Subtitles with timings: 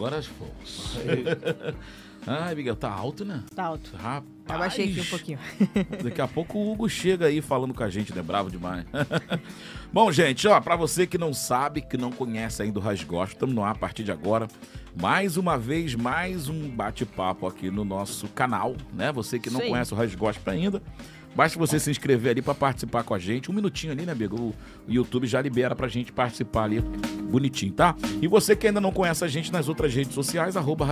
[0.00, 0.96] Agora fomos.
[2.26, 3.42] Ai, Miguel, tá alto, né?
[3.54, 3.94] Tá alto.
[3.96, 4.24] Rapaz.
[4.48, 5.38] Abaixei aqui um pouquinho.
[6.02, 8.22] Daqui a pouco o Hugo chega aí falando com a gente, né?
[8.22, 8.86] Bravo demais.
[9.92, 13.54] Bom, gente, ó, pra você que não sabe, que não conhece ainda o Rasgosto, estamos
[13.54, 14.48] no ar a partir de agora.
[14.98, 19.12] Mais uma vez, mais um bate-papo aqui no nosso canal, né?
[19.12, 19.68] Você que não Sim.
[19.68, 20.82] conhece o Rasgosto ainda,
[21.40, 23.50] basta você se inscrever ali pra participar com a gente.
[23.50, 24.36] Um minutinho ali, né, amigo?
[24.38, 24.54] O
[24.86, 26.82] YouTube já libera pra gente participar ali
[27.30, 27.96] bonitinho, tá?
[28.20, 30.84] E você que ainda não conhece a gente nas outras redes sociais, arroba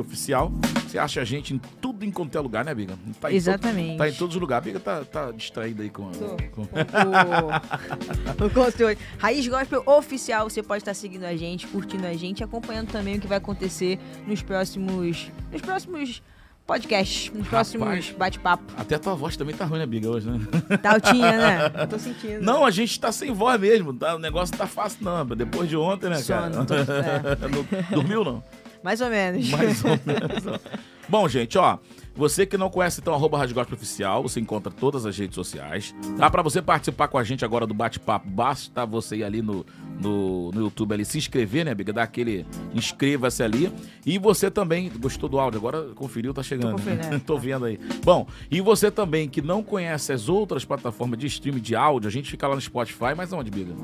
[0.00, 0.50] Oficial.
[0.88, 2.98] Você acha a gente em tudo em é lugar, né, Biga?
[3.20, 3.88] Tá Exatamente.
[3.90, 4.66] todo- tá em todos os lugares.
[4.66, 6.10] A Biga tá, tá distraída aí com...
[6.54, 8.98] Com- o, o conteúdo.
[9.18, 13.20] Raiz Gospel Oficial, você pode estar seguindo a gente, curtindo a gente, acompanhando também o
[13.20, 15.30] que vai acontecer nos próximos.
[15.52, 16.22] Nos próximos
[16.70, 17.72] podcasts, nos Rapaz.
[17.74, 18.62] próximos bate-papo.
[18.76, 20.38] Até a tua voz também tá ruim, né, Biga, hoje, né?
[20.80, 21.72] Tá altinha, né?
[21.82, 22.40] Eu tô sentindo.
[22.42, 23.92] Não, a gente tá sem voz mesmo.
[23.92, 24.14] Tá?
[24.14, 25.26] O negócio tá fácil, não.
[25.26, 26.52] Depois de ontem, né, cara?
[26.52, 27.86] Sono, tô- é.
[27.92, 28.44] Dormiu, não?
[28.84, 29.50] Mais ou menos.
[29.50, 30.60] Mais ou menos.
[31.10, 31.78] Bom, gente, ó.
[32.14, 35.94] Você que não conhece, então, arroba Rádio Gospel Oficial, você encontra todas as redes sociais.
[36.16, 36.30] Tá?
[36.30, 39.66] Pra você participar com a gente agora do bate-papo, basta você ir ali no,
[40.00, 41.92] no, no YouTube ali, se inscrever, né, Biga?
[41.92, 43.72] Dar aquele inscreva-se ali.
[44.06, 45.58] E você também, gostou do áudio?
[45.58, 46.80] Agora conferiu, tá chegando.
[46.80, 47.18] Tô é.
[47.26, 47.78] Tô vendo aí.
[48.04, 52.12] Bom, e você também que não conhece as outras plataformas de streaming de áudio, a
[52.12, 53.74] gente fica lá no Spotify, mas onde, Biga?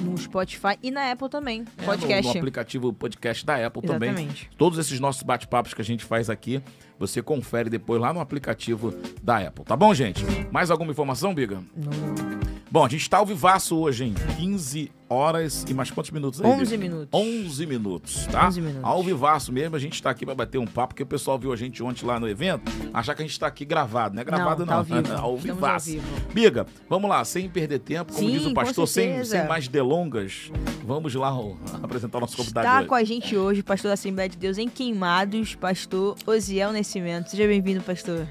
[0.00, 1.64] No Spotify e na Apple também.
[1.78, 2.26] É, podcast.
[2.26, 4.10] No, no aplicativo podcast da Apple também.
[4.10, 4.50] Exatamente.
[4.56, 6.62] Todos esses nossos bate-papos que a gente faz aqui,
[6.98, 9.64] você confere depois lá no aplicativo da Apple.
[9.64, 10.24] Tá bom, gente?
[10.50, 11.62] Mais alguma informação, Biga?
[11.76, 16.40] No Bom, a gente tá ao vivaço hoje, em 15 horas e mais quantos minutos
[16.40, 16.50] aí?
[16.50, 16.82] 11 Biga?
[16.82, 17.08] minutos.
[17.20, 18.48] 11 minutos, tá?
[18.48, 18.84] 11 minutos.
[18.84, 21.52] Ao vivaço mesmo, a gente tá aqui pra bater um papo, porque o pessoal viu
[21.52, 24.24] a gente ontem lá no evento, achar que a gente tá aqui gravado, não é
[24.24, 24.82] gravado Não, não.
[24.82, 25.14] tá ao vivo.
[25.14, 25.90] ao vivaço.
[25.90, 26.32] ao vivo.
[26.32, 30.50] Biga, vamos lá, sem perder tempo, como Sim, diz o pastor, sem, sem mais delongas,
[30.84, 32.88] vamos lá ó, apresentar o nosso convidado Está hoje.
[32.88, 37.30] com a gente hoje, o pastor da Assembleia de Deus em Queimados, pastor Osiel Nascimento.
[37.30, 38.26] Seja bem-vindo, pastor.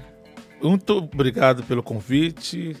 [0.62, 2.76] Muito obrigado pelo convite.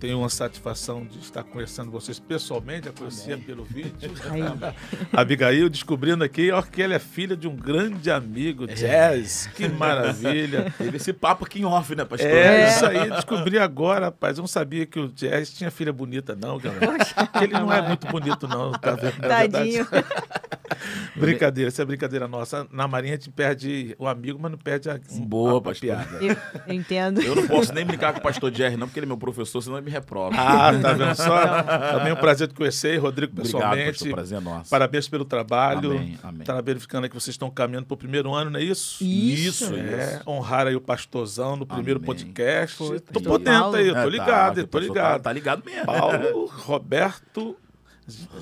[0.00, 4.10] Tenho uma satisfação de estar conversando com vocês pessoalmente, já conhecia pelo vídeo.
[5.12, 9.50] Abigail, descobrindo aqui, ó, que ela é filha de um grande amigo, Jazz.
[9.54, 10.72] Que maravilha.
[10.78, 12.30] Teve esse papo aqui em off, né, pastor?
[12.30, 14.38] É, isso aí, descobri agora, rapaz.
[14.38, 16.96] Eu não sabia que o Jazz tinha filha bonita, não, galera.
[17.42, 19.20] Ele não é muito bonito, não, tá vendo?
[19.20, 19.86] Tadinho.
[21.14, 22.66] Brincadeira, isso é brincadeira nossa.
[22.70, 25.80] Na Marinha a gente perde o amigo, mas não perde a, Boa, a pastor.
[25.80, 26.24] piada.
[26.24, 26.36] Eu,
[26.66, 27.20] eu entendo.
[27.20, 29.60] Eu não posso nem brincar com o pastor Jerry, não, porque ele é meu professor,
[29.60, 30.34] senão ele me reprova.
[30.38, 31.62] Ah, tá vendo só?
[31.92, 33.90] Também é um prazer te conhecer, Rodrigo, Obrigado, pessoalmente.
[33.98, 34.12] pastor.
[34.12, 34.70] Prazer é nosso.
[34.70, 35.90] Parabéns pelo trabalho.
[35.92, 36.44] Amém, amém.
[36.44, 39.04] Tá verificando aí que vocês estão caminhando para o primeiro ano, não é isso?
[39.04, 39.74] Isso.
[39.74, 42.24] É, honrar aí o pastorzão no primeiro Atendente.
[42.24, 42.76] podcast.
[42.76, 45.12] Foi, tô por dentro aí, eu É, tô tá, ligado, o eu tô ligado.
[45.16, 45.86] Tá, tá ligado mesmo.
[45.86, 47.56] Paulo Roberto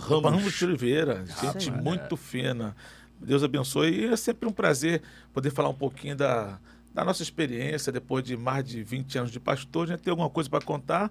[0.00, 0.52] Ramos.
[0.54, 1.80] De Oliveira, gente aí.
[1.82, 2.74] muito fina.
[3.20, 3.90] Deus abençoe.
[3.90, 6.58] E é sempre um prazer poder falar um pouquinho da,
[6.94, 9.84] da nossa experiência depois de mais de 20 anos de pastor.
[9.84, 11.10] A gente tem alguma coisa para contar.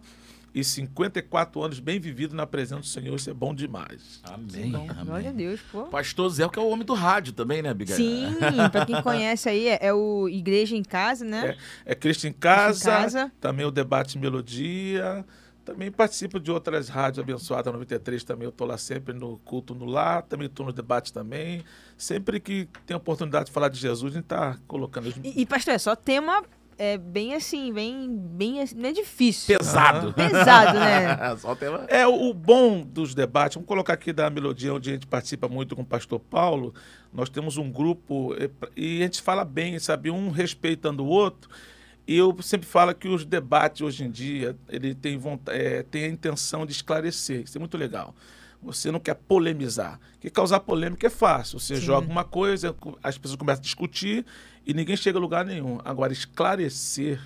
[0.57, 4.19] E 54 anos bem vivido na presença do Senhor, isso é bom demais.
[4.23, 5.33] Amém, Bom, glória a amém.
[5.33, 5.83] Deus, pô.
[5.83, 7.95] Pastor Zé, que é o homem do rádio também, né, Abigail?
[7.95, 8.35] Sim,
[8.71, 11.55] pra quem conhece aí, é, é o Igreja em Casa, né?
[11.85, 13.31] É Cristo em Casa, Casa.
[13.39, 15.23] também o Debate Melodia.
[15.63, 18.45] Também participo de outras rádios abençoadas 93 também.
[18.45, 21.61] Eu estou lá sempre no culto no lar, também estou no debate também.
[21.97, 25.13] Sempre que tem a oportunidade de falar de Jesus, a gente está colocando.
[25.23, 26.41] E, e, pastor, é só tema
[26.77, 29.57] é, bem assim, bem, bem assim, não é difícil.
[29.57, 30.13] Pesado.
[30.13, 31.35] Pesado, né?
[31.37, 31.85] Só tema...
[31.87, 35.75] É, o, bom dos debates, vamos colocar aqui da Melodia, onde a gente participa muito
[35.75, 36.73] com o pastor Paulo.
[37.11, 38.35] Nós temos um grupo
[38.75, 40.11] e a gente fala bem, sabe?
[40.11, 41.49] Um respeitando o outro.
[42.07, 46.05] E eu sempre falo que os debates hoje em dia, ele tem, vontade, eh, tem
[46.05, 47.41] a intenção de esclarecer.
[47.41, 48.15] Isso é muito legal.
[48.61, 49.99] Você não quer polemizar.
[50.13, 51.59] Porque causar polêmica é fácil.
[51.59, 51.81] Você Sim.
[51.81, 52.73] joga uma coisa,
[53.03, 54.25] as pessoas começam a discutir
[54.67, 55.79] e ninguém chega a lugar nenhum.
[55.85, 57.19] Agora, esclarecer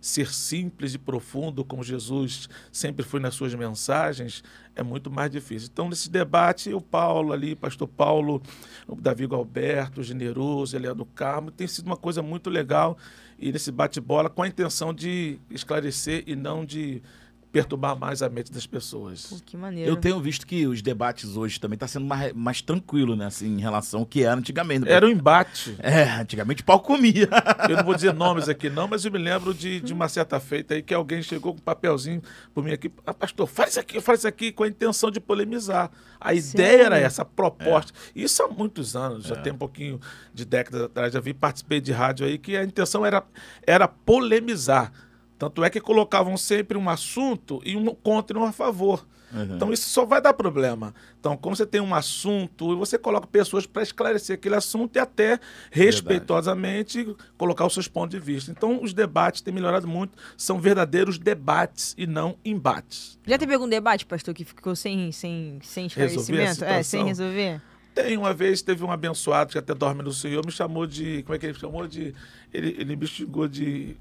[0.00, 4.42] ser simples e profundo, como Jesus sempre foi nas suas mensagens,
[4.74, 5.68] é muito mais difícil.
[5.70, 8.42] Então, nesse debate, o Paulo ali, pastor Paulo,
[8.88, 12.96] o Davi Alberto, Generoso, ele é do Carmo, tem sido uma coisa muito legal
[13.38, 17.02] e nesse bate-bola com a intenção de esclarecer e não de
[17.52, 19.26] perturbar mais a mente das pessoas.
[19.26, 19.90] Pô, que maneiro.
[19.90, 23.26] Eu tenho visto que os debates hoje também tá sendo mais, mais tranquilo, né?
[23.26, 24.88] Assim, em relação ao que era antigamente.
[24.88, 25.76] Era um embate.
[25.78, 27.28] É, antigamente o pau comia.
[27.68, 30.38] Eu não vou dizer nomes aqui não, mas eu me lembro de, de uma certa
[30.40, 32.22] feita aí que alguém chegou com um papelzinho
[32.54, 32.90] por mim aqui.
[33.06, 35.90] Ah, pastor, faz isso aqui, faz isso aqui, com a intenção de polemizar.
[36.20, 37.92] A ideia era essa, a proposta.
[38.14, 40.00] Isso há muitos anos, já tem um pouquinho
[40.32, 43.22] de décadas atrás, já vi, participei de rádio aí, que a intenção era,
[43.66, 44.92] era polemizar.
[45.40, 49.06] Tanto é que colocavam sempre um assunto e um contra e um a favor.
[49.32, 49.56] Uhum.
[49.56, 50.94] Então isso só vai dar problema.
[51.18, 55.40] Então, quando você tem um assunto, você coloca pessoas para esclarecer aquele assunto e até
[55.70, 57.30] respeitosamente Verdade.
[57.38, 58.50] colocar os seus pontos de vista.
[58.50, 63.18] Então, os debates têm melhorado muito, são verdadeiros debates e não embates.
[63.26, 66.64] Já teve algum debate, pastor, que ficou sem, sem, sem esclarecimento?
[66.66, 67.62] É, sem resolver?
[67.94, 71.22] Tem, uma vez teve um abençoado que até dorme no Senhor, me chamou de.
[71.22, 71.86] Como é que ele me chamou?
[71.86, 72.14] De.
[72.52, 73.96] Ele, ele me xingou de.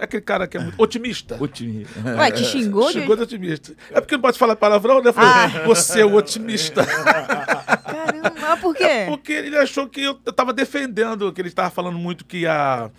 [0.00, 1.36] É aquele cara que é muito otimista.
[1.40, 2.00] Otimista.
[2.16, 2.90] Ué, te xingou?
[2.90, 3.72] Xingou de otimista.
[3.90, 5.12] É porque não pode falar palavrão, né?
[5.12, 5.64] Falei, ah.
[5.66, 6.84] você é o otimista.
[6.86, 8.84] Caramba, por quê?
[8.84, 12.46] É porque ele achou que eu, eu tava defendendo, que ele estava falando muito que
[12.46, 12.90] a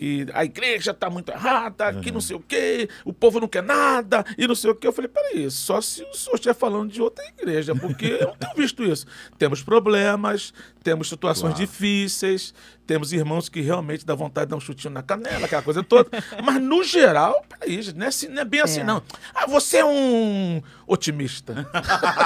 [0.00, 2.00] que a igreja está muito errada, uhum.
[2.00, 4.86] que não sei o quê, o povo não quer nada, e não sei o quê.
[4.86, 8.34] Eu falei, peraí, só se o senhor estiver falando de outra igreja, porque eu não
[8.34, 9.06] tenho visto isso.
[9.36, 11.66] Temos problemas, temos situações claro.
[11.66, 12.54] difíceis,
[12.86, 16.08] temos irmãos que realmente dá vontade de dar um chutinho na canela, aquela coisa toda.
[16.42, 18.84] Mas, no geral, peraí, não é, assim, não é bem assim, é.
[18.84, 19.02] não.
[19.34, 21.68] Ah, você é um otimista.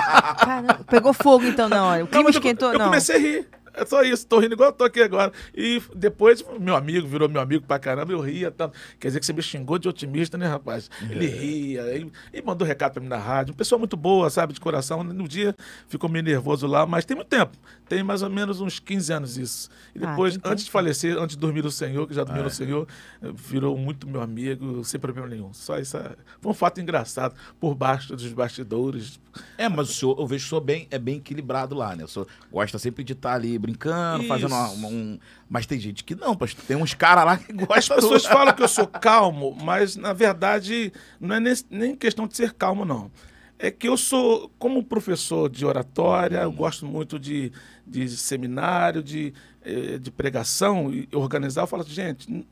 [0.88, 2.04] Pegou fogo então na hora.
[2.04, 2.84] O clima esquentou, eu, não.
[2.86, 3.48] Eu comecei a rir.
[3.74, 5.32] É só isso, tô rindo igual eu tô aqui agora.
[5.54, 8.50] E depois, meu amigo virou meu amigo pra caramba, eu ria.
[8.50, 8.70] Tá?
[9.00, 10.88] Quer dizer que você me xingou de otimista, né, rapaz?
[11.10, 11.28] Ele é.
[11.28, 13.52] ria, ele, ele mandou recado pra mim na rádio.
[13.52, 15.02] Uma pessoa muito boa, sabe, de coração.
[15.02, 15.56] No dia
[15.88, 17.56] ficou meio nervoso lá, mas tem muito tempo.
[17.88, 19.68] Tem mais ou menos uns 15 anos isso.
[19.94, 22.42] E ah, depois, ah, antes de falecer, antes de dormir no Senhor, que já dormiu
[22.42, 22.54] ah, no é.
[22.54, 22.88] Senhor,
[23.34, 25.52] virou muito meu amigo, sem problema nenhum.
[25.52, 29.18] Só isso é, foi um fato engraçado, por baixo dos bastidores.
[29.58, 32.04] É, mas o senhor, eu vejo que o senhor bem, é bem equilibrado lá, né?
[32.04, 34.28] O senhor gosta sempre de estar ali brincando, isso.
[34.28, 35.18] fazendo uma, uma, um.
[35.48, 36.62] Mas tem gente que não, pastor.
[36.66, 37.96] Tem uns caras lá que gostam.
[37.96, 42.26] As pessoas falam que eu sou calmo, mas na verdade não é nem, nem questão
[42.26, 43.10] de ser calmo, não.
[43.58, 47.52] É que eu sou, como professor de oratória, eu gosto muito de,
[47.86, 49.32] de seminário, de,
[49.62, 51.62] eh, de pregação, e organizar.
[51.62, 52.46] Eu falo assim, gente,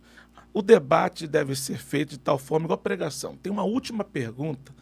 [0.55, 3.37] o debate deve ser feito de tal forma igual a pregação.
[3.37, 4.73] Tem uma última pergunta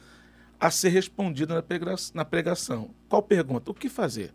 [0.60, 1.64] a ser respondida
[2.14, 2.90] na pregação.
[3.08, 3.70] Qual pergunta?
[3.70, 4.32] O que fazer?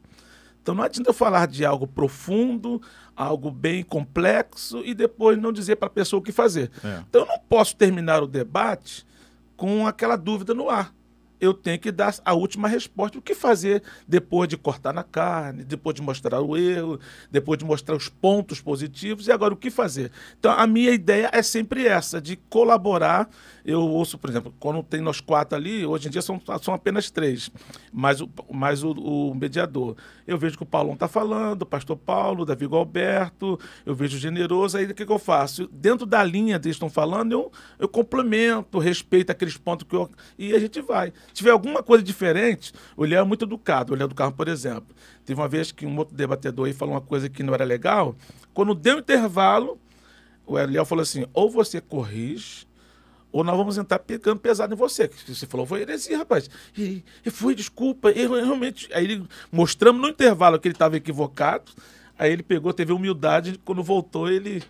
[0.65, 2.81] Então não adianta eu falar de algo profundo,
[3.15, 6.71] algo bem complexo e depois não dizer para a pessoa o que fazer.
[6.83, 7.03] É.
[7.07, 9.06] Então eu não posso terminar o debate
[9.56, 10.91] com aquela dúvida no ar
[11.45, 13.18] eu tenho que dar a última resposta.
[13.18, 17.00] O que fazer depois de cortar na carne, depois de mostrar o erro,
[17.31, 20.12] depois de mostrar os pontos positivos, e agora o que fazer?
[20.39, 23.30] Então, a minha ideia é sempre essa, de colaborar.
[23.63, 27.09] Eu ouço, por exemplo, quando tem nós quatro ali, hoje em dia são, são apenas
[27.09, 27.50] três,
[27.91, 29.95] mais o, mais o, o mediador.
[30.27, 34.19] Eu vejo que o Paulão está falando, o pastor Paulo, Davi Alberto, eu vejo o
[34.19, 35.68] generoso, aí o que, que eu faço?
[35.71, 40.09] Dentro da linha que eles estão falando, eu, eu complemento, respeito aqueles pontos que eu.
[40.38, 44.07] E a gente vai tiver alguma coisa diferente, o Léo é muito educado, o Léo
[44.07, 44.95] do Carmo, por exemplo.
[45.25, 48.15] Teve uma vez que um outro debatedor aí falou uma coisa que não era legal.
[48.53, 49.77] Quando deu intervalo,
[50.45, 52.65] o Léo falou assim: ou você corrige,
[53.31, 55.09] ou nós vamos entrar pegando pesado em você.
[55.09, 56.49] Que você falou, foi heresia, rapaz.
[56.77, 58.88] E, e foi, desculpa, eu, realmente.
[58.93, 61.69] Aí ele mostramos no intervalo que ele estava equivocado.
[62.17, 64.63] Aí ele pegou, teve humildade, quando voltou, ele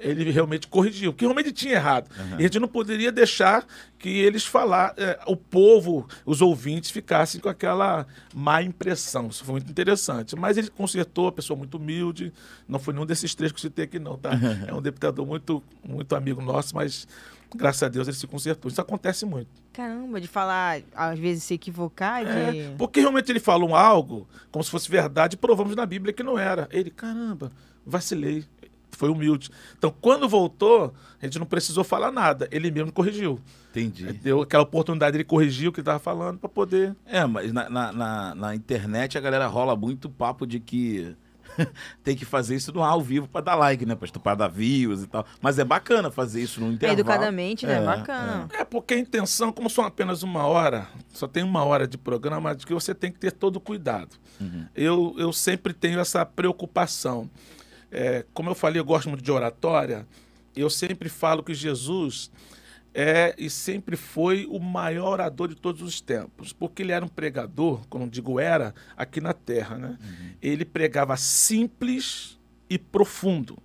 [0.00, 2.10] ele realmente corrigiu, que realmente tinha errado.
[2.18, 2.32] Uhum.
[2.32, 3.66] E a gente não poderia deixar
[3.98, 9.28] que eles falar, é, o povo, os ouvintes ficassem com aquela má impressão.
[9.28, 10.34] Isso foi muito interessante.
[10.34, 12.32] Mas ele consertou, a pessoa muito humilde.
[12.66, 14.30] Não foi nenhum desses três que eu citei aqui, não, tá?
[14.30, 14.50] Uhum.
[14.70, 17.06] É um deputador muito, muito amigo nosso, mas
[17.54, 18.70] graças a Deus ele se consertou.
[18.70, 19.48] Isso acontece muito.
[19.72, 22.24] Caramba, de falar, às vezes se equivocar.
[22.24, 22.30] De...
[22.30, 26.38] É, porque realmente ele falou algo como se fosse verdade, provamos na Bíblia que não
[26.38, 26.68] era.
[26.70, 27.50] Ele, caramba,
[27.84, 28.44] vacilei
[28.96, 29.50] foi humilde.
[29.76, 32.48] Então, quando voltou, a gente não precisou falar nada.
[32.50, 33.40] Ele mesmo corrigiu.
[33.70, 34.12] Entendi.
[34.14, 36.94] Deu aquela oportunidade, ele corrigiu o que estava falando para poder.
[37.06, 41.14] É, mas na, na, na, na, internet a galera rola muito papo de que
[42.02, 43.94] tem que fazer isso no ao vivo para dar like, né?
[43.94, 45.24] Para dar views e tal.
[45.40, 46.98] Mas é bacana fazer isso no intervalo.
[46.98, 47.80] É educadamente, né?
[47.80, 48.48] É, bacana.
[48.52, 48.62] É.
[48.62, 48.64] é.
[48.64, 52.66] porque a intenção, como são apenas uma hora, só tem uma hora de programa, de
[52.66, 54.16] que você tem que ter todo o cuidado.
[54.40, 54.66] Uhum.
[54.74, 57.30] Eu, eu sempre tenho essa preocupação.
[57.90, 60.06] É, como eu falei, eu gosto muito de oratória.
[60.54, 62.30] Eu sempre falo que Jesus
[62.92, 67.08] é e sempre foi o maior orador de todos os tempos, porque ele era um
[67.08, 69.78] pregador, como digo era, aqui na Terra.
[69.78, 69.98] Né?
[70.00, 70.30] Uhum.
[70.42, 73.58] Ele pregava simples e profundo.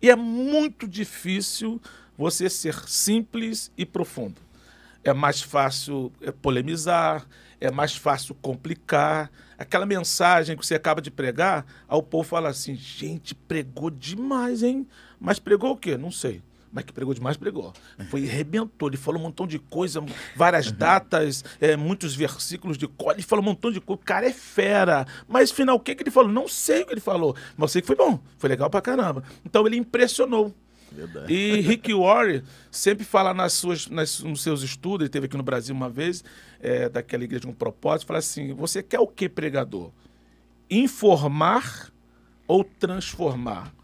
[0.00, 1.80] E é muito difícil
[2.18, 4.40] você ser simples e profundo.
[5.04, 7.26] É mais fácil é, polemizar,
[7.62, 9.30] é mais fácil complicar.
[9.56, 14.86] Aquela mensagem que você acaba de pregar, ao povo fala assim: gente, pregou demais, hein?
[15.20, 15.96] Mas pregou o quê?
[15.96, 16.42] Não sei.
[16.72, 17.72] Mas que pregou demais, pregou.
[18.10, 18.88] Foi arrebentou.
[18.88, 20.02] Ele falou um montão de coisa,
[20.34, 20.76] várias uhum.
[20.76, 23.12] datas, é, muitos versículos de cor.
[23.12, 24.00] Ele falou um montão de coisa.
[24.00, 25.06] O cara é fera.
[25.28, 26.32] Mas, afinal, o que, que ele falou?
[26.32, 27.36] Não sei o que ele falou.
[27.56, 28.18] Mas eu sei que foi bom.
[28.38, 29.22] Foi legal pra caramba.
[29.44, 30.52] Então, ele impressionou.
[30.92, 31.32] Verdade.
[31.32, 35.42] E Rick Warren sempre fala nas suas, nas, nos seus estudos, ele teve aqui no
[35.42, 36.22] Brasil uma vez,
[36.60, 39.90] é, daquela igreja com propósito, fala assim: você quer o que, pregador?
[40.70, 41.92] Informar
[42.46, 43.74] ou transformar?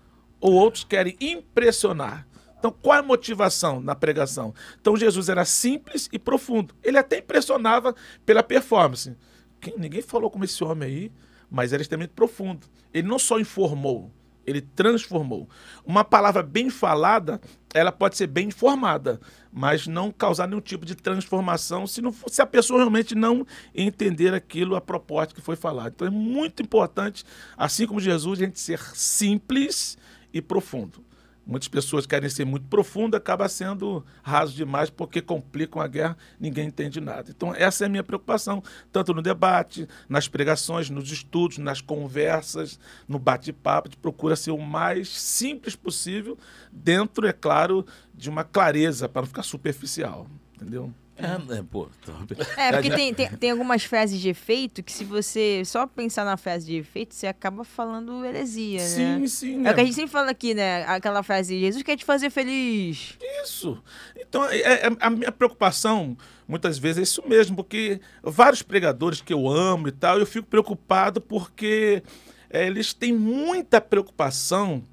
[0.41, 2.27] Ou outros querem impressionar?
[2.59, 4.53] Então, qual é a motivação na pregação?
[4.81, 6.75] Então, Jesus era simples e profundo.
[6.83, 7.95] Ele até impressionava
[8.27, 9.17] pela performance.
[9.61, 11.12] Quem, ninguém falou como esse homem aí,
[11.50, 12.67] mas era extremamente profundo.
[12.93, 14.11] Ele não só informou,
[14.49, 15.49] ele transformou.
[15.85, 17.40] Uma palavra bem falada,
[17.75, 19.21] ela pode ser bem informada,
[19.52, 24.33] mas não causar nenhum tipo de transformação se, não, se a pessoa realmente não entender
[24.33, 25.93] aquilo, a proposta que foi falada.
[25.95, 27.25] Então é muito importante,
[27.57, 29.99] assim como Jesus, a gente ser simples
[30.33, 31.08] e profundo.
[31.49, 36.69] Muitas pessoas querem ser muito profundo, acaba sendo raso demais porque complicam a guerra, ninguém
[36.69, 37.31] entende nada.
[37.31, 38.62] Então, essa é a minha preocupação,
[38.93, 42.78] tanto no debate, nas pregações, nos estudos, nas conversas,
[43.09, 46.37] no bate-papo, de procura ser o mais simples possível,
[46.71, 50.26] dentro, é claro, de uma clareza, para não ficar superficial.
[50.55, 50.93] Entendeu?
[51.18, 52.37] É, é, pô, top.
[52.56, 56.37] É, porque tem, tem, tem algumas frases de efeito que se você só pensar na
[56.37, 59.26] frase de efeito, você acaba falando heresia, Sim, né?
[59.26, 59.66] sim.
[59.66, 60.84] É o que a gente sempre fala aqui, né?
[60.84, 63.18] Aquela frase, Jesus quer te fazer feliz.
[63.42, 63.82] Isso.
[64.16, 69.32] Então, é- é- a minha preocupação, muitas vezes, é isso mesmo, porque vários pregadores que
[69.32, 72.02] eu amo e tal, eu fico preocupado porque
[72.48, 74.84] é, eles têm muita preocupação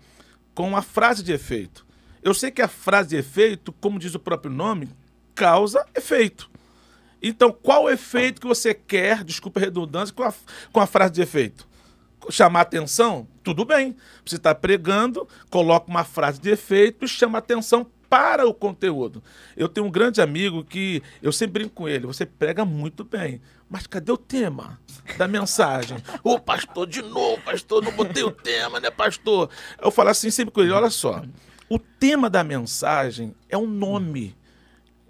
[0.56, 1.86] com a frase de efeito.
[2.24, 4.90] Eu sei que a frase de efeito, como diz o próprio nome,
[5.36, 6.50] causa efeito.
[7.22, 10.34] Então, qual o efeito que você quer, desculpa a redundância, com a,
[10.72, 11.68] com a frase de efeito?
[12.30, 13.96] chamar atenção, tudo bem.
[14.26, 19.24] Você está pregando, coloca uma frase de efeito e chama atenção para o conteúdo.
[19.58, 23.42] Eu tenho um grande amigo que eu sempre brinco com ele, você prega muito bem,
[23.70, 24.80] mas cadê o tema
[25.18, 25.98] da mensagem?
[26.24, 29.50] Ô pastor, de novo, pastor, não botei o tema, né, pastor?
[29.82, 31.24] Eu falo assim sempre com ele, olha só,
[31.68, 34.36] o tema da mensagem é um nome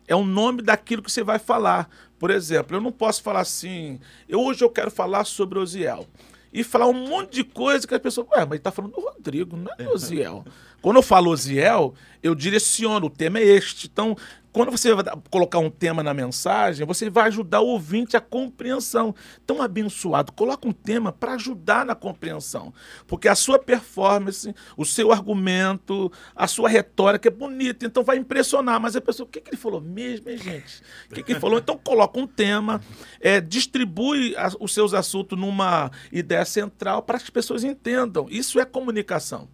[0.08, 1.90] é o nome daquilo que você vai falar.
[2.18, 6.08] Por exemplo, eu não posso falar assim, eu, hoje eu quero falar sobre Osiel.
[6.54, 8.28] E falar um monte de coisa que as pessoas.
[8.30, 10.46] Ué, mas ele tá falando do Rodrigo, não é do Osiel.
[10.82, 11.94] Quando eu falo Osiel,
[12.24, 13.88] eu direciono, o tema é este.
[13.88, 14.16] Então,
[14.56, 19.14] quando você vai colocar um tema na mensagem, você vai ajudar o ouvinte à compreensão.
[19.44, 22.74] Então, abençoado, coloca um tema para ajudar na compreensão.
[23.06, 28.80] Porque a sua performance, o seu argumento, a sua retórica é bonita, então vai impressionar.
[28.80, 30.82] Mas a pessoa, o que, que ele falou mesmo, hein, gente?
[31.12, 31.60] O que, que ele falou?
[31.60, 32.80] Então, coloca um tema,
[33.20, 38.26] é, distribui a- os seus assuntos numa ideia central para que as pessoas entendam.
[38.30, 39.50] Isso é comunicação.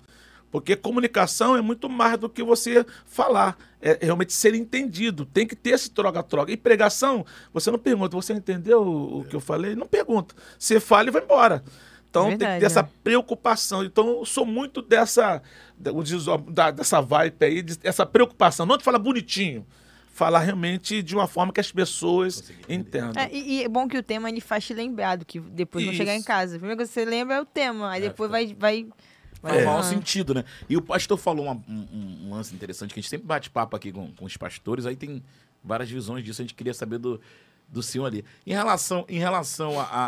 [0.52, 3.58] Porque comunicação é muito mais do que você falar.
[3.82, 5.26] É realmente ser entendido.
[5.26, 6.52] Tem que ter esse troca-troca.
[6.52, 9.76] E pregação, você não pergunta, você entendeu o que eu falei?
[9.76, 10.36] Não pergunta.
[10.60, 11.64] Você fala e vai embora.
[12.10, 12.90] Então tem que Verdade, ter essa né?
[13.02, 13.86] preocupação.
[13.86, 15.42] Então eu sou muito dessa,
[16.76, 18.66] dessa vibe aí, de- essa preocupação.
[18.66, 19.66] Não de falar bonitinho.
[20.14, 23.14] Falar realmente de uma forma que as pessoas entendam.
[23.24, 25.86] É, e, e é bom que o tema ele faz te lembrar do que depois
[25.86, 26.28] vai chegar em Isso.
[26.28, 26.56] casa.
[26.58, 28.48] A primeira coisa que você lembra é o tema, aí depois vai.
[28.48, 28.88] vai, vai
[29.42, 29.84] Faz maior falando.
[29.90, 30.44] sentido, né?
[30.70, 31.88] E o pastor falou uma- um,
[32.28, 34.96] um- lance interessante, que a gente sempre bate papo aqui com, com os pastores, aí
[34.96, 35.22] tem
[35.64, 37.20] várias visões disso, a gente queria saber do,
[37.68, 38.26] do senhor ali.
[38.46, 40.06] Em relação, em relação à a,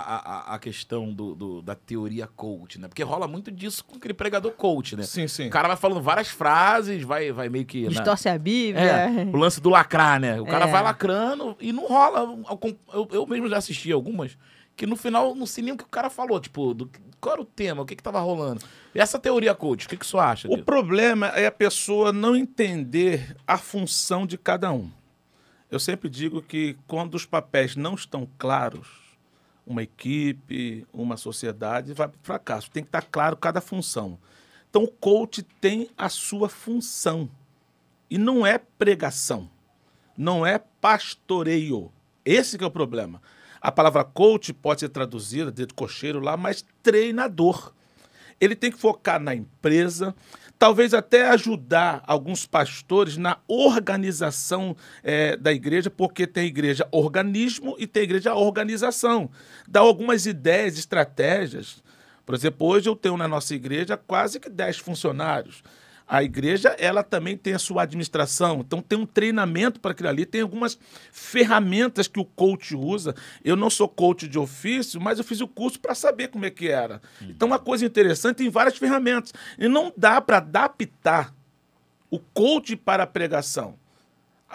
[0.52, 2.88] a, a questão do, do- da teoria coach, né?
[2.90, 5.04] Porque rola muito disso com aquele pregador coach, né?
[5.04, 5.48] Sim, sim.
[5.48, 7.84] O cara vai falando várias frases, vai, vai meio que...
[7.84, 7.90] né?
[7.90, 8.84] Distorce a Bíblia.
[8.84, 10.42] É, o lance do lacrar, né?
[10.42, 10.72] O cara É.
[10.72, 12.38] vai lacrando e não rola.
[12.94, 14.38] Eu, eu mesmo já assisti algumas
[14.76, 16.40] que no final não sei nem o que o cara falou.
[16.40, 16.90] Tipo, do,
[17.20, 17.82] qual era o tema?
[17.82, 18.64] O que que tava rolando?
[18.94, 20.48] E essa teoria coach, o que que você acha?
[20.50, 24.90] O problema é a pessoa não entender a função de cada um.
[25.70, 28.88] Eu sempre digo que quando os papéis não estão claros,
[29.66, 32.70] uma equipe, uma sociedade vai para o fracasso.
[32.70, 34.20] Tem que estar claro cada função.
[34.70, 37.30] Então o coach tem a sua função.
[38.10, 39.50] E não é pregação.
[40.18, 41.92] Não é pastoreio.
[42.26, 43.22] Esse que é o problema.
[43.64, 47.72] A palavra coach pode ser traduzida, dedo cocheiro lá, mas treinador.
[48.38, 50.14] Ele tem que focar na empresa,
[50.60, 57.88] talvez até ajudar alguns pastores na organização eh, da igreja, porque tem igreja organismo e
[57.88, 59.30] tem igreja organização.
[59.66, 61.82] Dá algumas ideias, estratégias.
[62.26, 65.64] Por exemplo, hoje eu tenho na nossa igreja quase que 10 funcionários.
[66.08, 70.26] A igreja, ela também tem a sua administração, então tem um treinamento para aquilo ali,
[70.26, 70.78] tem algumas
[71.12, 73.16] ferramentas que o coach usa.
[73.44, 76.50] Eu não sou coach de ofício, mas eu fiz o curso para saber como é
[76.50, 77.02] que era.
[77.22, 79.34] Então, uma coisa interessante, tem várias ferramentas.
[79.58, 81.34] E não dá para adaptar
[82.10, 83.76] o coach para a pregação.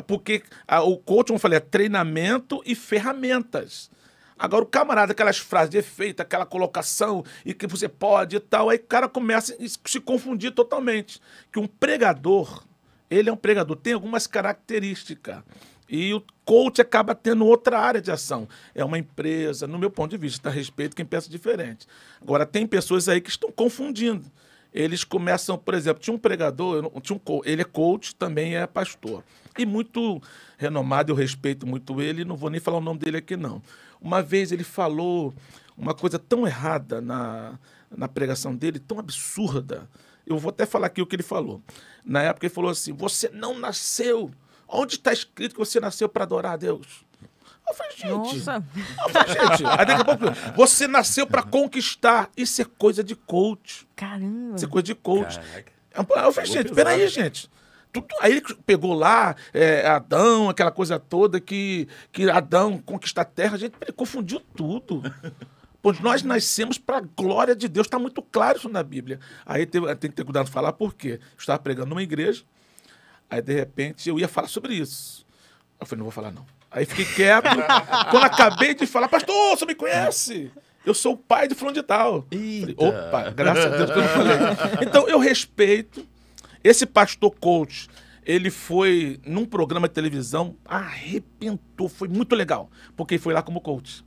[0.07, 3.91] Porque ah, o coach, como eu falei, é treinamento e ferramentas.
[4.39, 8.71] Agora, o camarada, aquelas frases de efeito, aquela colocação, e que você pode e tal,
[8.71, 11.21] aí o cara começa a se confundir totalmente.
[11.53, 12.65] Que um pregador,
[13.11, 15.43] Ele é um pregador, tem algumas características.
[15.89, 18.47] E o coach acaba tendo outra área de ação.
[18.75, 21.87] É uma empresa, no meu ponto de vista, a respeito, quem pensa diferente.
[22.21, 24.31] Agora, tem pessoas aí que estão confundindo.
[24.73, 29.25] Eles começam, por exemplo, tinha um pregador, tinha um, ele é coach, também é pastor.
[29.59, 30.23] E muito
[30.59, 33.63] renomado, eu respeito muito ele, não vou nem falar o nome dele aqui, não.
[34.01, 35.35] Uma vez ele falou
[35.77, 37.59] uma coisa tão errada na,
[37.91, 39.89] na pregação dele, tão absurda.
[40.27, 41.63] Eu vou até falar aqui o que ele falou.
[42.05, 44.31] Na época ele falou assim: Você não nasceu
[44.69, 46.87] Onde está escrito que você nasceu para adorar a Deus?
[47.67, 48.11] Eu falei, gente.
[48.11, 48.65] Nossa.
[49.03, 49.67] Eu falei, gente.
[49.67, 50.25] Aí daqui a pouco,
[50.55, 52.31] você nasceu para conquistar.
[52.37, 53.89] Isso é coisa de coach.
[53.97, 54.57] Caramba.
[54.57, 55.39] Isso é coisa de coach.
[55.41, 55.73] Caraca.
[56.27, 57.51] Eu falei, gente, peraí, gente.
[58.01, 63.25] Tudo, aí ele pegou lá é, Adão, aquela coisa toda que, que Adão conquista a
[63.25, 63.55] terra.
[63.55, 65.03] A gente ele confundiu tudo.
[65.81, 67.87] Pois nós nascemos para a glória de Deus.
[67.87, 69.21] Está muito claro isso na Bíblia.
[69.47, 71.21] Aí tem, tem que ter cuidado de falar por quê.
[71.23, 72.43] Eu estava pregando numa igreja.
[73.31, 75.25] Aí, de repente, eu ia falar sobre isso.
[75.81, 76.45] Eu falei, não vou falar, não.
[76.71, 77.49] Aí fiquei quieto.
[78.11, 80.51] Quando acabei de falar, pastor, você me conhece?
[80.85, 82.27] Eu sou o pai de fulano de tal.
[82.31, 84.37] Falei, Opa, graças a Deus que eu não falei.
[84.89, 86.07] Então, eu respeito.
[86.63, 87.89] Esse pastor coach,
[88.25, 94.05] ele foi num programa de televisão, arrebentou, foi muito legal, porque foi lá como coach.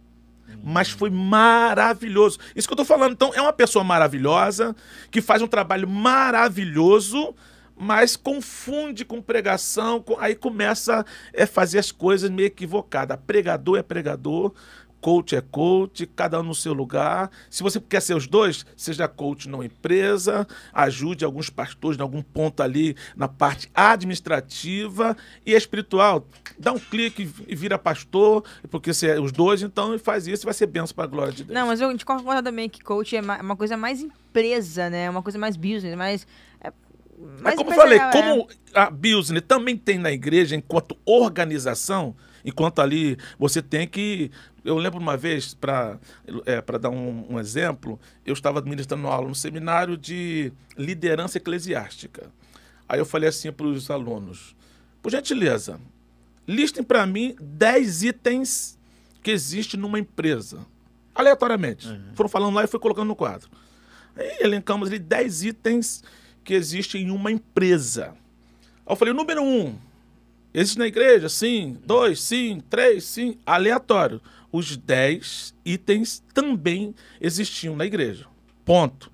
[0.63, 2.37] Mas foi maravilhoso.
[2.55, 3.13] Isso que eu tô falando.
[3.13, 4.75] Então, é uma pessoa maravilhosa,
[5.09, 7.33] que faz um trabalho maravilhoso,
[7.75, 13.17] mas confunde com pregação, aí começa a é, fazer as coisas meio equivocadas.
[13.25, 14.53] Pregador é pregador,
[15.01, 17.29] coach é coach, cada um no seu lugar.
[17.49, 22.21] Se você quer ser os dois, seja coach numa empresa, ajude alguns pastores em algum
[22.21, 26.25] ponto ali na parte administrativa e espiritual.
[26.57, 30.45] Dá um clique e vira pastor, porque você é os dois, então faz isso e
[30.45, 31.53] vai ser benção para a glória de Deus.
[31.53, 35.09] Não, mas eu concordo também que coach é uma coisa mais empresa, né?
[35.09, 36.27] Uma coisa mais business, mais
[36.61, 36.71] é
[37.41, 38.11] mas, como eu falei, é...
[38.11, 44.31] como a business também tem na igreja, enquanto organização, enquanto ali você tem que.
[44.63, 45.97] Eu lembro uma vez, para
[46.45, 52.29] é, dar um, um, exemplo, eu estava administrando uma aula no seminário de liderança eclesiástica.
[52.87, 54.55] Aí eu falei assim para os alunos:
[55.01, 55.79] por gentileza,
[56.47, 58.77] listem para mim 10 itens
[59.23, 60.65] que existem numa empresa.
[61.13, 61.87] Aleatoriamente.
[61.87, 62.15] Uhum.
[62.15, 63.49] Foram falando lá e fui colocando no quadro.
[64.15, 66.03] Aí elencamos ali 10 itens
[66.43, 68.13] que existe em uma empresa.
[68.85, 69.77] Aí eu falei, número um,
[70.53, 71.29] existe na igreja?
[71.29, 71.77] Sim.
[71.85, 72.61] Dois, sim.
[72.69, 73.37] Três, sim.
[73.45, 74.21] Aleatório.
[74.51, 78.25] Os dez itens também existiam na igreja.
[78.65, 79.11] Ponto.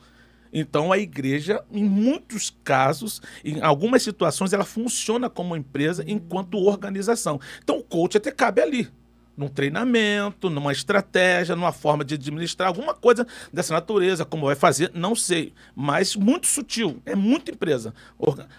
[0.52, 7.40] Então a igreja, em muitos casos, em algumas situações, ela funciona como empresa enquanto organização.
[7.64, 8.90] Então o coach até cabe ali
[9.38, 14.90] num treinamento, numa estratégia, numa forma de administrar, alguma coisa dessa natureza, como vai fazer,
[14.96, 15.54] não sei.
[15.76, 17.94] Mas muito sutil, é muita empresa.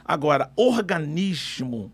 [0.04, 1.92] Agora, organismo.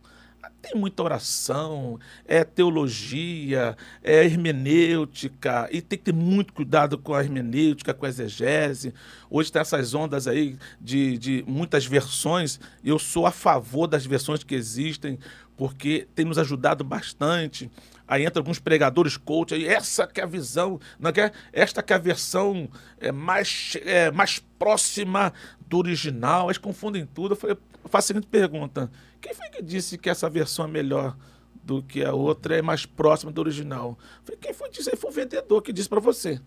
[0.64, 7.22] Tem muita oração, é teologia, é hermenêutica, e tem que ter muito cuidado com a
[7.22, 8.94] hermenêutica, com a exegese.
[9.28, 12.58] Hoje tem essas ondas aí de, de muitas versões.
[12.82, 15.18] Eu sou a favor das versões que existem,
[15.54, 17.70] porque tem nos ajudado bastante
[18.06, 21.32] Aí entra alguns pregadores coach, aí essa que é a visão, não é?
[21.52, 22.68] esta que é a versão
[23.00, 25.32] é, mais, é, mais próxima
[25.66, 26.48] do original.
[26.48, 27.32] Eles confundem tudo.
[27.32, 28.90] Eu, falei, eu faço a seguinte pergunta:
[29.24, 31.16] quem foi que disse que essa versão é melhor
[31.54, 33.98] do que a outra, é mais próxima do original?
[34.18, 34.94] Eu falei, quem foi que disse?
[34.96, 36.38] Foi o vendedor que disse para você.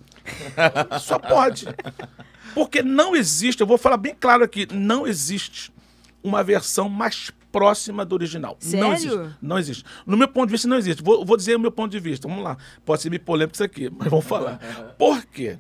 [1.02, 1.66] Só pode.
[2.54, 5.74] Porque não existe, eu vou falar bem claro aqui, não existe
[6.24, 8.56] uma versão mais próxima do original.
[8.60, 8.86] Sério?
[8.86, 9.36] Não existe.
[9.42, 9.84] Não existe.
[10.06, 11.02] No meu ponto de vista, não existe.
[11.02, 12.28] Vou, vou dizer o meu ponto de vista.
[12.28, 12.58] Vamos lá.
[12.86, 14.60] Pode ser meio polêmico isso aqui, mas vamos falar.
[15.00, 15.58] Por quê?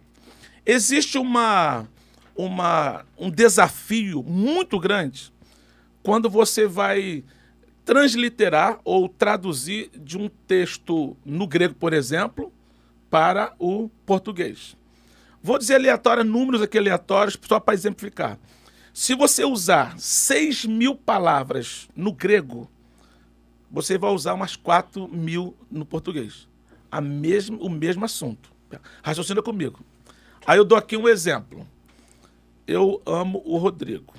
[0.63, 1.88] Existe uma,
[2.36, 5.34] uma, um desafio muito grande
[6.08, 7.22] quando você vai
[7.84, 12.50] transliterar ou traduzir de um texto no grego, por exemplo,
[13.10, 14.78] para o português.
[15.43, 18.39] Vou dizer aleatório, números aqui aleatórios, só para exemplificar.
[18.93, 22.72] Se você usar 6 mil palavras no grego,
[23.70, 26.48] você vai usar umas 4 mil no português.
[26.89, 28.50] A mesmo, o mesmo assunto.
[29.04, 29.82] Raciocina comigo.
[30.46, 31.67] Aí eu dou aqui um exemplo.
[32.65, 34.13] Eu amo o Rodrigo.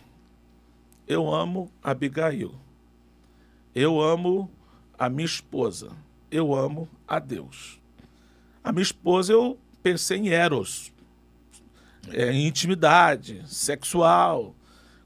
[1.09, 2.55] Eu amo a Abigail.
[3.75, 4.51] Eu amo
[4.99, 5.91] a minha esposa.
[6.31, 7.81] Eu amo a Deus.
[8.63, 10.93] A minha esposa eu pensei em eros,
[12.13, 14.55] é, em intimidade, sexual,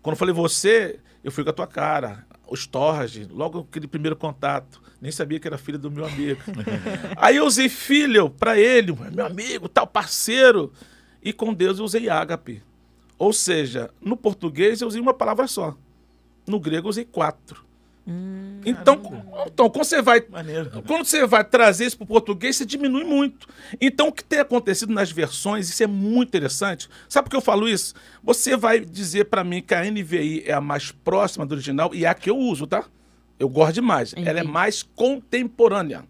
[0.02, 2.26] quando eu falei você, eu fui com a tua cara.
[2.48, 4.82] O Storage, logo aquele primeiro contato.
[5.00, 6.40] Nem sabia que era filho do meu amigo.
[7.16, 10.72] Aí eu usei filho para ele, meu amigo, tal, parceiro.
[11.22, 12.62] E com Deus eu usei ágape.
[13.16, 15.76] Ou seja, no português eu usei uma palavra só.
[16.46, 17.64] No grego eu usei quatro.
[18.66, 19.00] então,
[19.46, 20.82] então, quando você vai Maneiro.
[20.86, 23.46] quando você vai trazer isso para o português, você diminui muito.
[23.80, 26.88] Então, o que tem acontecido nas versões, isso é muito interessante.
[27.08, 27.94] Sabe por que eu falo isso?
[28.22, 32.04] Você vai dizer para mim que a NVI é a mais próxima do original e
[32.04, 32.84] é a que eu uso, tá?
[33.38, 34.12] Eu gosto demais.
[34.16, 34.48] Ela é Entendi.
[34.48, 36.04] mais contemporânea.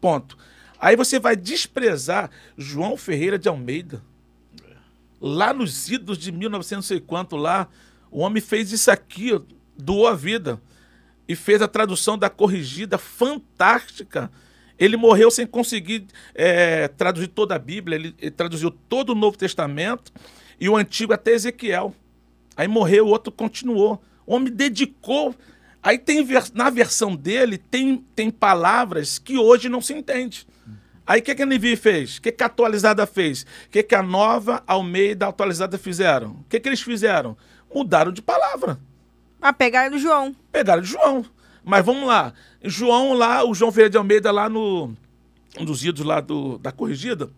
[0.00, 0.36] Ponto.
[0.80, 4.02] Aí você vai desprezar João Ferreira de Almeida.
[5.20, 7.68] Lá nos idos de 1900 não sei quanto lá,
[8.10, 9.40] o homem fez isso aqui, ó,
[9.78, 10.60] doou a vida
[11.28, 14.30] e fez a tradução da corrigida fantástica.
[14.78, 19.36] Ele morreu sem conseguir é, traduzir toda a Bíblia, ele, ele traduziu todo o Novo
[19.36, 20.12] Testamento
[20.60, 21.94] e o Antigo até Ezequiel.
[22.56, 24.02] Aí morreu, o outro continuou.
[24.26, 25.34] O homem dedicou.
[25.82, 30.46] Aí tem na versão dele tem, tem palavras que hoje não se entende.
[31.06, 32.18] Aí o que, que a NVI fez?
[32.18, 33.42] O que, que a atualizada fez?
[33.42, 36.32] O que, que a nova Almeida atualizada fizeram?
[36.32, 37.36] O que, que eles fizeram?
[37.74, 38.78] Mudaram de palavra.
[39.40, 40.34] A pegada do João.
[40.50, 41.24] Pegaram de João.
[41.64, 42.32] Mas vamos lá.
[42.62, 44.94] João lá, o João Ferreira de Almeida lá no.
[45.58, 47.30] Um dos idos lá do, da corrigida,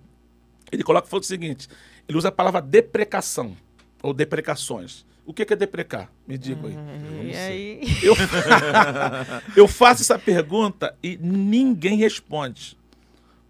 [0.73, 1.69] ele coloca o seguinte:
[2.09, 3.57] ele usa a palavra deprecação.
[4.03, 5.05] Ou deprecações.
[5.27, 6.11] O que que é deprecar?
[6.27, 7.31] Me diga aí.
[7.31, 7.81] E aí?
[8.03, 8.15] Eu,
[9.55, 12.77] eu faço essa pergunta e ninguém responde.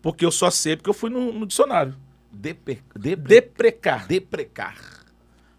[0.02, 1.94] Porque eu só sei porque eu fui no, no dicionário.
[2.32, 4.06] Depe, depre- Deprecar.
[4.06, 4.76] deprecar.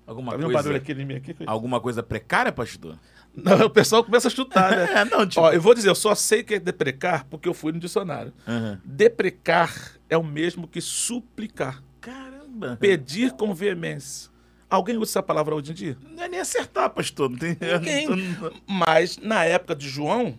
[0.05, 1.35] Alguma Tá coisa, barulho aqui em mim aqui?
[1.45, 2.97] alguma coisa precária, pastor?
[3.33, 4.89] Não, o pessoal começa a chutar, né?
[5.01, 5.39] É, não, tipo...
[5.41, 8.33] Ó, eu vou dizer, eu só sei que é deprecar porque eu fui no dicionário.
[8.47, 8.81] Aham.
[8.83, 9.73] Deprecar
[10.09, 11.81] é o mesmo que suplicar.
[12.01, 12.77] Caramba.
[12.79, 14.29] Pedir com veemência.
[14.69, 15.97] Alguém usa essa palavra hoje em dia?
[16.15, 17.29] Não é nem acertar, pastor.
[17.29, 17.55] Não tem...
[17.79, 18.07] Ninguém.
[18.07, 20.37] não- Mas na época de João,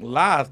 [0.00, 0.46] lá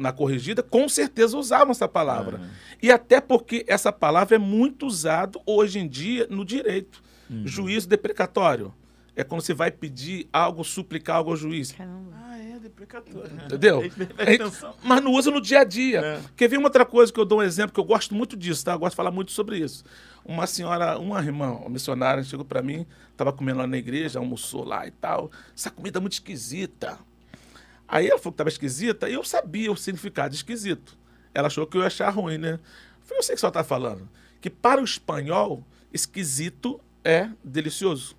[0.00, 2.40] na corrigida, com certeza usavam essa palavra.
[2.82, 7.02] E até porque essa palavra é muito usada hoje em dia no direito.
[7.44, 8.74] Juízo deprecatório.
[9.18, 11.72] É quando você vai pedir algo, suplicar algo ao juiz.
[11.72, 12.12] Caramba.
[12.14, 13.32] Ah, é, deprecatório.
[13.46, 13.82] Entendeu?
[14.16, 14.74] Atenção.
[14.80, 15.98] mas não usa no dia a dia.
[16.00, 16.20] É.
[16.36, 18.64] Quer ver uma outra coisa que eu dou um exemplo, que eu gosto muito disso,
[18.64, 18.74] tá?
[18.74, 19.84] Eu gosto de falar muito sobre isso.
[20.24, 24.62] Uma senhora, uma irmã, uma missionária, chegou para mim, estava comendo lá na igreja, almoçou
[24.62, 25.32] lá e tal.
[25.52, 26.96] Essa comida é muito esquisita.
[27.88, 30.96] Aí ela falou que estava esquisita e eu sabia o significado de esquisito.
[31.34, 32.52] Ela achou que eu ia achar ruim, né?
[32.52, 32.60] Eu
[33.02, 34.08] falei, eu sei o que você está falando.
[34.40, 38.14] Que para o espanhol, esquisito é delicioso.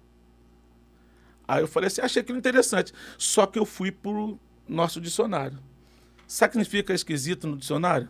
[1.48, 2.92] Aí eu falei assim, achei aquilo interessante.
[3.18, 5.60] Só que eu fui pro nosso dicionário.
[6.28, 8.10] Sabe o que significa esquisito no dicionário?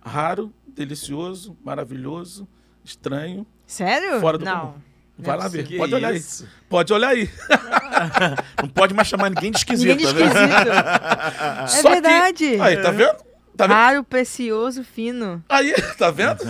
[0.00, 2.48] Raro, delicioso, maravilhoso,
[2.84, 4.20] estranho, Sério?
[4.20, 4.60] fora do Não.
[4.60, 4.74] comum.
[5.18, 5.66] Vai lá ver.
[5.66, 6.44] Que Pode olhar isso?
[6.44, 6.50] aí.
[6.68, 7.30] Pode olhar aí.
[8.62, 10.32] Não pode mais chamar ninguém de esquisito, Ninguém de tá vendo?
[11.68, 11.82] esquisito.
[11.82, 12.60] Só que- verdade.
[12.60, 13.16] Aí, tá vendo?
[13.56, 13.66] Tá?
[13.66, 15.44] Raro, precioso, fino.
[15.48, 16.40] Aí, tá vendo?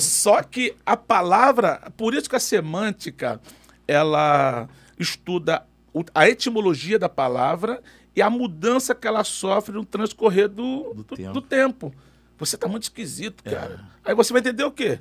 [0.00, 3.40] Só que a palavra, por isso que a semântica,
[3.86, 5.66] ela estuda
[6.14, 7.82] a etimologia da palavra
[8.14, 11.32] e a mudança que ela sofre no transcorrer do, Do do, tempo.
[11.32, 11.94] do tempo.
[12.38, 13.80] Você tá muito esquisito, cara.
[14.04, 15.00] Aí você vai entender o quê?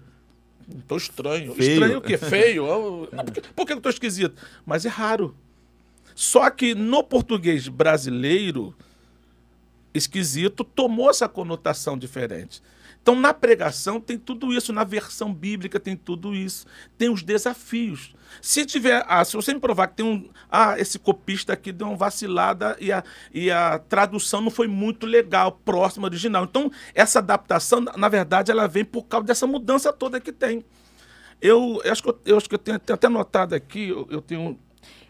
[0.87, 1.53] Tô estranho.
[1.53, 1.73] Feio.
[1.73, 2.17] Estranho o quê?
[2.17, 3.09] Feio.
[3.11, 4.41] Não, por, que, por que eu tô esquisito?
[4.65, 5.35] Mas é raro.
[6.15, 8.75] Só que no português brasileiro,
[9.93, 12.61] esquisito tomou essa conotação diferente.
[13.03, 16.65] Então, na pregação tem tudo isso, na versão bíblica tem tudo isso,
[16.97, 18.15] tem os desafios.
[18.41, 21.87] Se tiver, ah, se você me provar que tem um, ah, esse copista aqui deu
[21.87, 23.03] uma vacilada e a,
[23.33, 26.45] e a tradução não foi muito legal, próxima original.
[26.45, 30.63] Então, essa adaptação, na na verdade, ela vem por causa dessa mudança toda que tem.
[31.41, 34.07] Eu, eu acho que eu, eu acho que eu tenho, tenho até notado aqui, eu,
[34.09, 34.57] eu tenho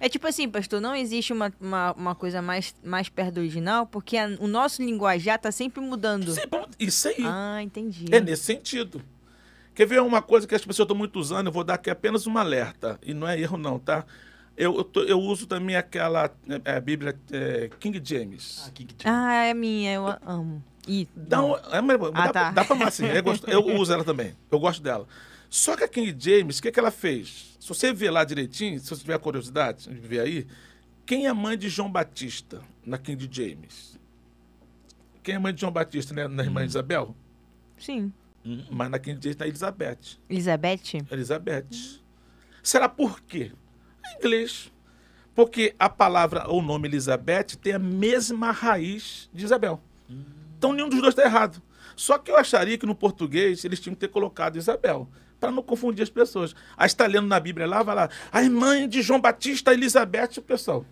[0.06, 3.88] É tipo assim, pastor, não existe uma, uma, uma coisa mais, mais perto do original,
[3.88, 6.34] porque a- o nosso linguajar tá sempre mudando.
[6.78, 7.24] Isso aí.
[7.26, 8.06] Ah, entendi.
[8.12, 9.02] É nesse sentido.
[9.74, 11.48] Quer ver uma coisa que as pessoas estão muito usando?
[11.48, 13.00] Eu vou dar aqui apenas um alerta.
[13.02, 14.04] E não é erro, não, tá?
[14.58, 16.30] Eu, eu, tô- eu uso também aquela
[16.66, 18.66] é, Bíblia é, King James.
[18.68, 20.62] Aqui que Ah, é minha, eu a- amo.
[20.86, 22.52] Ih, Dá, um, é, mas Ah, dá, tá.
[22.52, 23.06] dá pra amar, assim.
[23.06, 24.36] Eu, gosto- eu uso ela também.
[24.52, 25.08] Eu gosto dela.
[25.54, 27.56] Só que a King James, o que, que ela fez?
[27.60, 30.48] Se você ver lá direitinho, se você tiver curiosidade de ver aí,
[31.06, 34.00] quem é a mãe de João Batista na King James?
[35.22, 36.28] Quem é a mãe de João Batista, né?
[36.28, 37.16] Na irmã Isabel?
[37.78, 38.12] sim.
[38.72, 40.18] Mas na King James na Elizabeth.
[40.28, 41.06] Elizabeth?
[41.12, 42.02] Elizabeth.
[42.64, 43.52] Será por quê?
[44.04, 44.72] Em inglês.
[45.36, 49.80] Porque a palavra ou nome Elizabeth tem a mesma raiz de Isabel.
[50.58, 51.62] Então nenhum dos dois está errado.
[51.96, 55.08] Só que eu acharia que no português eles tinham que ter colocado Isabel,
[55.44, 56.56] para não confundir as pessoas.
[56.78, 60.86] Aí está lendo na Bíblia lá, vai lá, a mãe de João Batista, Elizabeth, pessoal.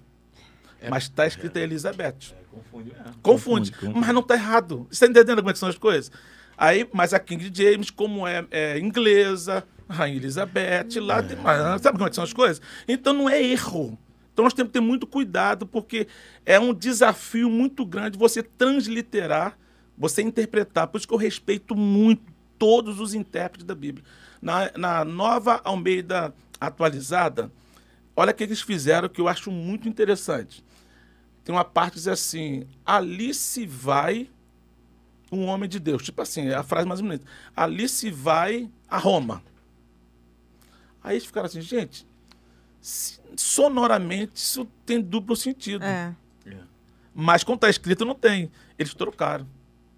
[0.89, 2.35] Mas está escrito Elizabeth.
[2.51, 2.91] Confunde.
[2.91, 3.11] é.
[3.21, 3.99] Confunde, confunde.
[3.99, 4.87] mas não está errado.
[4.89, 6.11] Você está entendendo como é que são as coisas?
[6.57, 11.97] Aí, mas a King James, como é, é inglesa, Rainha Elizabeth, lá tem, mas sabe
[11.97, 12.61] como é que são as coisas?
[12.85, 13.97] Então não é erro.
[14.33, 16.07] Então nós temos que ter muito cuidado, porque
[16.45, 19.57] é um desafio muito grande você transliterar,
[19.97, 20.87] você interpretar.
[20.87, 24.05] Por isso que eu respeito muito todos os intérpretes da Bíblia.
[24.41, 27.51] Na, na nova Almeida atualizada,
[28.15, 30.63] olha o que eles fizeram que eu acho muito interessante.
[31.43, 34.29] Tem uma parte que diz assim: ali se vai
[35.31, 36.03] um homem de Deus.
[36.03, 37.25] Tipo assim, é a frase mais bonita.
[37.55, 39.43] Ali se vai a Roma.
[41.03, 42.05] Aí eles ficaram assim, gente,
[43.35, 45.83] sonoramente isso tem duplo sentido.
[45.83, 46.13] É.
[47.13, 48.51] Mas quando está escrito, não tem.
[48.77, 49.47] Eles trocaram.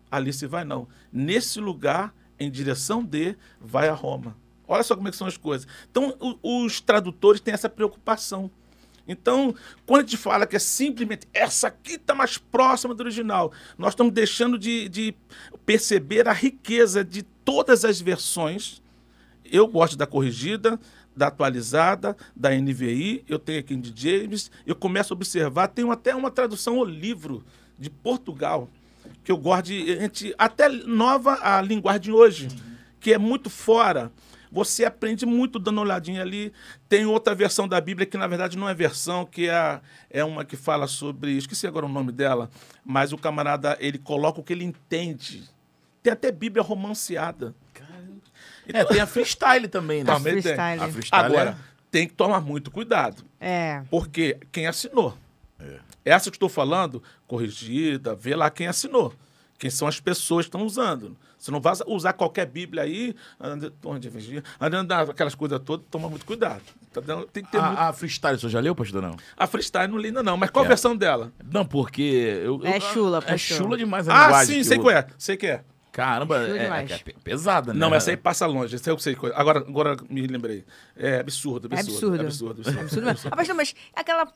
[0.10, 0.88] Ali se vai, não.
[1.12, 4.36] Nesse lugar, em direção de, vai a Roma.
[4.68, 5.68] Olha só como é são as coisas.
[5.92, 8.50] Então, os tradutores têm essa preocupação.
[9.08, 9.54] Então,
[9.86, 13.94] quando a gente fala que é simplesmente essa aqui está mais próxima do original, nós
[13.94, 15.16] estamos deixando de, de
[15.66, 18.82] perceber a riqueza de todas as versões.
[19.44, 20.80] Eu gosto da corrigida,
[21.16, 26.16] da atualizada, da NVI, eu tenho aqui de James, eu começo a observar, tem até
[26.16, 27.44] uma tradução ao livro
[27.78, 28.70] de Portugal,
[29.24, 32.48] que eu gosto de, gente, até nova a linguagem hoje,
[33.00, 34.12] que é muito fora.
[34.52, 36.54] Você aprende muito dando uma olhadinha ali.
[36.88, 39.82] Tem outra versão da Bíblia que, na verdade, não é versão, que é,
[40.12, 41.36] é uma que fala sobre.
[41.36, 42.52] Esqueci agora o nome dela,
[42.86, 45.50] mas o camarada ele coloca o que ele entende.
[46.04, 47.56] Tem até Bíblia romanceada.
[48.72, 50.14] É, tem a freestyle também, né?
[50.14, 50.42] Também tem.
[50.44, 50.82] freestyle.
[50.82, 53.24] A freestyle Agora, é- tem que tomar muito cuidado.
[53.40, 53.82] É.
[53.90, 55.18] Porque quem assinou.
[55.64, 55.80] É.
[56.06, 59.14] Essa que estou falando, corrigida, vê lá quem assinou.
[59.58, 61.16] Quem são as pessoas que estão usando.
[61.38, 66.10] Você não vai usar qualquer Bíblia aí, andando, onde vigia, andando aquelas coisas todas, toma
[66.10, 66.62] muito cuidado.
[66.94, 67.78] Tá dando- Tem que ter muito...
[67.78, 69.02] A, a freestyle, você já leu, pastor?
[69.02, 69.16] Não.
[69.38, 70.68] A freestyle não li ainda não, mas qual É.
[70.68, 71.32] a versão dela?
[71.52, 72.02] Não, porque.
[72.02, 73.58] Eu, eu- É chula, É pastor.
[73.58, 74.56] chula demais a Ah, linguagem.
[74.56, 75.08] sim, que sei eu- qual é.
[75.18, 75.64] Sei que é.
[75.92, 76.92] Caramba, Chula é, é, demais.
[76.92, 77.80] é pe- pesada, né?
[77.80, 78.76] Não, essa aí passa longe.
[78.76, 79.36] Essa eu sei coisa.
[79.38, 80.66] Agora, agora me lembrei.
[80.98, 82.16] É absurdo, É absurdo.
[82.16, 82.16] absurdo.
[82.16, 82.80] É absurdo, absurdo.
[82.80, 83.30] Absurdo mesmo.
[83.32, 84.28] Ah, pastor, mas aquela.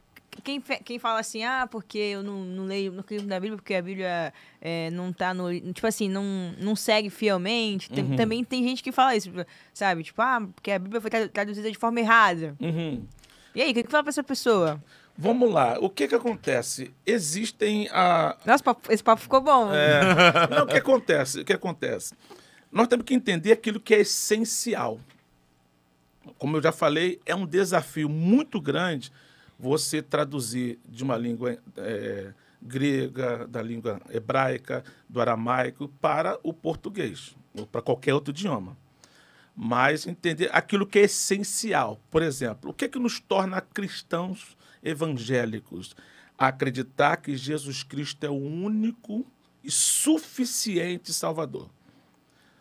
[0.43, 3.73] Quem, quem fala assim, ah, porque eu não, não leio, não creio na Bíblia, porque
[3.73, 5.52] a Bíblia é, não tá no.
[5.73, 6.23] Tipo assim, não,
[6.60, 7.89] não segue fielmente.
[7.89, 8.15] Tem- Uhum.
[8.15, 9.30] Também tem gente que fala isso,
[9.73, 10.04] sabe?
[10.04, 12.56] Tipo, ah, porque a Bíblia foi tradu- traduzida de forma errada.
[12.60, 13.04] Uhum.
[13.56, 14.82] E aí, o que, que fala pra essa pessoa?
[15.17, 15.78] Vamos lá.
[15.82, 16.93] O que que acontece?
[17.06, 19.73] Existem a, Nossa, papo- esse papo ficou bom.
[19.73, 20.47] É.
[20.56, 21.39] Não, o que acontece?
[21.41, 22.13] O que acontece?
[22.71, 25.00] Nós temos que entender aquilo que é essencial.
[26.38, 29.12] Como eu já falei, é um desafio muito grande
[29.60, 37.36] você traduzir de uma língua é, grega, da língua hebraica, do aramaico, para o português,
[37.54, 38.78] ou para qualquer outro idioma.
[39.56, 42.00] Mas entender aquilo que é essencial.
[42.12, 45.96] Por exemplo, o que, é que nos torna cristãos evangélicos?
[46.38, 49.26] Acreditar que Jesus Cristo é o único
[49.63, 51.70] e suficiente Salvador.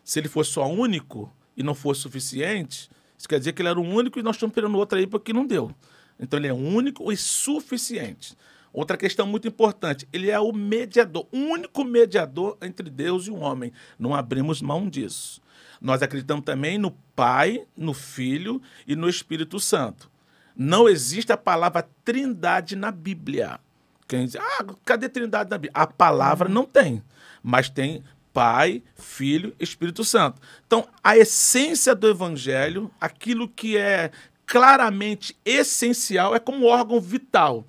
[0.03, 3.79] Se ele fosse só único e não fosse suficiente, isso quer dizer que ele era
[3.79, 5.73] o único e nós estamos esperando outro aí porque não deu.
[6.19, 8.35] Então ele é único e suficiente.
[8.73, 13.37] Outra questão muito importante, ele é o mediador, o único mediador entre Deus e o
[13.37, 13.71] homem.
[13.97, 15.41] Não abrimos mão disso.
[15.81, 20.09] Nós acreditamos também no Pai, no Filho e no Espírito Santo.
[20.55, 23.59] Não existe a palavra trindade na Bíblia.
[24.07, 25.71] Quem diz, ah, cadê trindade na Bíblia?
[25.73, 27.03] A palavra não tem,
[27.43, 28.03] mas tem
[28.33, 30.41] Pai, Filho, Espírito Santo.
[30.65, 34.11] Então, a essência do Evangelho, aquilo que é
[34.47, 37.67] claramente essencial, é como órgão vital.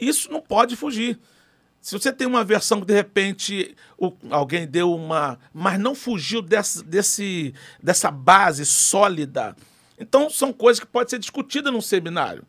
[0.00, 1.18] Isso não pode fugir.
[1.82, 5.38] Se você tem uma versão que de repente o- alguém deu uma.
[5.52, 9.56] mas não fugiu desse, desse, dessa base sólida.
[9.98, 12.44] Então são coisas que podem ser discutidas num seminário.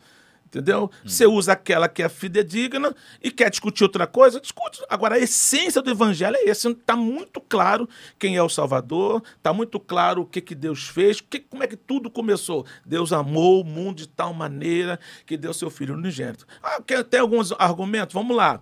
[0.51, 0.91] Entendeu?
[1.05, 4.83] Você usa aquela que é fidedigna e quer discutir outra coisa, discute.
[4.89, 6.67] Agora, a essência do evangelho é esse.
[6.67, 7.87] Está muito claro
[8.19, 11.67] quem é o Salvador, está muito claro o que, que Deus fez, que, como é
[11.67, 12.65] que tudo começou.
[12.85, 16.45] Deus amou o mundo de tal maneira que deu seu Filho unigênito.
[16.61, 18.13] Ah, quer, tem alguns argumentos?
[18.13, 18.59] Vamos lá.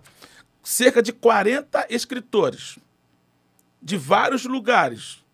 [0.62, 2.78] Cerca de 40 escritores
[3.82, 5.24] de vários lugares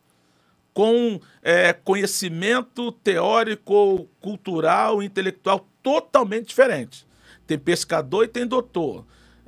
[0.72, 7.06] com é, conhecimento teórico, cultural, intelectual totalmente diferente.
[7.46, 9.06] Tem pescador e tem doutor.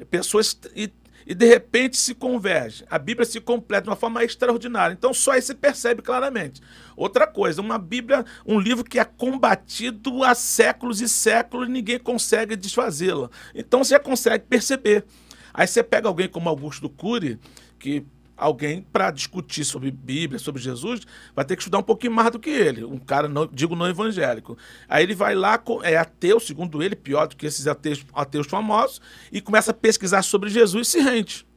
[0.09, 0.88] Pessoas e,
[1.27, 2.87] e de repente se convergem.
[2.88, 4.94] A Bíblia se completa de uma forma extraordinária.
[4.94, 6.62] Então só aí se percebe claramente.
[6.96, 12.55] Outra coisa, uma Bíblia, um livro que é combatido há séculos e séculos ninguém consegue
[12.55, 13.29] desfazê-la.
[13.53, 15.05] Então você consegue perceber.
[15.53, 17.37] Aí você pega alguém como Augusto Cury,
[17.81, 18.07] que
[18.38, 21.01] alguém para discutir sobre Bíblia, sobre Jesus,
[21.35, 22.85] vai ter que estudar um pouquinho mais do que ele.
[22.85, 24.57] Um cara, não, digo, não evangélico.
[24.88, 29.01] Aí ele vai lá, é ateu, segundo ele, pior do que esses ateus, ateus famosos,
[29.33, 31.48] e começa a pesquisar sobre Jesus e se rende.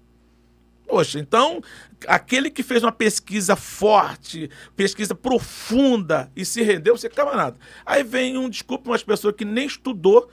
[0.91, 1.61] Poxa, então,
[2.05, 7.57] aquele que fez uma pesquisa forte, pesquisa profunda e se rendeu, você camarada.
[7.85, 10.29] Aí vem um, desculpa, umas pessoas que nem estudou,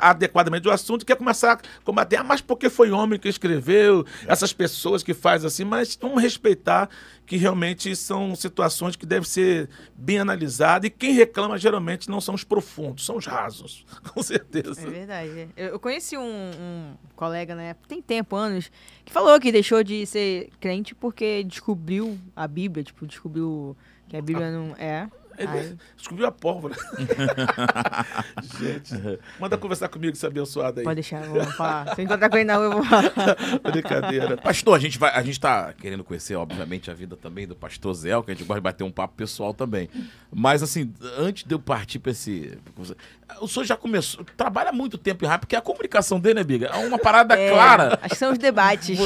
[0.00, 4.52] adequadamente o assunto, quer começar a combater, ah, mas porque foi homem que escreveu, essas
[4.52, 6.88] pessoas que fazem assim, mas vamos respeitar
[7.26, 12.34] que realmente são situações que devem ser bem analisadas e quem reclama geralmente não são
[12.34, 13.84] os profundos, são os rasos,
[14.14, 14.80] com certeza.
[14.80, 15.48] É verdade.
[15.56, 18.70] Eu conheci um, um colega, né, tem tempo, anos,
[19.04, 23.76] que falou que deixou de ser crente porque descobriu a Bíblia, tipo, descobriu
[24.08, 25.08] que a Bíblia não é.
[25.38, 26.74] Ele descobriu a pólvora.
[28.58, 28.94] Gente,
[29.38, 30.84] manda conversar comigo, esse abençoado aí.
[30.84, 31.94] Pode deixar, vamos falar.
[31.94, 33.36] Se encontrar com ele na rua, eu vou falar.
[33.70, 34.36] Brincadeira.
[34.36, 37.94] Pastor, a gente, vai, a gente tá querendo conhecer, obviamente, a vida também do pastor
[37.94, 39.88] Zé, que a gente gosta de bater um papo pessoal também.
[40.32, 42.58] Mas, assim, antes de eu partir para esse.
[43.40, 46.66] O senhor já começou, trabalha muito tempo em rádio, porque a comunicação dele, né, Biga?
[46.66, 47.98] É uma parada é, clara.
[48.00, 48.98] Acho que são os debates.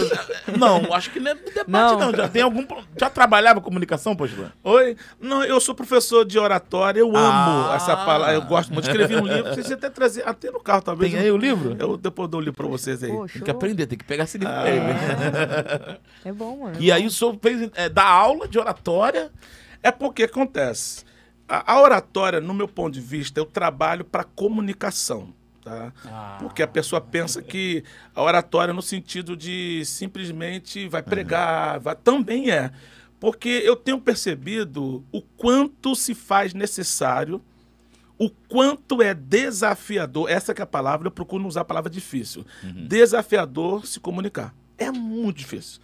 [0.58, 1.98] Não, acho que não é debate, não.
[1.98, 2.14] não.
[2.14, 2.64] Já tem algum.
[2.96, 4.52] Já trabalhava comunicação, pastor?
[4.62, 4.96] Oi?
[5.20, 7.72] Não, eu sou professor de oratória, eu amo ah.
[7.74, 8.34] essa palavra.
[8.34, 8.88] Eu gosto muito.
[8.88, 11.12] Escrevi um livro, vocês até trazer, até no carro, talvez.
[11.12, 11.76] Tem aí o livro?
[11.78, 13.10] Eu depois dou o livro pra vocês aí.
[13.10, 14.62] Pô, tem que aprender, tem que pegar esse livro ah.
[14.62, 14.80] aí.
[14.80, 15.98] Né?
[16.24, 16.76] É bom, mano.
[16.78, 19.30] E aí o senhor fez é, dar aula de oratória.
[19.82, 21.04] É porque acontece.
[21.48, 25.34] A, a oratória, no meu ponto de vista, eu trabalho para comunicação.
[25.62, 25.92] Tá?
[26.06, 26.38] Ah.
[26.40, 32.50] Porque a pessoa pensa que a oratória no sentido de simplesmente vai pregar, vai, também
[32.50, 32.70] é.
[33.22, 37.40] Porque eu tenho percebido o quanto se faz necessário,
[38.18, 41.88] o quanto é desafiador, essa que é a palavra, eu procuro não usar a palavra
[41.88, 42.88] difícil, uhum.
[42.88, 44.52] desafiador se comunicar.
[44.76, 45.80] É muito difícil.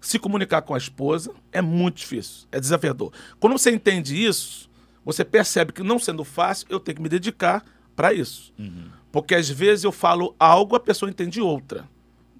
[0.00, 3.12] Se comunicar com a esposa é muito difícil, é desafiador.
[3.40, 4.70] Quando você entende isso,
[5.04, 7.64] você percebe que não sendo fácil, eu tenho que me dedicar
[7.96, 8.54] para isso.
[8.56, 8.88] Uhum.
[9.10, 11.88] Porque às vezes eu falo algo, a pessoa entende outra.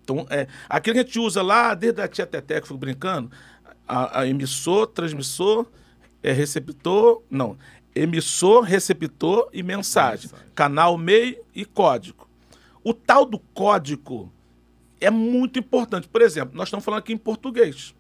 [0.09, 2.79] Então, é, aquilo que a gente usa lá, desde a tia Teté, que eu fico
[2.79, 3.31] brincando,
[3.89, 5.67] a, a emissor, transmissor,
[6.23, 7.57] é, receptor, não,
[7.95, 10.31] emissor, receptor e mensagem.
[10.31, 10.53] mensagem.
[10.55, 12.29] Canal, meio e código.
[12.85, 14.33] O tal do código
[15.01, 16.09] é muito importante.
[16.09, 17.95] Por exemplo, nós estamos falando aqui em português.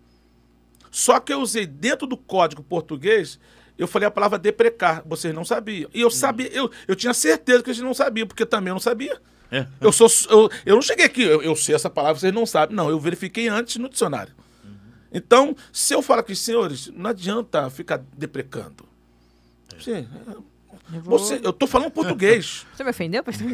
[0.90, 3.38] Só que eu usei dentro do código português
[3.79, 5.88] eu falei a palavra deprecar, vocês não sabiam.
[5.94, 8.81] E eu sabia, eu, eu tinha certeza que eles não sabiam, porque também eu não
[8.81, 9.22] sabia.
[9.53, 9.66] É.
[9.81, 12.74] Eu, sou, eu, eu não cheguei aqui, eu, eu, sei essa palavra, vocês não sabem.
[12.74, 14.35] Não, eu verifiquei antes no dicionário.
[15.12, 18.87] Então, se eu falar aqui, senhores, não adianta ficar deprecando.
[19.75, 19.81] É.
[19.81, 20.44] Sim, eu,
[21.03, 21.18] vou...
[21.18, 22.66] você, eu tô falando português.
[22.75, 23.47] Você me ofendeu, pastor?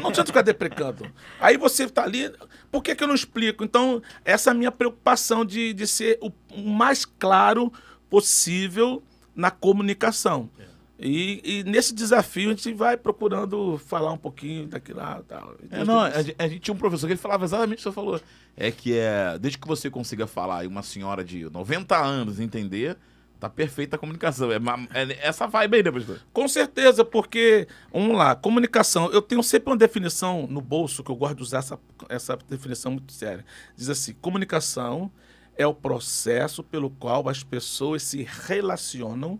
[0.00, 1.10] não adianta ficar deprecando.
[1.40, 2.30] Aí você está ali.
[2.70, 3.64] Por que, que eu não explico?
[3.64, 7.72] Então, essa é a minha preocupação de, de ser o mais claro
[8.10, 9.02] possível
[9.34, 10.50] na comunicação.
[10.58, 10.67] É.
[10.98, 15.22] E, e, nesse desafio a gente vai procurando falar um pouquinho daquilo lá.
[15.26, 15.54] Tal.
[15.70, 17.92] É, não, a, a, gente tinha um professor que ele falava exatamente o que você
[17.92, 18.20] falou.
[18.56, 22.96] É que é, desde que você consiga falar e uma senhora de 90 anos entender,
[23.38, 24.50] tá perfeita a comunicação.
[24.50, 24.56] É,
[24.92, 26.20] é essa vibe aí, né, professor?
[26.32, 29.10] Com certeza, porque, vamos lá, comunicação.
[29.12, 32.92] Eu tenho sempre uma definição no bolso que eu gosto de usar essa, essa definição
[32.92, 33.44] muito séria.
[33.76, 35.10] Diz assim: comunicação
[35.56, 39.38] é o processo pelo qual as pessoas se relacionam,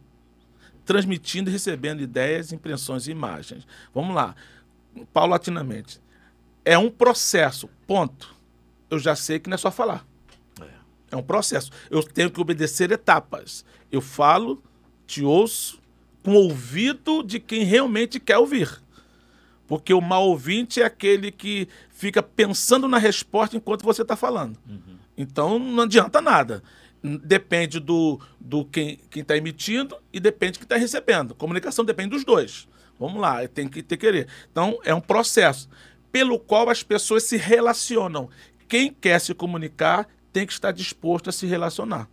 [0.89, 3.67] transmitindo e recebendo ideias, impressões e imagens.
[3.95, 4.35] Vamos lá,
[5.13, 6.01] paulatinamente.
[6.65, 8.35] É um processo, ponto.
[8.89, 10.07] Eu já sei que não é só falar.
[10.63, 10.65] É,
[11.11, 11.71] é um processo.
[11.91, 13.67] Eu tenho que obedecer etapas.
[13.93, 14.63] Eu falo,
[15.07, 15.79] te ouço,
[16.23, 18.81] com o ouvido de quem realmente quer ouvir.
[19.67, 24.59] Porque o mal ouvinte é aquele que fica pensando na resposta enquanto você está falando.
[24.67, 24.97] Uhum.
[25.19, 26.63] Então não adianta nada.
[27.03, 31.35] Depende do, do quem está emitindo e depende de quem está recebendo.
[31.35, 32.69] Comunicação depende dos dois.
[32.99, 34.27] Vamos lá, tem que ter querer.
[34.51, 35.69] Então é um processo
[36.11, 38.29] pelo qual as pessoas se relacionam.
[38.69, 42.09] Quem quer se comunicar tem que estar disposto a se relacionar.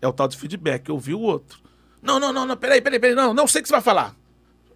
[0.00, 1.60] É o tal de feedback, ouvir o outro.
[2.00, 4.16] Não, não, não, não, peraí, peraí, peraí, não, não sei o que você vai falar.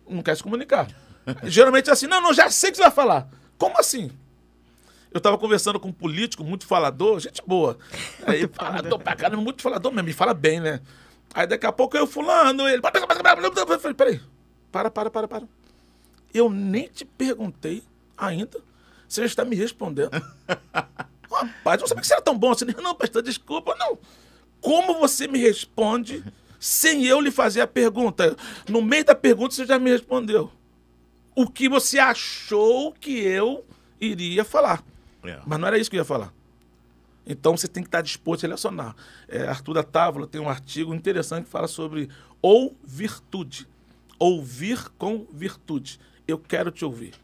[0.09, 0.89] Não quer se comunicar.
[1.45, 3.29] Geralmente é assim, não, não, já sei o que você vai falar.
[3.59, 4.11] Como assim?
[5.17, 7.79] Eu estava conversando com um político muito falador, gente boa.
[8.27, 10.83] Aí, falador pra caramba, muito falador mesmo, me fala bem, né?
[11.33, 12.83] Aí daqui a pouco eu fulano, ele.
[12.85, 14.21] Eu falei, peraí,
[14.71, 15.49] para, para, para, para.
[16.35, 17.83] Eu nem te perguntei
[18.15, 18.61] ainda.
[19.09, 20.11] Você já está me respondendo.
[21.33, 22.67] Rapaz, não sabia que você era tão bom assim.
[22.83, 23.99] Não, pastor, desculpa, não.
[24.61, 26.23] Como você me responde
[26.61, 28.37] sem eu lhe fazer a pergunta?
[28.69, 30.53] No meio da pergunta você já me respondeu.
[31.35, 33.65] O que você achou que eu
[33.99, 34.85] iria falar.
[35.29, 35.41] É.
[35.47, 36.33] Mas não era isso que eu ia falar.
[37.27, 38.95] Então você tem que estar disposto a relacionar.
[39.29, 42.09] É, Arthur da Távola tem um artigo interessante que fala sobre
[42.41, 43.67] ou virtude.
[44.19, 45.99] Ouvir com virtude.
[46.27, 47.15] Eu quero te ouvir.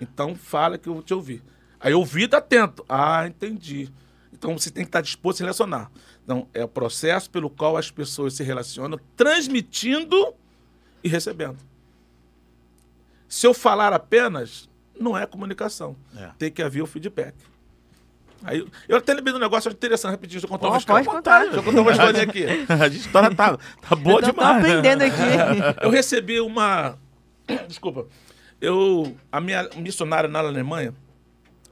[0.00, 1.42] Então fala que eu vou te ouvir.
[1.78, 2.84] Aí ouvir tá atento.
[2.88, 3.92] Ah, entendi.
[4.32, 5.90] Então você tem que estar disposto a relacionar.
[6.24, 10.34] Então é o processo pelo qual as pessoas se relacionam, transmitindo
[11.04, 11.58] e recebendo.
[13.28, 14.68] Se eu falar apenas,
[14.98, 15.96] não é comunicação.
[16.16, 16.30] É.
[16.38, 17.34] Tem que haver o feedback.
[18.42, 20.40] Aí, eu- até lembrei de um negócio interessante rapidinho.
[20.40, 21.04] Deixa eu contar uma história.
[21.04, 21.40] pode contar.
[21.44, 22.44] Deixa eu contar uma historinha aqui.
[22.68, 24.62] A história tá, tá boa Eu tô demais.
[24.62, 24.68] né?
[24.78, 25.80] aprendendo aqui.
[25.82, 26.98] Eu recebi uma.
[27.66, 28.06] Desculpa.
[28.60, 29.16] Eu.
[29.32, 30.94] A minha missionária na Alemanha,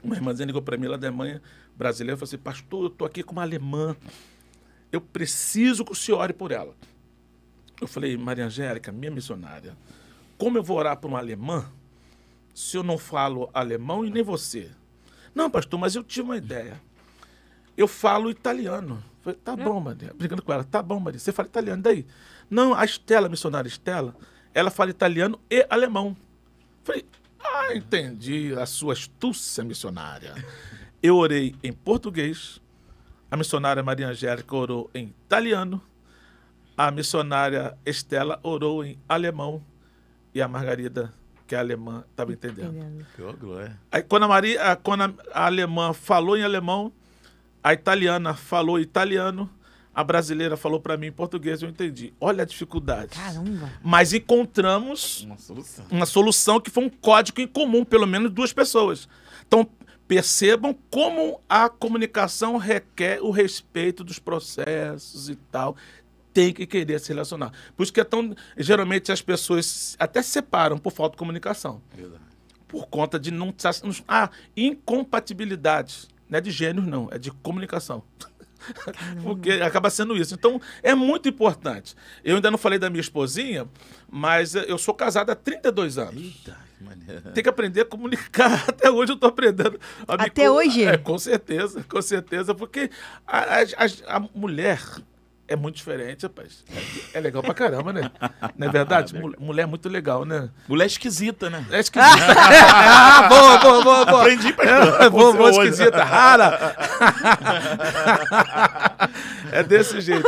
[0.02, 1.40] uma irmãzinha ligou para mim lá da Alemanha,
[1.76, 3.94] brasileira, falou assim: Pastor, eu tô aqui com uma alemã.
[4.90, 6.74] Eu preciso que o senhor ore por ela.
[7.80, 9.76] Eu falei, Maria Angélica, minha missionária,
[10.38, 11.66] como eu vou orar por uma alemã
[12.54, 14.70] se eu não falo alemão e nem você?
[15.34, 16.80] Não, pastor, mas eu tive uma ideia.
[17.76, 19.02] Eu falo italiano.
[19.20, 20.12] Falei, tá bom, Maria.
[20.14, 21.18] Brincando com ela, tá bom, Maria.
[21.18, 22.06] Você fala italiano, daí?
[22.48, 24.14] Não, a Estela, a missionária Estela,
[24.54, 26.16] ela fala italiano e alemão.
[26.84, 27.04] Falei,
[27.40, 30.34] ah, entendi a sua astúcia missionária.
[31.02, 32.60] Eu orei em português,
[33.30, 35.82] a missionária Maria Angélica orou em italiano,
[36.76, 39.64] a missionária Estela orou em alemão
[40.32, 41.12] e a Margarida,
[41.46, 43.04] que é alemã, estava entendendo.
[43.40, 43.78] Glória.
[43.92, 46.92] Aí quando a, Maria, a- quando a, a alemã falou em alemão,
[47.62, 49.48] a italiana falou italiano,
[49.94, 52.12] a brasileira falou para mim em português, eu entendi.
[52.20, 53.16] Olha a dificuldade.
[53.18, 53.70] Caramba.
[53.82, 55.84] Mas encontramos Uma solução.
[55.90, 59.08] uma solução que foi um código em comum, pelo menos duas pessoas.
[59.46, 59.66] Então,
[60.08, 65.76] percebam como a comunicação requer o respeito dos processos e tal.
[66.34, 67.52] Tem que querer se relacionar.
[67.76, 68.34] Por isso que é tão.
[68.58, 71.80] Geralmente as pessoas até se separam por falta de comunicação.
[71.96, 72.20] Verdade.
[72.68, 73.54] Por conta de não.
[74.08, 76.08] Ah, incompatibilidade.
[76.28, 78.02] Não é de gênios, não, é de comunicação.
[79.22, 80.34] Porque acaba sendo isso.
[80.34, 81.94] Então, é muito importante.
[82.24, 83.68] Eu ainda não falei da minha esposinha,
[84.10, 86.22] mas eu sou casado há 32 anos.
[86.22, 87.30] Eita, que.
[87.32, 88.64] Tem que aprender a comunicar.
[88.68, 89.78] Até hoje eu estou aprendendo.
[90.08, 90.82] a me Até co- hoje?
[90.84, 92.54] É, com certeza, com certeza.
[92.54, 92.90] Porque
[93.26, 94.80] a- a- a mulher
[95.46, 96.64] é muito diferente, rapaz.
[97.14, 98.10] É, é legal pra caramba, né?
[98.56, 99.14] Não é verdade?
[99.14, 100.48] Mul- Mulher é muito legal, né?
[100.68, 101.64] Mulher esquisita, né?
[101.70, 102.10] É esquisita.
[102.74, 104.20] ah, boa, boa, boa, boa.
[104.22, 105.02] Aprendi, pastor.
[105.02, 106.74] É, boa, boa, esquisita, rara.
[109.52, 110.26] é desse jeito.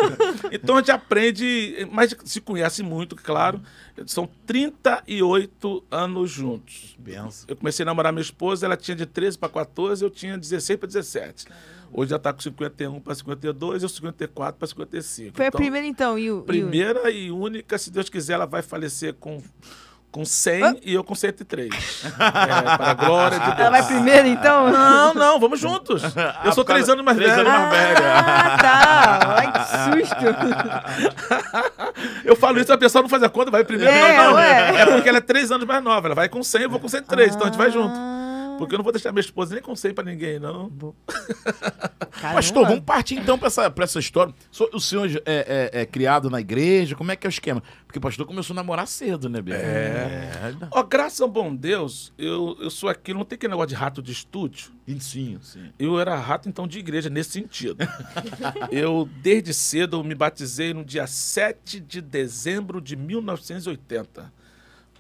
[0.53, 3.61] Então a gente aprende, mas se conhece muito, claro.
[4.07, 6.95] São 38 anos juntos.
[6.99, 7.47] Benção.
[7.49, 10.79] Eu comecei a namorar minha esposa, ela tinha de 13 para 14, eu tinha 16
[10.79, 11.47] para 17.
[11.93, 15.37] Hoje já está com 51 para 52, eu 54 para 55.
[15.37, 16.41] Foi a Então, primeira então, e o.
[16.41, 19.41] e Primeira e única, se Deus quiser, ela vai falecer com,
[20.11, 21.71] com 100 e eu com 103.
[22.17, 23.59] É, para a glória de Deus.
[23.59, 24.71] Ela vai primeiro então?
[24.71, 26.03] Não, não, vamos juntos.
[26.45, 27.49] Eu sou três anos mais três velho.
[27.49, 28.07] anos mais velho.
[28.07, 29.37] Ah, tá.
[29.37, 29.65] Ai, que
[30.01, 30.25] susto.
[32.25, 33.91] Eu falo isso, a pessoa não faz a conta, vai primeiro.
[33.93, 34.35] É, não, não.
[34.35, 34.81] ué.
[34.83, 36.09] É porque ela é três anos mais nova.
[36.09, 37.35] Ela vai com 100, eu vou com 103.
[37.35, 37.95] Então a gente vai junto.
[38.59, 40.71] Porque eu não vou deixar minha esposa nem com 100 para ninguém, não.
[42.21, 44.35] Pastor, vamos partir então pra essa, pra essa história.
[44.73, 46.95] O senhor é, é- é criado na igreja?
[46.97, 47.63] Como é que é o esquema?
[47.87, 49.55] Porque o pastor começou a namorar cedo, né, Bia?
[49.57, 50.31] É.
[50.71, 54.03] Ó, graças ao bom Deus, eu, eu sou aquilo, não tem aquele negócio de rato
[54.03, 54.71] de estúdio.
[55.01, 55.71] Sim, sim.
[55.79, 57.79] Eu era rato, então, de igreja, nesse sentido.
[58.71, 64.33] eu, desde cedo, eu me batizei no dia 7 de dezembro de 1980,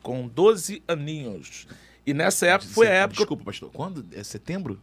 [0.03, 1.67] com 12 aninhos.
[2.07, 3.17] E nessa época, foi a época...
[3.19, 3.71] Desculpa, pastor.
[3.73, 4.07] Quando?
[4.13, 4.81] É setembro?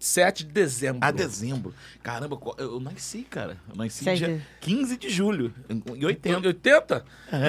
[0.00, 1.00] 7 de dezembro.
[1.02, 1.74] Ah, dezembro.
[2.04, 3.56] Caramba, eu eu nasci, cara.
[3.68, 6.46] Eu nasci Sete dia de- 15 de julho, em em 80.
[6.46, 7.04] 80?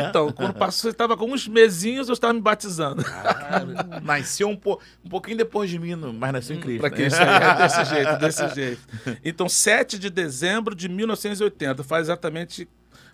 [0.10, 3.04] Então, quando passou, você estava com uns mesinhos, eu estava me batizando.
[3.04, 3.68] Cara,
[4.02, 6.80] nasceu um, po- um pouquinho depois de mim, no- mas nasceu em Cristo.
[6.82, 6.90] Pra?
[6.90, 8.82] Cristo, é desse jeito, desse jeito.
[9.24, 12.68] Então, 7 de dezembro de 1980, faz exatamente,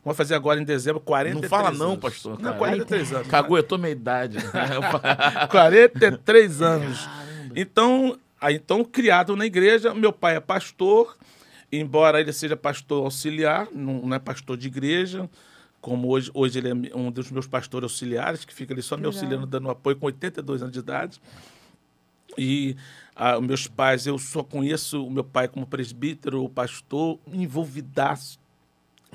[0.06, 2.00] vamos fazer agora em dezembro, 43 Não fala não, anos.
[2.00, 2.58] pastor, Não, cara.
[2.58, 3.28] 43 anos.
[3.28, 4.38] Cagou, eu tô meia idade.
[5.52, 7.10] 43 anos.
[7.56, 11.18] Então, então, criado na igreja, meu pai é pastor,
[11.72, 15.30] embora ele seja pastor auxiliar, não, não é pastor de igreja,
[15.82, 19.06] como hoje, hoje ele é um dos meus pastores auxiliares, que fica ali só me
[19.06, 21.22] auxiliando, dando apoio com 82 anos de idade.
[22.38, 22.76] E
[23.16, 28.40] ah, os meus pais, eu só conheço o meu pai como presbítero, pastor, envolvidaço.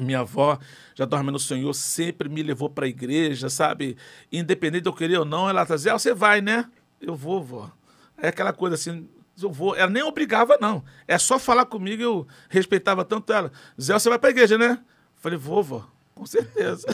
[0.01, 0.59] Minha avó,
[0.95, 3.97] já dorme no Senhor, sempre me levou para a igreja, sabe?
[4.33, 6.69] Independente de eu querer ou não, ela dizia, ah, você vai, né?
[7.01, 7.71] Eu vou, vó.
[8.17, 9.09] É aquela coisa assim,
[9.41, 9.77] eu vou.
[9.77, 10.85] Ela nem obrigava, não.
[11.07, 13.53] É só falar comigo, eu respeitava tanto ela.
[13.81, 14.79] Zé, você vai para a igreja, né?
[15.17, 15.87] Falei, vou, vó.
[16.15, 16.87] Com certeza.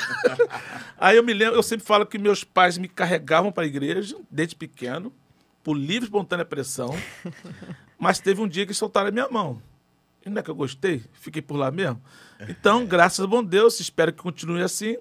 [0.98, 4.16] Aí eu me lembro, eu sempre falo que meus pais me carregavam para a igreja,
[4.30, 5.12] desde pequeno,
[5.64, 6.96] por livre espontânea pressão.
[7.98, 9.60] Mas teve um dia que soltaram a minha mão.
[10.26, 11.02] Não é que eu gostei?
[11.12, 12.02] Fiquei por lá mesmo?
[12.48, 14.96] Então, graças a bom Deus, espero que continue assim.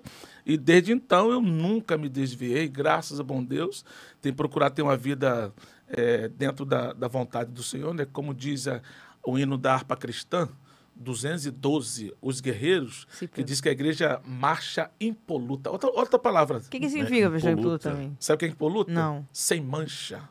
[0.45, 3.83] E desde então eu nunca me desviei, graças a bom Deus.
[4.21, 5.51] Tenho procurado ter uma vida
[5.87, 8.05] eh, dentro da, da vontade do Senhor, né?
[8.11, 8.81] Como diz a-
[9.25, 10.47] o hino da harpa cristã,
[10.95, 15.69] 212, os guerreiros, Sim, que diz que a igreja marcha impoluta.
[15.71, 16.57] Outra, outra palavra.
[16.59, 17.89] O que, que significa, pastor impoluta.
[17.89, 18.17] Impoluta também?
[18.19, 18.91] Sabe o que é impoluta?
[18.91, 19.27] Não.
[19.33, 20.21] Sem mancha.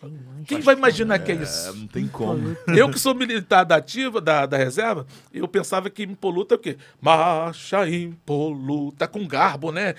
[0.00, 0.44] Sem.
[0.46, 1.74] Quem vai imaginar que é É, isso?
[1.76, 2.56] não tem como.
[2.68, 6.58] Eu que sou militar da ativa, da, da reserva, eu pensava que impoluta é o
[6.58, 6.78] quê?
[7.00, 9.94] Marcha impoluta, com garbo, né?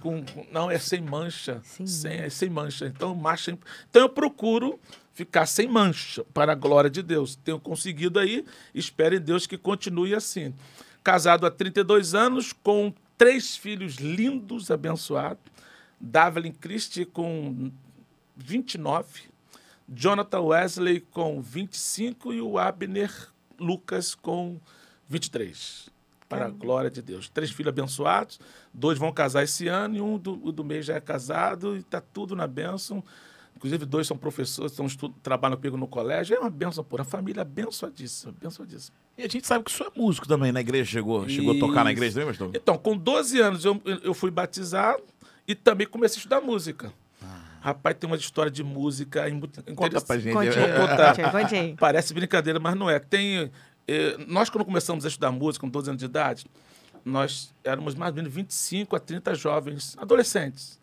[0.00, 1.60] Com, com- não, é sem mancha.
[1.64, 2.86] Sem Sem, é sem mancha.
[2.86, 3.50] Então, marcha.
[3.52, 4.78] imp- Então eu procuro
[5.14, 7.36] ficar sem mancha, para a glória de Deus.
[7.36, 8.44] Tenho conseguido aí,
[8.74, 10.52] espero em Deus que continue assim.
[11.02, 15.38] Casado há 32 anos, com três filhos lindos, abençoados.
[16.00, 17.70] Davelin Christie com
[18.36, 19.22] 29,
[19.88, 23.12] Jonathan Wesley com 25 e o Abner
[23.58, 24.58] Lucas com
[25.08, 25.88] 23.
[26.28, 27.28] Para a glória de Deus.
[27.28, 28.40] Três filhos abençoados,
[28.74, 32.00] dois vão casar esse ano e um do, do mês já é casado e está
[32.00, 33.02] tudo na bênção.
[33.54, 36.36] Inclusive, dois são professores, estu- trabalham comigo no colégio.
[36.36, 37.02] É uma bênção pura.
[37.02, 38.94] A família abençoadíssima, abençoadíssima.
[39.16, 40.90] E a gente sabe que o senhor é músico também na igreja.
[40.90, 42.50] Chegou, chegou a tocar na igreja também, pastor?
[42.54, 45.02] Então, com 12 anos eu, eu fui batizado
[45.48, 46.92] e também comecei a estudar música.
[47.66, 49.24] Rapaz, tem uma história de música
[49.74, 50.32] Conta pra gente.
[50.34, 51.76] Conte É, conte.
[51.80, 53.00] Parece brincadeira, mas não é.
[53.00, 53.50] Tem,
[53.88, 56.46] eh, nós, quando começamos a estudar música, com 12 anos de idade,
[57.04, 60.80] nós éramos mais ou menos 25 a 30 jovens, adolescentes.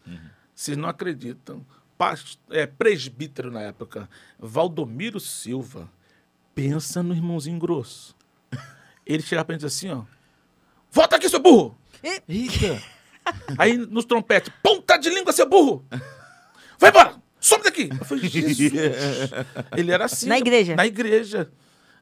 [0.53, 1.65] Vocês não acreditam.
[1.97, 5.89] Pas- é, presbítero na época, Valdomiro Silva,
[6.53, 8.13] pensa no irmãozinho grosso.
[9.05, 10.03] Ele chegava pra gente assim, ó.
[10.91, 11.77] Volta aqui, seu burro!
[12.27, 12.81] Eita!
[13.57, 15.85] Aí nos trompetes, ponta de língua, seu burro!
[16.83, 17.15] Vai embora!
[17.39, 17.87] Some daqui!
[17.97, 18.59] Eu falei, Jesus!
[19.77, 20.27] Ele era assim.
[20.27, 20.75] Na igreja?
[20.75, 21.49] Na igreja.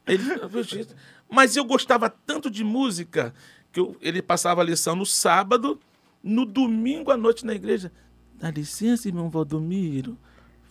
[0.07, 0.87] Ele, eu.
[1.29, 3.31] Mas eu gostava tanto de música
[3.71, 5.79] que eu- ele passava a lição no sábado,
[6.23, 7.91] no domingo à noite na igreja.
[8.33, 10.17] Dá licença, irmão Valdomiro.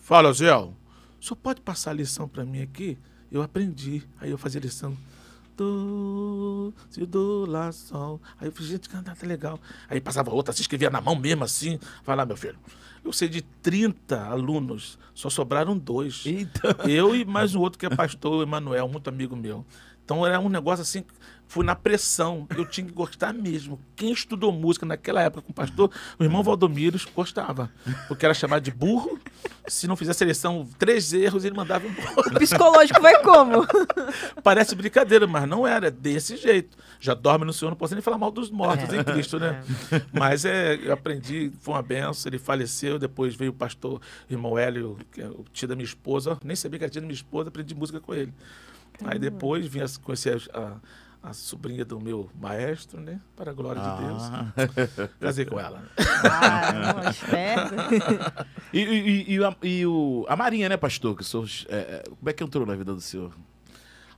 [0.03, 0.53] Fala, Zé.
[0.57, 0.73] O
[1.21, 2.99] senhor pode passar a lição para mim aqui?
[3.31, 4.03] Eu aprendi.
[4.21, 4.97] Aí eu fazia lição.
[5.61, 8.19] Do, se do, lá, sol.
[8.41, 9.61] Aí eu falei, gente, cantar tá legal.
[9.91, 11.79] Aí passava outra, se escrevia na mão mesmo assim.
[12.03, 12.59] Vai lá, meu filho.
[13.05, 16.25] Eu sei de 30 alunos, só sobraram dois.
[16.25, 16.75] Eita!
[16.89, 19.67] Eu e mais um outro que é pastor, o Emanuel, muito amigo meu.
[20.03, 21.05] Então era um negócio assim,
[21.51, 22.47] fui na pressão.
[22.57, 23.81] Eu tinha que gostar mesmo.
[23.97, 27.69] Quem estudou música naquela época com o pastor, o irmão Valdomiro gostava.
[28.07, 29.19] Porque era chamado de burro.
[29.67, 32.21] Se não fizesse seleção, três erros, ele mandava embora.
[32.21, 33.67] O psicológico vai como?
[34.45, 36.79] Parece brincadeira, mas não era é desse jeito.
[37.01, 39.01] Já dorme no Senhor, não posso nem falar mal dos mortos É.
[39.01, 39.61] em Cristo, né?
[40.13, 44.97] Mas é, eu aprendi, foi uma benção, ele faleceu, depois veio o pastor irmão Hélio,
[45.11, 47.49] que é o tio da minha esposa, nem sabia que era tio da minha esposa,
[47.49, 48.33] aprendi música com ele.
[49.05, 50.77] Aí depois vim a conhecer a, a,
[51.23, 53.21] a sobrinha do meu maestro, né?
[53.37, 54.23] Para a glória de Deus.
[54.23, 55.09] Ah.
[55.21, 55.83] Casei com ela.
[56.25, 56.73] Ah,
[57.13, 58.47] não.
[58.73, 61.15] E, e- e a, e o, a Marinha, né, pastor?
[61.15, 63.33] Que o senhor, é, é, como é que entrou na vida do senhor?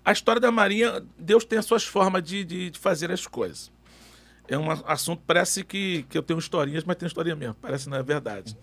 [0.05, 3.70] A história da Marinha, Deus tem as suas formas de, de, de fazer as coisas.
[4.48, 7.96] É um assunto, parece que, que eu tenho historinhas, mas tem historinha mesmo, parece não
[7.96, 8.57] é verdade.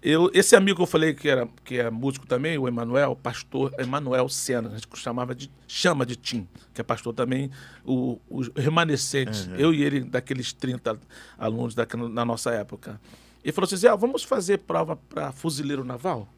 [0.00, 3.74] Eu, esse amigo que eu falei que era que é músico também, o Emanuel, pastor
[3.78, 7.50] Emanuel Sena, a gente chamava de, chama de Tim, que é pastor também,
[7.84, 10.98] o, o remanescente, eu e ele, daqueles 30
[11.36, 13.00] alunos da, na nossa época.
[13.42, 16.28] Ele falou assim, Zé, vamos fazer prova para fuzileiro naval?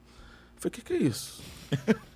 [0.57, 1.43] Eu falei, o que, que é isso?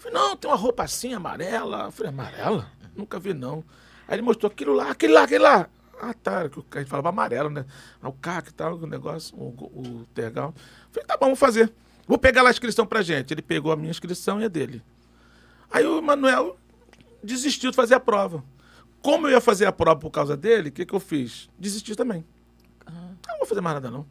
[0.00, 1.84] Falei, não, tem uma roupa assim, amarela.
[1.84, 2.72] Eu falei, amarela?
[2.96, 3.62] Nunca vi, não.
[4.08, 5.68] Aí ele mostrou aquilo lá, aquele lá, aquele lá.
[6.02, 7.66] Ah, tá, que o- a gente falava amarelo, né?
[8.02, 9.48] O CAC e tal, o negócio, o,
[10.00, 10.54] o tergal.
[10.90, 11.70] Falei, tá bom, vamos fazer.
[12.06, 13.32] Vou pegar lá a inscrição pra gente.
[13.34, 14.82] Ele pegou a minha inscrição e a dele.
[15.70, 16.56] Aí o Manuel
[17.22, 18.42] desistiu de fazer a prova.
[19.02, 21.48] Como eu ia fazer a prova por causa dele, o que, que eu fiz?
[21.58, 22.24] Desisti também.
[22.86, 24.06] Ah, não vou fazer mais nada, não.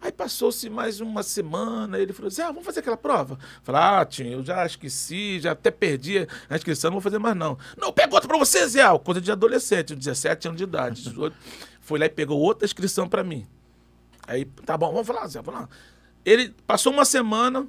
[0.00, 3.38] Aí passou-se mais uma semana, ele falou assim: ah, vamos fazer aquela prova.
[3.62, 7.36] Falei, ah, tio, eu já esqueci, já até perdi a inscrição, não vou fazer mais
[7.36, 7.58] não.
[7.76, 11.02] Não, pega outra pra você, Zé, coisa de adolescente, 17 anos de idade.
[11.02, 11.36] 18.
[11.80, 13.46] Foi lá e pegou outra inscrição pra mim.
[14.26, 15.68] Aí, tá bom, vamos falar, Zé, vamos lá.
[16.24, 17.66] Ele passou uma semana,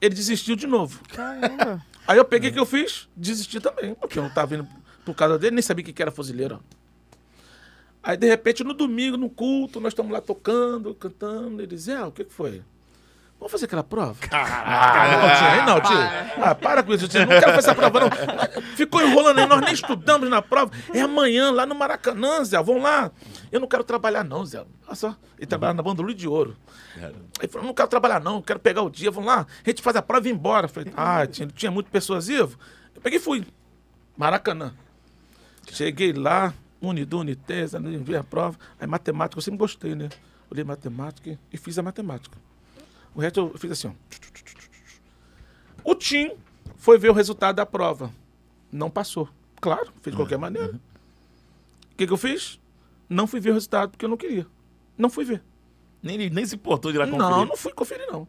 [0.00, 1.00] ele desistiu de novo.
[1.08, 1.84] Caramba.
[2.06, 3.08] Aí eu peguei o que eu fiz?
[3.14, 4.66] Desisti também, porque eu não tava vindo
[5.04, 6.60] por causa dele, nem sabia que era fuzileiro.
[8.02, 11.60] Aí, de repente, no domingo, no culto, nós estamos lá tocando, cantando.
[11.60, 12.62] Ele diz, é, o que que foi?
[13.38, 14.16] Vamos fazer aquela prova?
[14.32, 16.32] Ah, não, aí não, tia.
[16.42, 17.20] Ah, para com isso, tia.
[17.20, 18.10] Não quero fazer essa prova, não.
[18.74, 20.72] Ficou enrolando aí, nós nem estudamos na prova.
[20.92, 22.60] É amanhã, lá no Maracanã, Zé.
[22.60, 23.12] Vamos lá.
[23.52, 24.64] Eu não quero trabalhar, não, Zé.
[24.84, 25.16] Olha só.
[25.38, 26.56] Ele trabalha na banda Luz de Ouro.
[27.40, 29.46] Aí falou, não quero trabalhar, não, quero pegar o dia, vamos lá.
[29.64, 30.64] A gente faz a prova e ir embora.
[30.64, 32.58] Eu Falei, ah, tinha, tinha muito persuasivo.
[32.92, 33.46] Eu peguei e fui.
[34.16, 34.74] Maracanã.
[35.70, 38.58] Cheguei lá, Unidu, Unitesa, vi a prova.
[38.78, 40.08] Aí matemática, eu sempre gostei, né?
[40.50, 42.38] Olhei matemática e fiz a matemática.
[43.14, 43.92] O resto eu fiz assim, ó.
[45.84, 46.32] O Tim
[46.76, 48.12] foi ver o resultado da prova.
[48.70, 49.28] Não passou.
[49.60, 50.74] Claro, fiz de qualquer maneira.
[51.92, 52.60] O que, que eu fiz?
[53.08, 54.46] Não fui ver o resultado porque eu não queria.
[54.96, 55.42] Não fui ver.
[56.02, 57.30] Nem, nem se importou de ir lá conferir.
[57.30, 58.28] Não, não fui conferir, não.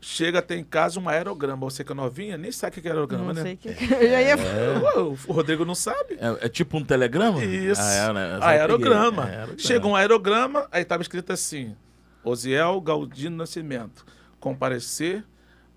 [0.00, 1.68] Chega até em casa um aerograma.
[1.68, 3.42] Você que é novinha, nem sabe o que é aerograma, Não né?
[3.42, 3.68] sei o que.
[3.68, 4.98] Eu já ia Ué,
[5.28, 6.14] O Rodrigo não sabe.
[6.14, 7.44] É, é tipo um telegrama?
[7.44, 7.80] Isso.
[7.82, 8.38] Ah, é, né?
[8.40, 9.24] Aerograma.
[9.28, 9.58] É, aerograma.
[9.58, 11.76] Chega um aerograma, aí estava escrito assim:
[12.24, 14.06] Osiel Galdino Nascimento,
[14.38, 15.22] comparecer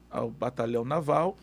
[0.09, 1.37] ao batalhão naval,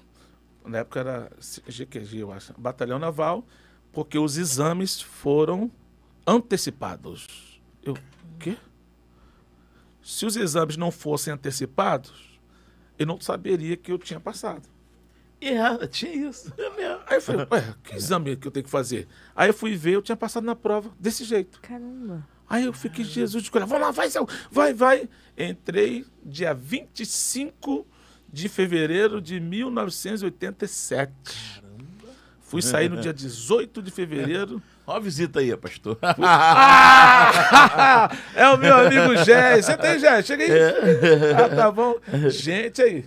[0.64, 1.30] na época era
[1.68, 3.44] GQG, eu acho, batalhão naval,
[3.92, 5.70] porque os exames foram
[6.26, 7.60] antecipados.
[7.82, 7.96] Eu,
[8.38, 8.56] quê?
[10.02, 12.29] Se os exames não fossem antecipados,
[13.00, 14.68] eu não saberia que eu tinha passado.
[15.40, 16.52] É, tinha isso.
[16.58, 17.00] É mesmo.
[17.06, 19.08] Aí eu falei, ué, que exame que eu tenho que fazer?
[19.34, 21.62] Aí eu fui ver, eu tinha passado na prova desse jeito.
[21.62, 22.28] Caramba.
[22.46, 24.10] Aí eu fiquei, Jesus de coração, vai lá, vai,
[24.50, 25.08] vai, vai.
[25.38, 27.86] Entrei dia 25
[28.30, 31.10] de fevereiro de 1987.
[31.24, 32.14] Caramba.
[32.42, 34.62] Fui sair no dia 18 de fevereiro.
[34.90, 35.96] Ó a visita aí, pastor.
[36.02, 38.10] Ah!
[38.34, 39.62] é o meu amigo Gé.
[39.62, 40.20] Você tem Gé?
[40.20, 40.50] Chega aí.
[41.32, 41.94] Ah, tá bom.
[42.28, 43.04] Gente aí.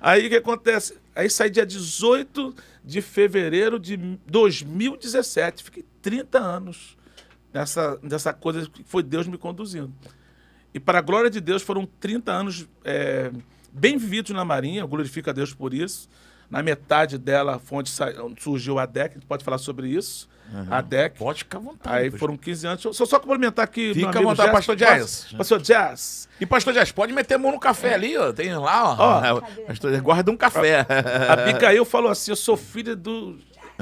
[0.00, 0.96] Aí o que acontece?
[1.14, 5.64] Aí saí dia 18 de fevereiro de 2017.
[5.64, 6.96] Fiquei 30 anos
[7.52, 9.92] nessa, nessa coisa que foi Deus me conduzindo.
[10.72, 13.30] E para a glória de Deus foram 30 anos é,
[13.70, 14.80] bem vividos na Marinha.
[14.80, 16.08] Eu glorifico a Deus por isso.
[16.50, 19.10] Na metade dela sa- onde surgiu a DEC.
[19.10, 20.26] A gente pode falar sobre isso.
[20.70, 21.18] A DEC.
[21.18, 21.96] Pode ficar à vontade.
[21.96, 22.18] Aí pastor.
[22.18, 22.82] foram 15 anos.
[22.82, 23.92] Deixa eu só complementar aqui.
[23.92, 25.26] Fica à vontade, pastor Jazz.
[25.36, 26.28] Pastor Jazz.
[26.40, 28.32] E pastor Jazz, pode meter a mão no café ali, ó.
[28.32, 28.96] Tem lá, ó.
[28.98, 29.38] Ó.
[29.38, 30.86] É, pastor Jazz, guarda um café.
[31.28, 33.38] A Abigail falou assim: Eu sou filha do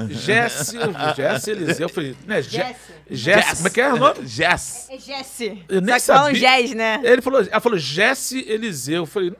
[0.09, 0.77] Jesse.
[1.15, 1.85] Jesse Eliseu.
[1.85, 2.41] Eu falei, né?
[2.41, 2.93] Je- Jesse.
[3.09, 3.55] Jesse.
[3.55, 4.27] Como é que é o nome?
[4.27, 4.87] Jess.
[4.89, 5.63] É Jesse.
[5.67, 6.33] Eu nem Só que falam.
[6.33, 6.99] Jazz, né?
[7.03, 9.03] Ele falou, ela falou Jesse Eliseu.
[9.03, 9.33] Eu falei,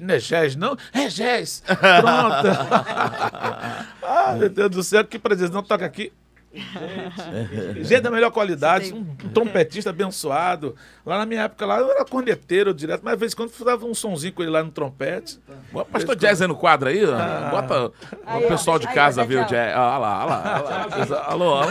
[0.00, 0.76] não é Jess, não?
[0.92, 1.62] É Jess.
[1.66, 2.46] Pronto.
[4.02, 5.50] ah, meu Deus do céu, que prazer.
[5.50, 6.12] Não toca aqui.
[6.56, 10.74] Gente, gente da melhor qualidade, um, um trompetista abençoado.
[11.04, 13.94] Lá na minha época, lá eu era corneteiro direto, mas às vezes quando dava um
[13.94, 15.38] sonzinho com ele lá no trompete.
[15.72, 17.50] Bota pastor Jazz aí no quadro aí, ó.
[17.50, 17.92] Bota
[18.26, 18.48] Aí, o ó.
[18.48, 19.48] pessoal de Aí, casa ó, ver o tchau.
[19.50, 19.74] Jazz.
[19.76, 21.24] Ah, lá, ah lá, ah lá.
[21.26, 21.66] Alô, alô.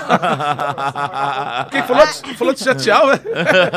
[1.71, 3.19] Quem falou, de- falou de já tchau, né?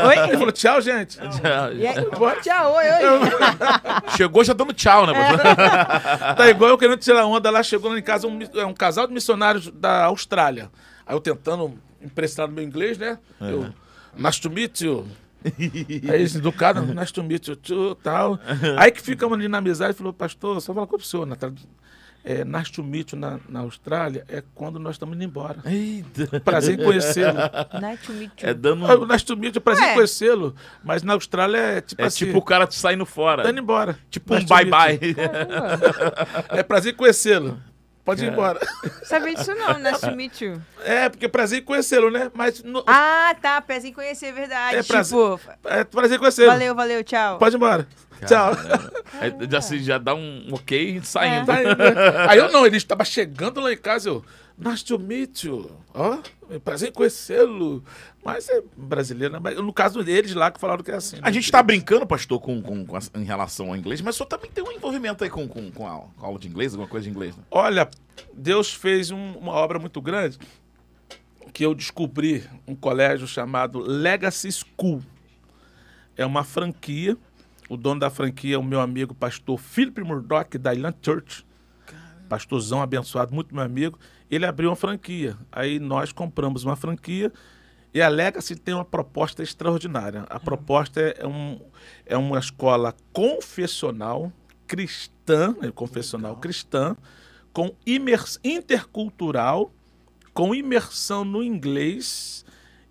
[0.06, 0.28] Oi?
[0.28, 1.18] Ele falou tchau, gente.
[1.20, 2.40] Aí?
[2.42, 4.11] Tchau, oi, oi.
[4.16, 6.34] Chegou já dando tchau, né, pastor?
[6.36, 9.06] Tá igual eu querendo tirar onda lá, chegou lá em casa um, é, um casal
[9.06, 10.70] de missionários da Austrália.
[11.09, 13.18] Aí eu tentando emprestar no meu inglês, né?
[13.40, 13.72] Eu,
[14.14, 15.06] nice to meet you.
[15.44, 18.38] Aí eles educaram, nice to meet you too, tal.
[18.76, 21.56] Aí que ficamos ali na amizade, falou, pastor, só falar com o senhor, Natália.
[22.24, 25.61] É, nice to meet you na, na Austrália é quando nós estamos indo embora.
[25.64, 26.40] Eita.
[26.40, 27.38] Prazer em conhecê-lo.
[27.80, 28.48] Night to meet you.
[28.48, 28.84] É dando.
[28.84, 29.92] O Nice to meet you, prazer Ué.
[29.92, 30.54] em conhecê-lo.
[30.84, 33.48] Mas na Austrália é tipo É assim, tipo o cara te saindo fora.
[33.48, 33.98] indo embora.
[34.11, 35.16] Tipo um Nice meet bye-bye.
[36.50, 37.59] É prazer em conhecê-lo.
[38.09, 38.59] Pode ir embora.
[39.04, 40.62] Sabia disso não, nice to meet you.
[40.82, 42.30] É, porque é prazer em conhecê-lo, né?
[42.32, 44.76] Mas no- Ah, tá, prazer em conhecer, é verdade.
[44.76, 46.50] É prazer- tipo, é prazer em conhecê-lo.
[46.50, 47.36] valeu, valeu, tchau.
[47.38, 47.86] Pode ir embora.
[48.26, 48.52] Tchau.
[49.20, 51.42] Aí já, se- já dá um ok e saindo.
[51.52, 51.74] Indo, né?
[52.28, 54.24] Aí eu não, ele estava chegando lá em casa, eu.
[54.59, 55.70] Nice to meet you.
[55.94, 56.18] Ó,
[56.50, 57.84] é prazer em conhecê-lo.
[58.24, 59.50] Mas é brasileiro, né?
[59.54, 61.16] No caso deles lá que falaram que é assim.
[61.16, 61.22] né?
[61.24, 64.18] A gente tá brincando, pastor, com, com, com a- em relação ao inglês, mas o
[64.18, 66.72] senhor também tem um envolvimento aí com, com, com, a, com a aula de inglês,
[66.72, 67.44] alguma coisa de inglês, né?
[67.52, 67.88] Olha,
[68.34, 70.38] Deus fez um- uma obra muito grande
[71.52, 75.02] que eu descobri um colégio chamado Legacy School.
[76.16, 77.16] É uma franquia.
[77.68, 81.46] O dono da franquia é o meu amigo pastor Philip Murdoch, da Island Church.
[82.28, 83.98] Pastorzão abençoado, muito meu amigo.
[84.31, 85.37] Ele abriu uma franquia.
[85.51, 87.33] Aí nós compramos uma franquia
[87.93, 90.24] e a Legacy tem uma proposta extraordinária.
[90.29, 91.61] A proposta é, um,
[92.05, 94.33] é uma escola confessional
[94.66, 96.97] cristã, né, confessional cristã,
[97.53, 99.72] com imers intercultural,
[100.35, 102.45] com imersão no inglês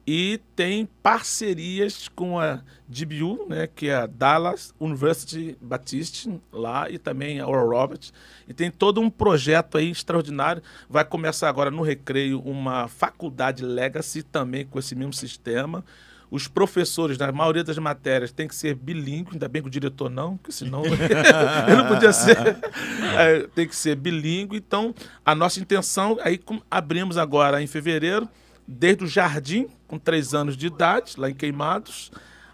[0.07, 6.97] e tem parcerias com a DBU, né, que é a Dallas University Baptist, lá, e
[6.97, 8.13] também a Oral Roberts.
[8.47, 10.63] E tem todo um projeto aí extraordinário.
[10.89, 15.83] Vai começar agora no Recreio uma faculdade Legacy também com esse mesmo sistema.
[16.31, 20.09] Os professores, na maioria das matérias, tem que ser bilíngue, ainda bem que o diretor
[20.09, 20.83] não, porque senão
[21.67, 22.37] eu não podia ser.
[23.17, 24.57] É, tem que ser bilíngue.
[24.57, 24.93] Então,
[25.25, 26.39] a nossa intenção, aí
[26.69, 28.29] abrimos agora em fevereiro,
[28.67, 32.11] desde o jardim, com três anos de idade, lá em Queimados,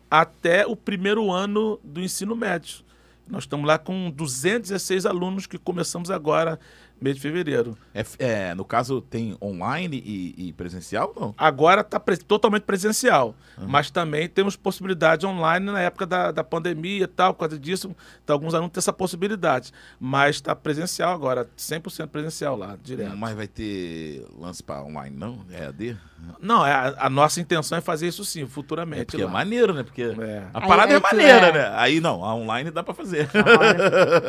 [0.09, 2.83] até o primeiro ano do ensino médio.
[3.27, 6.59] Nós estamos lá com 216 alunos que começamos agora
[7.03, 7.77] mês de fevereiro.
[7.93, 11.33] É, é, no caso, tem online e, e presencial não?
[11.37, 17.07] Agora está totalmente presencial, mas também temos possibilidade online na época da, da pandemia e
[17.07, 19.71] tal, por causa disso, então, alguns alunos têm essa possibilidade.
[19.99, 23.15] Mas está presencial agora, 100% presencial lá, direto.
[23.17, 25.45] Mas vai ter lance pra online, não?
[25.51, 25.97] É AD?
[26.39, 29.01] Não, é, a, a nossa intenção é fazer isso sim, futuramente.
[29.01, 29.31] É porque é lá.
[29.31, 29.83] maneiro, né?
[29.83, 30.43] Porque É.
[30.53, 31.51] a parada aí é tu maneira, é.
[31.51, 31.71] né?
[31.75, 33.29] Aí não, a online dá pra fazer.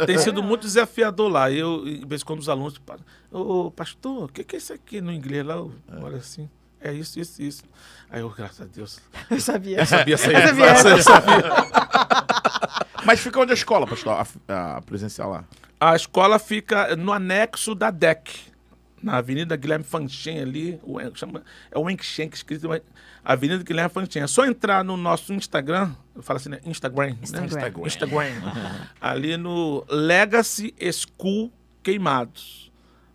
[0.07, 1.51] Tem sido muito desafiador lá.
[1.51, 2.99] Eu, em vez de quando os alunos, pa-
[3.31, 5.55] ô pastor, o que, que é isso aqui no inglês lá?
[5.55, 6.49] Eu, Olha assim,
[6.81, 7.63] é isso, isso, isso.
[8.11, 9.01] Aí eu, graças a Deus,
[9.31, 9.79] Eu sabia.
[9.81, 10.35] eu sabia sair.
[10.35, 10.67] Eu sabia.
[10.67, 11.45] essa- eu sabia.
[13.05, 14.27] Mas fica onde a escola, pastor?
[14.49, 15.45] A, a presencial lá.
[15.79, 18.31] A escola fica no anexo da DEC,
[19.03, 22.81] na Avenida Guilherme Fanchen ali, o, chama, é o Enkshen que escrito, mas
[23.23, 24.23] Avenida Guilherme Fanchen.
[24.23, 26.61] É só entrar no nosso Instagram, eu falo assim, né?
[26.65, 27.73] Instagram, Instagram.
[27.77, 27.87] Né?
[27.87, 28.27] Instagram.
[28.99, 31.53] ali no Legacy School
[31.85, 32.73] Queimados.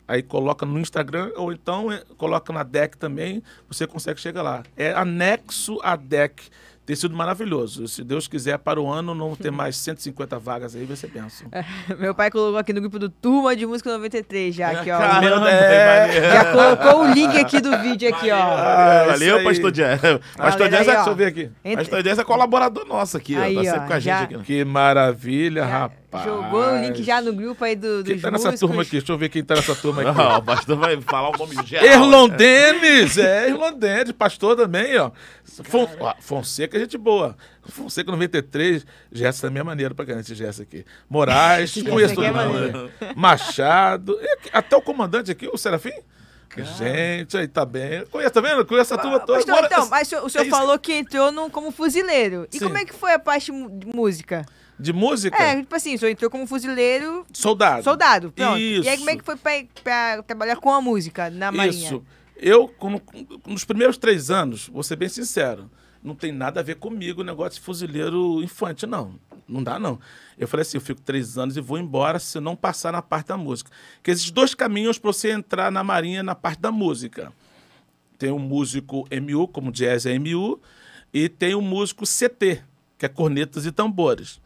[0.08, 4.64] Aí coloca no Instagram ou então é, coloca na DEC também, você consegue chegar lá.
[4.78, 6.44] É anexo à DEC.
[6.84, 7.88] Tem sido maravilhoso.
[7.88, 11.48] Se Deus quiser, para o ano não ter mais 150 vagas aí, vai ser benção.
[12.00, 14.98] Meu pai colocou aqui no grupo do Turma de Música 93 já, aqui, ó.
[14.98, 16.34] Caramba, É.
[16.34, 18.36] Já colocou o link aqui do vídeo aqui, ó.
[18.36, 19.44] Ah, Valeu, isso aí.
[19.44, 20.02] pastor Jazz.
[20.36, 20.96] Pastor Jazz é, ó.
[20.96, 21.52] Deixa eu ver aqui.
[21.64, 23.42] Entra- pastor Jazz é colaborador nosso aqui, ó.
[23.44, 24.38] Aí, Tá sempre ó, com a gente já- aqui.
[24.38, 24.44] né?
[24.44, 26.09] Que maravilha, Já rapaz.
[26.24, 28.60] Jogou o link já no grupo aí do, dos Quem tá nessa músicos.
[28.68, 28.92] turma aqui?
[28.92, 30.18] Deixa eu ver quem tá nessa turma aqui.
[30.18, 31.86] Não, o pastor vai falar o nome geral.
[31.86, 35.12] Erlon Denis, é, Erlon Denis, pastor também, ó.
[35.64, 37.38] Fon, ó, Fonseca é gente boa.
[37.68, 40.84] Fonseca 93, Gerson também é maneiro pra caramba esse Gerson aqui.
[41.08, 42.92] Moraes, conheço é todo mundo.
[43.02, 43.14] né?
[43.16, 44.20] Machado,
[44.52, 45.94] até o comandante aqui, o Serafim.
[46.58, 48.06] Gente, aí tá bem.
[48.08, 48.66] Conhece, tá vendo?
[48.66, 49.40] Conhece a turma toda.
[49.42, 52.48] Então, mas o senhor, o senhor é falou que entrou num, como fuzileiro.
[52.52, 52.66] E Sim.
[52.66, 54.46] como é que foi a parte de música?
[54.80, 55.36] De música?
[55.42, 57.84] É, tipo assim, o senhor entrou como fuzileiro, Soldado.
[57.84, 58.58] soldado, pronto.
[58.58, 58.86] Isso.
[58.86, 59.52] E aí como é que foi pra,
[59.84, 61.84] pra trabalhar com a música na Marinha?
[61.86, 62.04] Isso.
[62.38, 63.02] Eu, como-
[63.46, 65.70] nos primeiros três anos, vou ser bem sincero,
[66.02, 69.20] não tem nada a ver comigo o negócio de fuzileiro infante, não.
[69.46, 70.00] Não dá, não.
[70.38, 73.28] Eu falei assim, eu fico três anos e vou embora se não passar na parte
[73.28, 73.72] da música.
[73.96, 77.34] Porque existem dois caminhos para você entrar na Marinha na parte da música.
[78.18, 80.60] Tem o músico MU, como jazz é MU,
[81.14, 82.62] e tem o músico CT,
[82.98, 84.40] que é cornetas e tambores.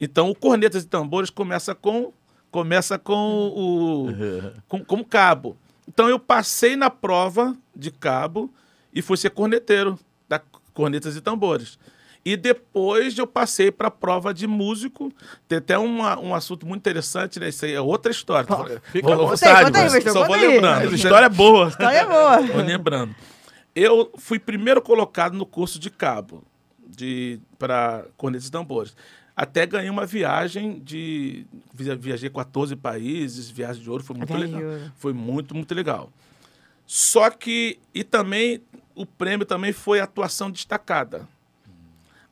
[0.00, 2.12] Então, o cornetas e tambores começa com
[2.50, 4.06] começa com o
[4.68, 5.56] com, como cabo.
[5.88, 8.52] Então, eu passei na prova de cabo
[8.92, 10.40] e fui ser corneteiro da
[10.74, 11.78] cornetas e tambores.
[12.24, 15.12] E depois eu passei para a prova de músico.
[15.46, 17.48] Tem até uma, um assunto muito interessante, né?
[17.50, 18.48] Isso aí é outra história.
[18.90, 19.28] Fica à Vou-
[19.66, 20.46] Conta aí, mas só vou aí.
[20.48, 20.94] lembrando.
[20.94, 21.68] História é boa.
[21.68, 22.42] História boa.
[22.42, 23.14] Vou lembrando.
[23.76, 26.42] Eu fui primeiro colocado no curso de cabo
[26.84, 28.96] de para cornetas e tambores.
[29.36, 34.60] Até ganhei uma viagem de via- viajei 14 países, viagem de ouro, foi muito legal.
[34.96, 36.10] Foi muito, muito legal.
[36.86, 38.62] Só que e também
[38.94, 41.28] o prêmio também foi atuação destacada.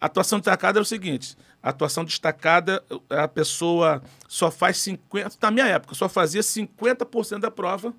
[0.01, 5.67] A atuação destacada é o seguinte: atuação destacada, a pessoa só faz 50%, na minha
[5.67, 7.93] época, só fazia 50% da prova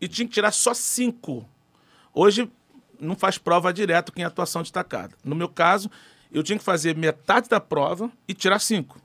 [0.00, 1.44] e tinha que tirar só 5%.
[2.12, 2.50] Hoje
[2.98, 5.14] não faz prova direto quem é atuação destacada.
[5.24, 5.90] No meu caso,
[6.32, 9.00] eu tinha que fazer metade da prova e tirar 5.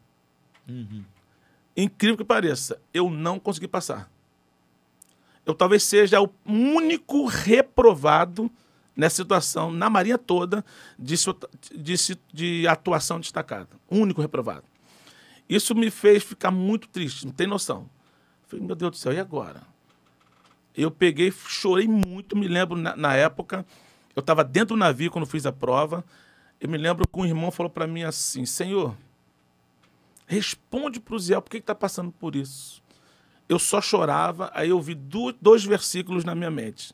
[1.75, 4.09] Incrível que pareça, eu não consegui passar.
[5.45, 8.51] Eu talvez seja o único reprovado
[8.95, 10.65] nessa situação, na Marinha toda,
[10.97, 11.15] de,
[11.75, 13.69] de de atuação destacada.
[13.89, 14.63] Único reprovado.
[15.47, 17.89] Isso me fez ficar muito triste, não tem noção.
[18.47, 19.61] Falei, meu Deus do céu, e agora?
[20.75, 23.65] Eu peguei, chorei muito, me lembro na, na época,
[24.15, 26.03] eu estava dentro do navio quando fiz a prova,
[26.60, 28.95] eu me lembro que um irmão falou para mim assim, Senhor,
[30.26, 32.82] responde para o Zé, por que está passando por isso?
[33.47, 36.93] Eu só chorava, aí eu vi dois versículos na minha mente.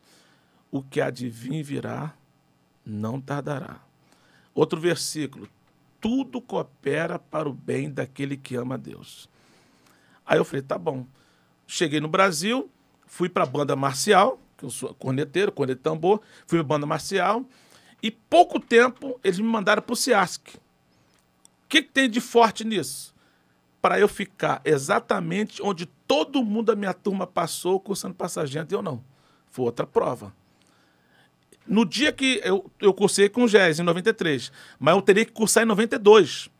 [0.70, 2.14] O que vir virá,
[2.84, 3.80] não tardará.
[4.54, 5.48] Outro versículo,
[6.00, 9.28] tudo coopera para o bem daquele que ama a Deus.
[10.24, 11.06] Aí eu falei, tá bom.
[11.66, 12.70] Cheguei no Brasil,
[13.06, 16.78] fui para a banda marcial, que eu sou corneteiro, corneta de tambor, fui para a
[16.78, 17.44] banda marcial,
[18.04, 20.56] e pouco tempo eles me mandaram para o CIASC.
[20.56, 20.60] O
[21.70, 23.14] que, que tem de forte nisso?
[23.80, 28.82] Para eu ficar exatamente onde todo mundo da minha turma passou cursando passagento e eu
[28.82, 29.02] não.
[29.50, 30.34] Foi outra prova.
[31.66, 35.32] No dia que eu, eu cursei com o GES, em 93, mas eu teria que
[35.32, 36.50] cursar em 92.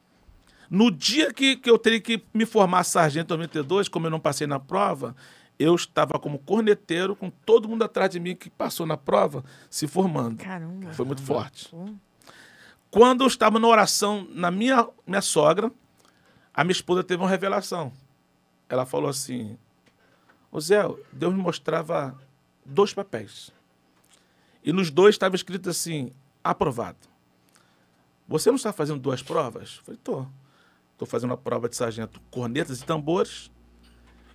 [0.71, 4.19] No dia que, que eu teria que me formar sargento em 92, como eu não
[4.19, 5.15] passei na prova,
[5.59, 9.87] eu estava como corneteiro com todo mundo atrás de mim que passou na prova se
[9.87, 10.43] formando.
[10.43, 10.93] Caramba.
[10.93, 11.75] Foi muito forte.
[12.91, 15.71] Quando eu estava na oração na minha, minha sogra,
[16.53, 17.93] a minha esposa teve uma revelação.
[18.69, 19.59] Ela falou assim:
[20.51, 20.83] Ô Zé,
[21.13, 22.17] Deus me mostrava
[22.65, 23.51] dois papéis.
[24.63, 26.11] E nos dois estava escrito assim,
[26.43, 26.99] aprovado.
[28.27, 29.77] Você não está fazendo duas provas?
[29.79, 30.27] Eu falei, tô.
[30.93, 33.51] Estou fazendo a prova de sargento cornetas e tambores.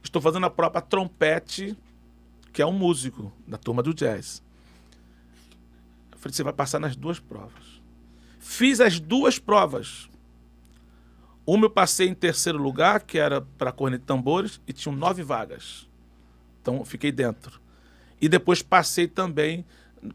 [0.03, 1.77] Estou fazendo a prova trompete,
[2.51, 4.41] que é um músico da turma do jazz.
[6.11, 7.81] Eu falei, você vai passar nas duas provas.
[8.39, 10.09] Fiz as duas provas.
[11.45, 15.23] Uma eu passei em terceiro lugar, que era para corneta e tambores, e tinham nove
[15.23, 15.87] vagas.
[16.61, 17.59] Então fiquei dentro.
[18.21, 19.65] E depois passei também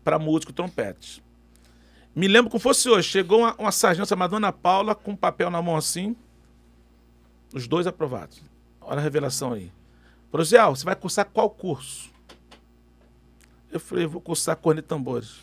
[0.02, 1.22] para músico trompete.
[2.14, 3.08] Me lembro como fosse hoje.
[3.08, 6.14] Chegou uma, uma sargenta chamada Dona Paula com um papel na mão assim.
[7.52, 8.42] Os dois aprovados.
[8.86, 9.72] Olha a revelação aí.
[10.30, 12.10] Prosiel, você vai cursar qual curso?
[13.70, 15.40] Eu falei, vou cursar corneta e tambores.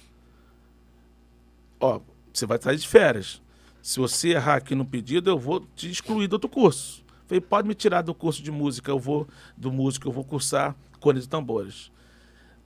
[1.80, 2.00] Ó,
[2.32, 3.42] você vai sair de férias.
[3.82, 7.04] Se você errar aqui no pedido, eu vou te excluir do outro curso.
[7.08, 9.28] Eu falei, pode me tirar do curso de música, eu vou,
[9.58, 11.92] do músico, eu vou cursar corneta e tambores.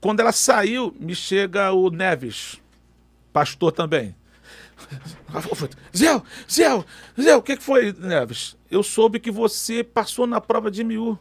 [0.01, 2.61] Quando ela saiu, me chega o Neves,
[3.31, 4.15] pastor também.
[5.95, 6.85] Zé, Zé,
[7.19, 8.55] Zé, o que foi, Neves?
[8.69, 11.17] Eu soube que você passou na prova de MU.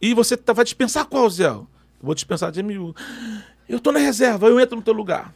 [0.00, 1.48] E você tá, vai dispensar qual, Zé?
[1.48, 1.66] Eu
[2.00, 2.94] vou dispensar de MU.
[3.68, 5.34] Eu tô na reserva, eu entro no teu lugar.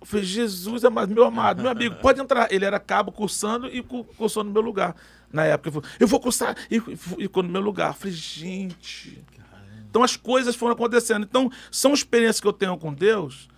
[0.00, 2.50] Eu falei, Jesus, meu amado, meu amigo, pode entrar.
[2.50, 4.96] Ele era cabo cursando e cursou no meu lugar.
[5.30, 7.90] Na época, eu, falei, eu vou cursar e ficou no meu lugar.
[7.90, 9.22] Eu falei, gente.
[9.88, 11.24] Então as coisas foram acontecendo.
[11.24, 13.48] Então, são experiências que eu tenho com Deus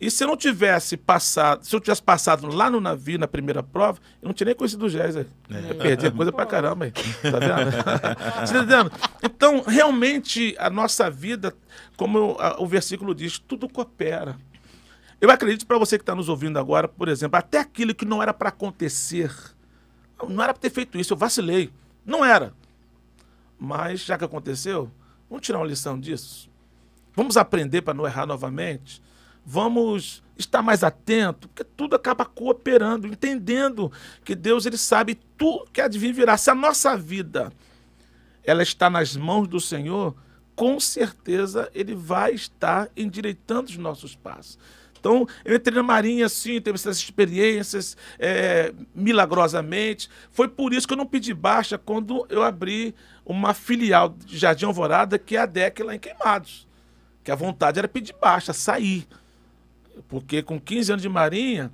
[0.00, 3.64] e se eu não tivesse passado, se eu tivesse passado lá no navio, na primeira
[3.64, 5.26] prova, eu não tinha nem conhecido o Géis aí.
[5.50, 5.74] É.
[5.74, 6.92] Perdi coisa pra caramba aí.
[6.92, 7.70] Tá vendo?
[8.46, 8.92] Você tá entendendo?
[9.24, 11.52] Então, realmente, a nossa vida,
[11.96, 14.36] como o versículo diz, tudo coopera.
[15.20, 18.22] Eu acredito para você que está nos ouvindo agora, por exemplo, até aquilo que não
[18.22, 19.34] era para acontecer,
[20.28, 21.72] não era para ter feito isso, eu vacilei.
[22.06, 22.54] Não era.
[23.58, 24.88] Mas já que aconteceu,
[25.28, 26.48] vamos tirar uma lição disso.
[27.16, 29.02] Vamos aprender para não errar novamente
[29.50, 33.90] vamos estar mais atento, porque tudo acaba cooperando, entendendo
[34.22, 36.36] que Deus ele sabe tudo que há de vir virá.
[36.36, 37.50] Se a nossa vida
[38.44, 40.14] ela está nas mãos do Senhor,
[40.54, 44.58] com certeza ele vai estar endireitando os nossos passos.
[45.00, 50.10] Então, eu entrei na Marinha assim, teve essas experiências é, milagrosamente.
[50.30, 52.94] Foi por isso que eu não pedi baixa quando eu abri
[53.24, 56.68] uma filial de Jardim Alvorada, que é a DEC lá em Queimados.
[57.24, 59.06] Que a vontade era pedir baixa, sair.
[60.06, 61.70] Porque com 15 anos de marinha,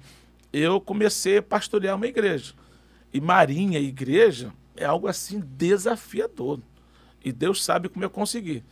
[0.53, 2.55] eu comecei a pastorear uma igreja.
[3.13, 6.61] E marinha e igreja é algo assim desafiador.
[7.25, 8.63] E Deus sabe como eu consegui.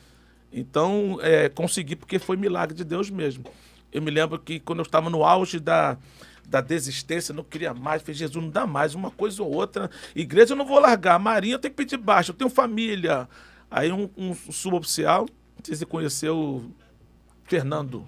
[0.53, 3.45] Então, é, consegui porque foi milagre de Deus mesmo.
[3.91, 5.97] Eu me lembro que quando eu estava no auge da,
[6.47, 9.91] da desistência, não queria mais, falei, Jesus, não dá mais, uma coisa ou outra.
[10.15, 13.29] Igreja eu não vou largar, marinha eu tenho que pedir baixo, eu tenho família.
[13.71, 15.27] Aí um, um suboficial,
[15.57, 16.71] não sei se conheceu
[17.45, 18.07] Fernando.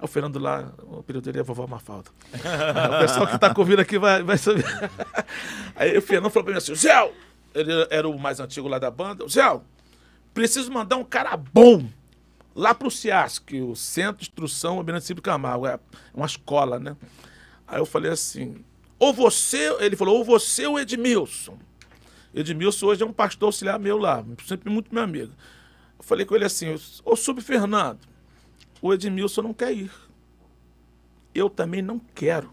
[0.00, 2.10] O Fernando lá, o período dele é vovó Mafalda.
[2.34, 4.64] o pessoal que está comigo aqui vai, vai saber.
[5.74, 7.12] Aí o Fernando falou para mim assim: Zé,
[7.54, 9.26] ele era o mais antigo lá da banda.
[9.26, 9.58] Zé,
[10.34, 11.88] preciso mandar um cara bom
[12.54, 15.66] lá para o CIASC, o Centro de Instrução Almirante Cíbio Camargo.
[15.66, 15.80] É
[16.12, 16.94] uma escola, né?
[17.66, 18.62] Aí eu falei assim:
[18.98, 21.58] ou você, ele falou, ou você ou Edmilson.
[22.34, 25.32] Edmilson hoje é um pastor auxiliar meu lá, sempre muito meu amigo.
[25.98, 27.98] Eu falei com ele assim: ô Sub Fernando
[28.80, 29.90] o Edmilson não quer ir.
[31.34, 32.52] Eu também não quero.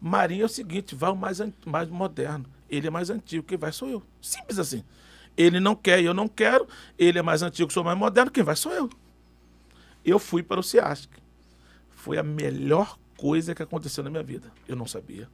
[0.00, 2.46] Marinho é o seguinte, vai o mais, mais moderno.
[2.68, 4.02] Ele é mais antigo, quem vai sou eu.
[4.20, 4.82] Simples assim.
[5.36, 6.66] Ele não quer eu não quero.
[6.98, 8.88] Ele é mais antigo, sou mais moderno, quem vai sou eu.
[10.04, 11.10] Eu fui para o CIASC.
[11.90, 14.50] Foi a melhor coisa que aconteceu na minha vida.
[14.66, 15.28] Eu não sabia.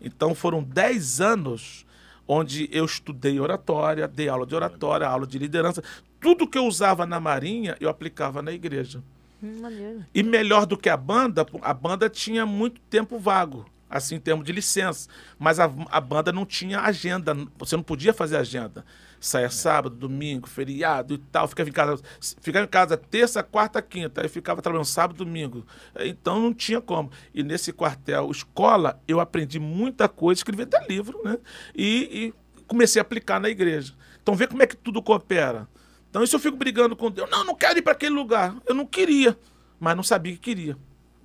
[0.00, 1.86] Então foram 10 anos
[2.28, 5.82] onde eu estudei oratória, dei aula de oratória, aula de liderança.
[6.20, 9.02] Tudo que eu usava na Marinha, eu aplicava na igreja.
[9.42, 14.20] Hum, e melhor do que a banda, a banda tinha muito tempo vago, assim, em
[14.20, 15.08] termos de licença.
[15.38, 18.84] Mas a, a banda não tinha agenda, você não podia fazer agenda.
[19.20, 19.50] Saia é.
[19.50, 21.48] sábado, domingo, feriado e tal.
[21.48, 22.00] Ficava em casa,
[22.40, 24.22] ficava em casa terça, quarta, quinta.
[24.22, 25.66] Aí ficava trabalhando sábado, domingo.
[26.00, 27.10] Então não tinha como.
[27.34, 31.38] E nesse quartel, escola, eu aprendi muita coisa, escrevi até livro, né?
[31.74, 33.94] E, e comecei a aplicar na igreja.
[34.22, 35.68] Então vê como é que tudo coopera.
[36.16, 37.28] Então isso eu fico brigando com Deus.
[37.28, 38.56] Não, não quero ir para aquele lugar.
[38.64, 39.38] Eu não queria,
[39.78, 40.74] mas não sabia que queria.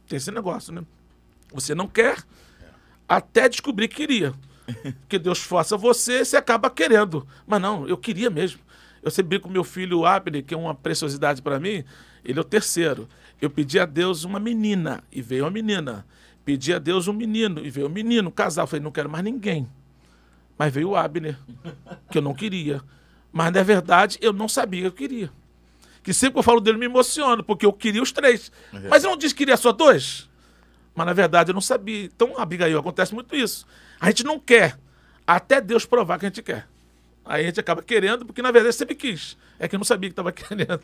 [0.06, 0.84] Tem esse negócio, né?
[1.54, 2.22] Você não quer
[3.08, 4.34] até descobrir que queria.
[5.08, 7.26] Que Deus força você, você acaba querendo.
[7.48, 8.60] Mas não, eu queria mesmo.
[9.02, 11.86] Eu sempre brinco com meu filho Abner, que é uma preciosidade para mim.
[12.26, 13.08] Ele é o terceiro.
[13.42, 16.06] Eu pedi a Deus uma menina e veio uma menina.
[16.44, 18.30] Pedi a Deus um menino e veio um menino.
[18.30, 19.70] Casal, eu falei, não quero mais ninguém.
[20.58, 21.40] Mas veio o Abner,
[22.12, 22.82] que eu não queria.
[23.32, 25.32] Mas, na verdade, eu não sabia que eu queria.
[26.04, 28.52] Que sempre que eu falo dele, me emociono, porque eu queria os três.
[28.90, 30.30] Mas eu não disse que queria só dois?
[30.96, 32.06] Mas, na verdade, eu não sabia.
[32.06, 33.66] Então, Abigail, acontece muito isso.
[34.00, 34.78] A gente não quer,
[35.26, 36.68] até Deus provar que a gente quer.
[37.24, 39.38] Aí a gente acaba querendo, porque na verdade sempre quis.
[39.64, 40.82] É que eu não sabia que estava querendo.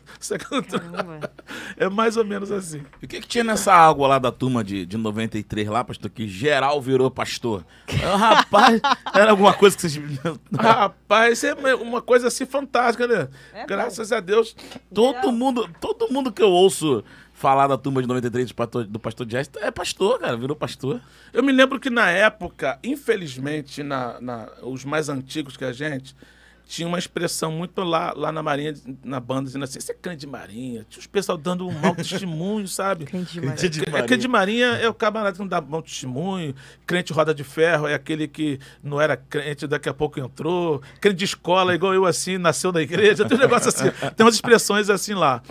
[1.76, 2.80] É mais ou menos assim.
[3.02, 6.08] E o que, que tinha nessa água lá da turma de, de 93 lá, pastor,
[6.08, 7.64] que geral virou pastor?
[8.04, 8.80] Ah, Rapaz,
[9.12, 10.00] era alguma coisa que vocês...
[10.56, 13.28] Rapaz, isso é uma coisa assim fantástica, né?
[13.52, 14.54] É Graças a Deus.
[14.94, 17.02] todo mundo, todo mundo que eu ouço
[17.32, 21.00] falar da turma de 93 do pastor, do pastor Jazz é pastor, cara, virou pastor.
[21.32, 26.14] Eu me lembro que na época, infelizmente, na, na- os mais antigos que a gente,
[26.68, 30.20] tinha uma expressão muito lá, lá na Marinha, na banda, dizendo assim, você é crente
[30.20, 30.84] de Marinha.
[30.86, 33.06] Tinha os pessoal dando um mau testemunho, sabe?
[33.06, 36.54] Crente de de É, crente de Marinha é o camarada que não dá bom testemunho,
[36.86, 41.16] crente roda de ferro é aquele que não era crente, daqui a pouco entrou, crente
[41.16, 44.90] de escola, igual eu assim, nasceu na igreja, tem um negócio assim, tem umas expressões
[44.90, 45.42] assim lá.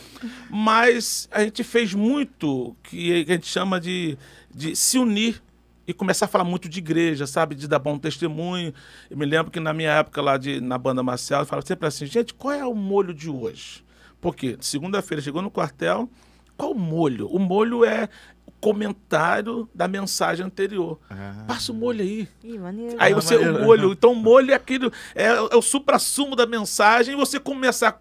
[0.51, 4.15] Mas a gente fez muito que a gente chama de,
[4.53, 5.41] de se unir
[5.87, 7.55] e começar a falar muito de igreja, sabe?
[7.55, 8.73] De dar bom testemunho.
[9.09, 11.87] Eu me lembro que na minha época lá de, na banda marcial, eu falava sempre
[11.87, 13.83] assim, gente, qual é o molho de hoje?
[14.19, 16.09] Porque segunda-feira chegou no quartel,
[16.57, 17.27] qual o molho?
[17.27, 18.09] O molho é
[18.45, 20.99] o comentário da mensagem anterior.
[21.47, 22.27] Passa o molho aí.
[22.43, 22.95] Ih, maneiro.
[22.99, 23.63] Aí Ah, você, o maneiro.
[23.65, 27.89] molho, então o molho é aquilo, é, é o supra-sumo da mensagem e você começar
[27.89, 27.97] a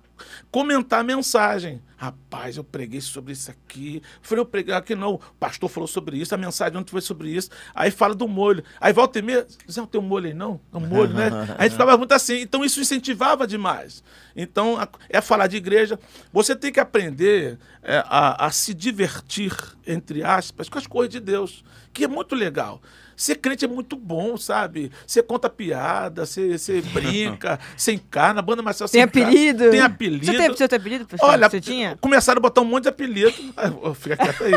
[0.50, 1.82] comentar a mensagem.
[1.96, 4.02] Rapaz, eu preguei sobre isso aqui.
[4.20, 5.14] Falei, eu preguei aqui não.
[5.14, 7.50] O pastor falou sobre isso, a mensagem ontem foi sobre isso.
[7.74, 8.62] Aí fala do molho.
[8.80, 10.60] Aí volta e meia, Zé, não tem um molho aí não?
[10.72, 11.30] É um molho, né?
[11.56, 12.40] A gente ficava muito assim.
[12.40, 14.04] Então isso incentivava demais.
[14.34, 14.76] Então
[15.08, 15.98] é falar de igreja.
[16.32, 19.52] Você tem que aprender é, a, a se divertir,
[19.86, 21.64] entre aspas, com as coisas de Deus,
[21.94, 22.82] que é muito legal.
[23.16, 24.92] Ser crente é muito bom, sabe?
[25.06, 29.28] Você conta piada, você, você brinca, você encarna, a banda Marcel Tem você encarna.
[29.30, 29.70] apelido?
[29.70, 30.26] Tem apelido.
[30.26, 31.30] Você teve seu apelido, professor?
[31.30, 31.96] Olha, Você tinha?
[32.00, 33.32] começaram a botar um monte de apelido.
[33.56, 34.52] Ah, Fica quieto aí.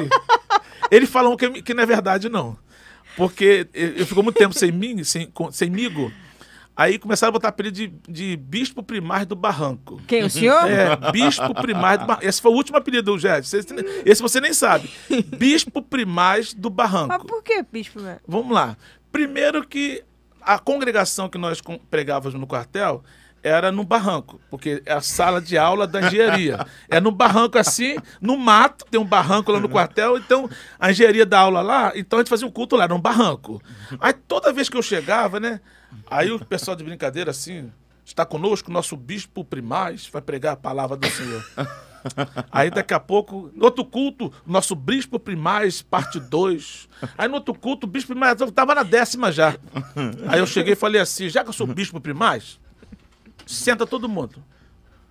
[0.91, 2.57] Eles falam que, que não é verdade, não.
[3.15, 6.11] Porque eu eu ficou muito tempo sem mim, sem, com- sem migo.
[6.79, 10.01] Aí começaram a botar apelido de, de Bispo Primaz do Barranco.
[10.07, 10.65] Quem, o senhor?
[10.71, 12.25] É, Bispo Primaz do Barranco.
[12.25, 13.37] Esse foi o último apelido, Jé.
[13.39, 13.65] Esse,
[14.05, 14.89] esse você nem sabe.
[15.37, 17.27] Bispo Primaz do Mas Barranco.
[17.27, 17.99] por que, bispo?
[17.99, 18.21] velho?
[18.25, 18.77] Vamos lá.
[19.11, 20.05] Primeiro que
[20.41, 21.61] a congregação que nós
[21.91, 23.03] pregávamos no quartel
[23.43, 26.65] era no barranco, porque é a sala de aula da engenharia.
[26.89, 30.49] É no barranco assim, no mato, tem um barranco lá no quartel, então
[30.79, 33.61] a engenharia dá aula lá, então a gente fazia um culto lá, num barranco.
[33.99, 35.59] Aí toda vez que eu chegava, né,
[36.09, 37.71] aí o pessoal de brincadeira assim,
[38.05, 41.43] está conosco, nosso bispo primaz vai pregar a palavra do Senhor.
[42.51, 46.87] Aí daqui a pouco, no outro culto, nosso bispo primaz, parte 2.
[47.17, 49.55] Aí no outro culto, o bispo primaz, eu tava na décima já.
[50.27, 52.59] Aí eu cheguei e falei assim: já que eu sou bispo primaz,
[53.45, 54.43] senta todo mundo.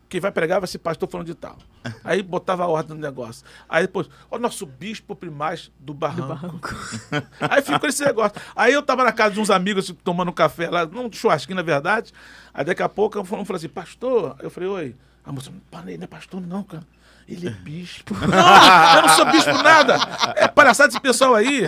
[0.08, 1.56] Quem vai pregar vai ser pastor falando de tal.
[2.02, 3.44] Aí botava a ordem no negócio.
[3.68, 6.74] Aí depois, ó, nosso bispo primaz do barranco.
[7.40, 8.40] Aí ficou esse negócio.
[8.56, 11.56] Aí eu tava na casa de uns amigos assim, tomando um café lá, num churrasquinho,
[11.56, 12.12] na verdade.
[12.54, 14.36] Aí daqui a pouco um falou assim, pastor.
[14.40, 14.96] Eu falei, oi.
[15.24, 16.86] A moça, parei, não é pastor, não, cara.
[17.28, 18.14] Ele é bispo.
[18.14, 18.22] Não,
[18.96, 19.98] eu não sou bispo nada.
[20.34, 21.62] É palhaçada esse pessoal aí.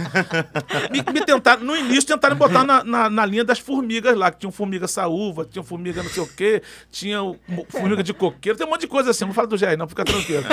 [0.91, 4.39] Me, me tentaram, no início tentaram botar na, na, na linha das formigas lá, que
[4.39, 7.39] tinha formiga saúva, tinha formiga não sei o quê, tinha o-
[7.69, 9.27] formiga de coqueiro, tem um monte de coisa assim.
[9.27, 10.45] Não fala do Jair, não, fica tranquilo.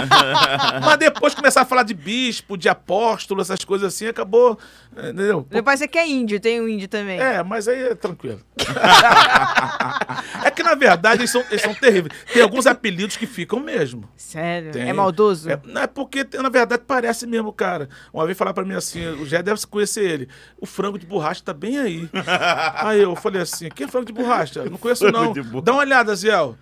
[0.84, 4.60] Mas depois começar a falar de bispo, de apóstolo, essas coisas assim, acabou.
[4.92, 5.48] Entendeu?
[5.64, 7.18] Pai, você quer índio, tem um índio também.
[7.18, 8.42] É, mas aí é tranquilo.
[10.44, 12.14] é que, na verdade, eles são, eles são terríveis.
[12.34, 14.04] Tem alguns apelidos que ficam mesmo.
[14.18, 14.72] Sério?
[14.72, 14.90] Tem.
[14.90, 15.50] É maldoso?
[15.50, 17.90] É, não é porque, na verdade, parece mesmo, cara.
[18.14, 20.30] Uma vez falaram pra mim assim, o Jé deve conhecer ele.
[20.60, 22.10] O frango de borracha tá bem aí.
[22.76, 24.66] aí eu falei assim, que é frango de borracha?
[24.66, 25.34] Não conheço não.
[25.62, 26.58] Dá uma olhada, Ziel.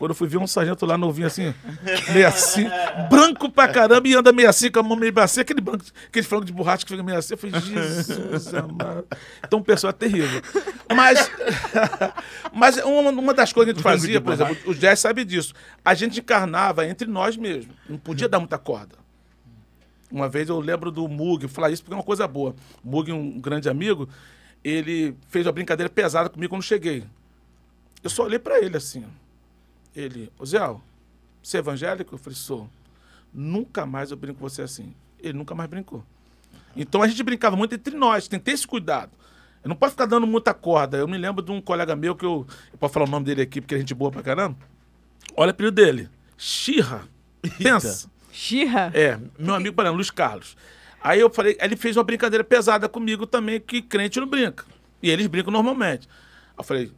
[0.00, 1.52] Quando eu fui ver um sargento lá novinho assim,
[2.14, 2.66] meio assim,
[3.10, 6.24] branco pra caramba e anda meio assim, com a mão meio assim, aquele, branco, aquele
[6.24, 7.34] frango de borracha que fica meio assim.
[7.34, 9.04] Eu falei, Jesus amado.
[9.46, 10.40] Então o pessoal é terrível.
[10.96, 11.30] Mas,
[12.50, 15.52] mas uma, uma das coisas que a gente fazia, por exemplo, o Jazz sabe disso.
[15.84, 17.76] A gente encarnava entre nós mesmos.
[17.86, 18.96] Não podia dar muita corda.
[20.10, 22.54] Uma vez eu lembro do Mug, falar isso porque é uma coisa boa.
[22.82, 24.08] O Mug, um grande amigo,
[24.64, 27.04] ele fez uma brincadeira pesada comigo quando cheguei.
[28.02, 29.04] Eu só olhei pra ele assim.
[29.04, 29.29] ó.
[29.94, 30.60] Ele, ô Zé,
[31.42, 32.14] você é evangélico?
[32.14, 32.68] Eu falei, sou.
[33.32, 34.94] Nunca mais eu brinco com você assim.
[35.18, 36.04] Ele nunca mais brincou.
[36.76, 39.10] Então a gente brincava muito entre nós, tem que ter esse cuidado.
[39.62, 40.96] Eu não posso ficar dando muita corda.
[40.96, 42.46] Eu me lembro de um colega meu que eu.
[42.72, 44.56] Eu posso falar o nome dele aqui porque a gente é boa pra caramba.
[45.36, 46.08] Olha o apelido dele.
[46.36, 47.06] Xirra.
[47.58, 48.10] Pensa.
[48.32, 48.90] Xirra?
[48.94, 50.56] É, meu amigo, por exemplo, Luiz Carlos.
[51.02, 54.64] Aí eu falei, ele fez uma brincadeira pesada comigo também, que crente não brinca.
[55.02, 56.08] E eles brincam normalmente.
[56.50, 56.92] Aí eu falei,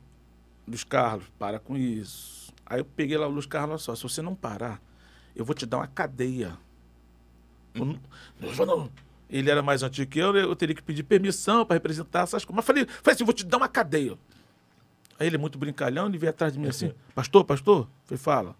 [0.66, 2.41] Luiz Carlos, para com isso.
[2.72, 4.80] Aí eu peguei lá o Luiz Carlos, olha só, se você não parar,
[5.36, 6.56] eu vou te dar uma cadeia.
[7.74, 8.00] Eu não-
[9.28, 12.56] Ele era mais antigo que eu, eu teria que pedir permissão para representar essas coisas.
[12.56, 14.16] Mas falei, falei assim, vou te dar uma cadeia.
[15.20, 18.56] Aí ele, muito brincalhão, ele veio atrás de mim assim, pastor, pastor, falei, fala,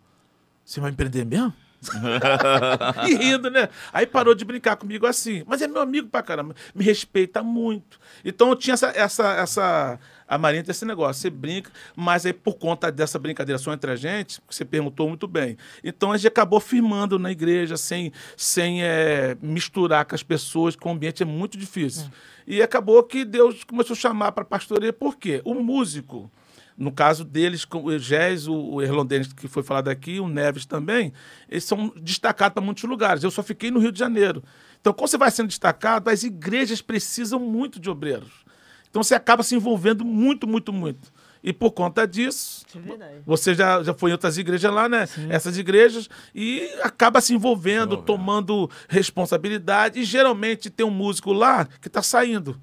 [0.62, 1.54] você vai me prender mesmo?
[3.08, 3.68] e rindo, né?
[3.92, 5.42] Aí parou de brincar comigo assim.
[5.46, 6.54] Mas é meu amigo pra caramba.
[6.74, 7.98] Me respeita muito.
[8.24, 8.92] Então eu tinha essa.
[8.94, 11.20] essa, essa a Marinha tem esse negócio.
[11.20, 15.26] Você brinca, mas aí por conta dessa brincadeira só entre a gente, você perguntou muito
[15.26, 15.58] bem.
[15.84, 20.86] Então a gente acabou firmando na igreja, sem, sem eh, misturar com as pessoas, que
[20.86, 22.06] o ambiente é muito difícil.
[22.46, 24.92] E acabou que Deus começou a chamar para pastoreia.
[24.92, 25.42] Por quê?
[25.44, 26.30] O músico.
[26.76, 31.12] No caso deles, com o Gés, o Erlondense que foi falado aqui, o Neves também,
[31.48, 33.22] eles são destacados para muitos lugares.
[33.22, 34.42] Eu só fiquei no Rio de Janeiro.
[34.80, 38.42] Então, quando você vai sendo destacado, as igrejas precisam muito de obreiros.
[38.90, 41.12] Então, você acaba se envolvendo muito, muito, muito.
[41.44, 45.08] E por conta disso, Isso é você já, já foi em outras igrejas lá, né?
[45.28, 48.06] Essas igrejas, e acaba se envolvendo, Envolvendo.
[48.06, 49.98] tomando responsabilidade.
[50.00, 52.60] E geralmente tem um músico lá que está saindo.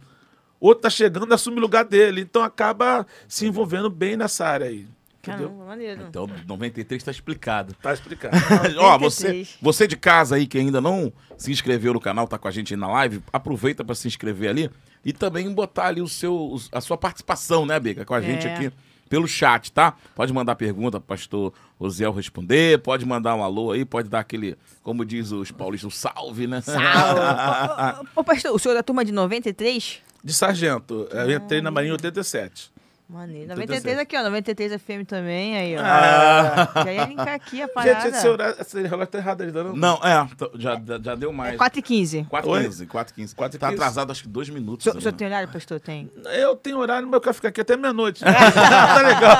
[0.59, 2.21] Outro está chegando, assume o lugar dele.
[2.21, 4.87] Então acaba se envolvendo bem nessa área aí.
[5.21, 5.49] Entendeu?
[5.49, 6.05] Caramba, maneiro.
[6.07, 7.73] Então, 93 está explicado.
[7.81, 8.35] Tá explicado.
[8.79, 9.57] Ó, você, 93.
[9.61, 12.73] você de casa aí que ainda não se inscreveu no canal, tá com a gente
[12.73, 14.69] aí na live, aproveita para se inscrever ali
[15.03, 18.53] e também botar ali o seu, a sua participação, né, Beca, com a gente É.
[18.53, 18.71] aqui
[19.09, 19.95] pelo chat, tá?
[20.15, 24.55] Pode mandar pergunta pro pastor Osiel responder, pode mandar um alô aí, pode dar aquele,
[24.83, 26.61] como diz os paulistas, um salve, né?
[28.15, 30.01] Ô, ô, ô, pastor, o senhor é da turma de 93?
[30.23, 31.07] De sargento.
[31.11, 32.71] Eu entrei na Marinha em 87.
[33.09, 33.49] Maneiro.
[33.55, 33.57] 87.
[33.57, 34.21] 93 aqui, ó.
[34.23, 35.81] 93 FM também, aí, ó.
[35.83, 36.71] Ah.
[36.85, 38.01] Já ia linkar aqui a parada.
[38.01, 39.75] Gente, esse relógio tá errado ali, não?
[39.75, 41.55] Não, é, já, já deu mais.
[41.55, 42.27] É 4 e 15.
[42.29, 43.35] 4h15, 4h15.
[43.35, 43.81] 4 e Tá 15.
[43.81, 44.85] atrasado acho que dois minutos.
[44.85, 45.79] O senhor, tem horário, pastor?
[45.79, 46.07] Tem.
[46.37, 48.21] Eu tenho horário, mas eu quero ficar aqui até meia-noite.
[48.23, 49.37] tá legal.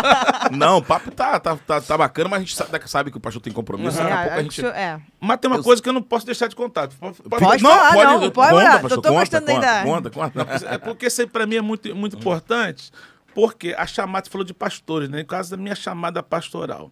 [0.51, 3.20] Não, o papo tá, tá, tá, tá bacana, mas a gente sabe, sabe que o
[3.22, 3.97] pastor tem compromisso.
[3.99, 4.55] Daqui a pouco a é, o gente.
[4.55, 4.99] senhor- é.
[5.20, 6.88] Mas tem uma Eu- coisa que eu não posso deixar de contar.
[6.88, 8.80] Pode- pode- Pode falar, não, pode conta, falar.
[8.80, 10.47] pastor, Eu tô conta, gostando aí Conta, conta.
[10.72, 11.45] É porque isso aí pra
[13.39, 15.19] porque a chamada, você falou de pastores, né?
[15.19, 16.91] No caso da minha chamada pastoral.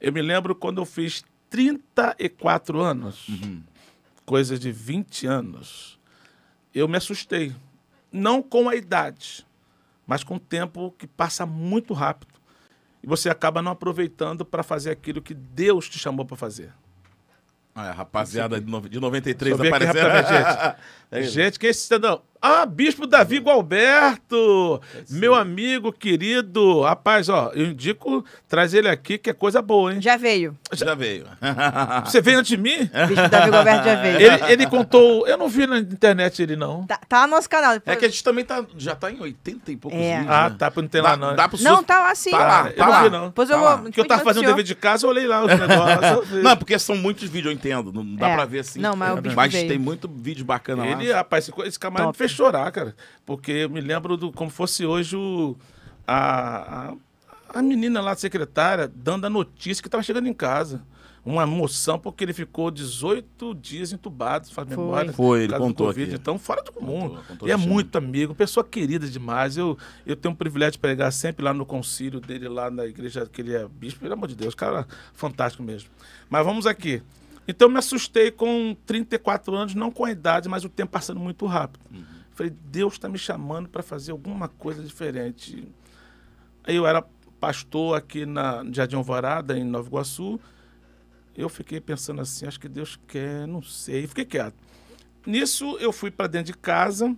[0.00, 3.26] Eu me lembro quando eu fiz 34 anos,
[4.24, 5.98] coisa de 20 anos,
[6.72, 7.52] eu me assustei.
[8.12, 9.44] Não com a idade,
[10.06, 12.34] mas com o tempo que passa muito rápido.
[13.02, 16.72] E você acaba não aproveitando para fazer aquilo que Deus te chamou para fazer.
[17.74, 20.12] Ah, é, rapaziada de, no- de 93 Deixa eu ver aqui aparecendo.
[20.12, 21.22] rapidamente, É.
[21.24, 22.22] Gente, quem é esse cidadão?
[22.40, 24.80] Ah, Bispo Davi Gualberto,
[25.10, 26.82] meu amigo querido.
[26.82, 30.00] Rapaz, ó, eu indico, traz ele aqui, que é coisa boa, hein?
[30.02, 30.56] Já veio.
[30.72, 31.26] Já veio.
[32.04, 32.76] Você veio antes de mim?
[33.08, 34.16] Bicho Davi Goberto já veio.
[34.20, 36.86] Ele, ele contou, eu não vi na internet ele, não.
[36.86, 37.72] Tá, tá no nosso canal.
[37.72, 40.18] É depois- que a gente também tá, já tá em 80 e poucos É.
[40.18, 40.34] vídeos.
[40.34, 40.56] Ah, né?
[40.58, 41.34] tá, não tem dá, lá não.
[41.36, 42.30] Dá pro Não, tá lá sim.
[42.30, 43.02] Tá lá, eu tá não lá.
[43.02, 43.26] vi, não.
[43.26, 43.74] Depois Tá eu lá.
[43.76, 43.84] vou.
[43.84, 46.32] Porque eu tava fazendo depois dever de casa, eu olhei lá os negócios.
[46.32, 46.42] eu.
[46.42, 47.92] Não, porque são muitos vídeos, eu entendo.
[47.92, 48.34] Não dá É.
[48.34, 48.78] pra ver assim.
[48.80, 49.68] Não, mas o bicho Mas veio.
[49.68, 50.90] tem muito vídeo bacana lá.
[50.90, 52.18] Ele, rapaz, esse, esse camarada Top.
[52.26, 52.94] Fez chorar, cara.
[53.24, 55.56] Porque eu me lembro do, como fosse hoje o,
[56.06, 60.82] a, a, a menina lá, a secretária, dando a notícia que estava chegando em casa.
[61.24, 64.76] Uma emoção, porque ele ficou 18 dias entubado, faz Foi.
[64.76, 65.12] memória.
[65.12, 66.10] Foi, ele contou Covid.
[66.10, 66.20] aqui.
[66.20, 67.00] Então, fora do comum.
[67.00, 67.66] Contou, contou e é né?
[67.66, 69.56] muito amigo, pessoa querida demais.
[69.56, 73.26] Eu, eu tenho um privilégio de pregar sempre lá no concílio dele, lá na igreja
[73.26, 73.98] que ele é bispo.
[73.98, 75.90] Pelo amor de Deus, cara fantástico mesmo.
[76.30, 77.02] Mas vamos aqui.
[77.48, 81.18] Então, eu me assustei com 34 anos, não com a idade, mas o tempo passando
[81.20, 81.84] muito rápido.
[82.36, 85.66] Falei, Deus está me chamando para fazer alguma coisa diferente.
[86.62, 87.00] Aí eu era
[87.40, 90.38] pastor aqui na Jardim Alvorada, em Nova Iguaçu.
[91.34, 94.06] Eu fiquei pensando assim, acho que Deus quer, não sei.
[94.06, 94.54] Fiquei quieto.
[95.26, 97.16] Nisso, eu fui para dentro de casa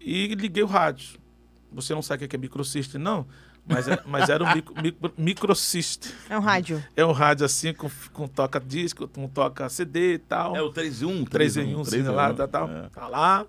[0.00, 1.20] e liguei o rádio.
[1.70, 3.26] Você não sabe o que é microsystem, não?
[3.68, 6.12] Mas, é- mas era um micro, micro, microsystem.
[6.30, 6.84] É um rádio.
[6.94, 10.54] É um rádio assim, com, com toca disco, com toca CD e tal.
[10.56, 11.24] É o 3 em 1.
[11.24, 12.88] 3 em 1, sim, lá, tá, tá, É.
[12.90, 13.44] tá lá.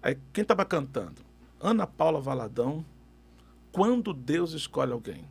[0.00, 1.20] Aí, quem tava cantando?
[1.60, 2.84] Ana Paula Valadão,
[3.72, 5.24] Quando Deus Escolhe Alguém.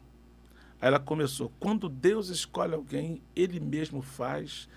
[0.81, 4.67] Aí ela começou, quando Deus escolhe alguém, Ele mesmo faz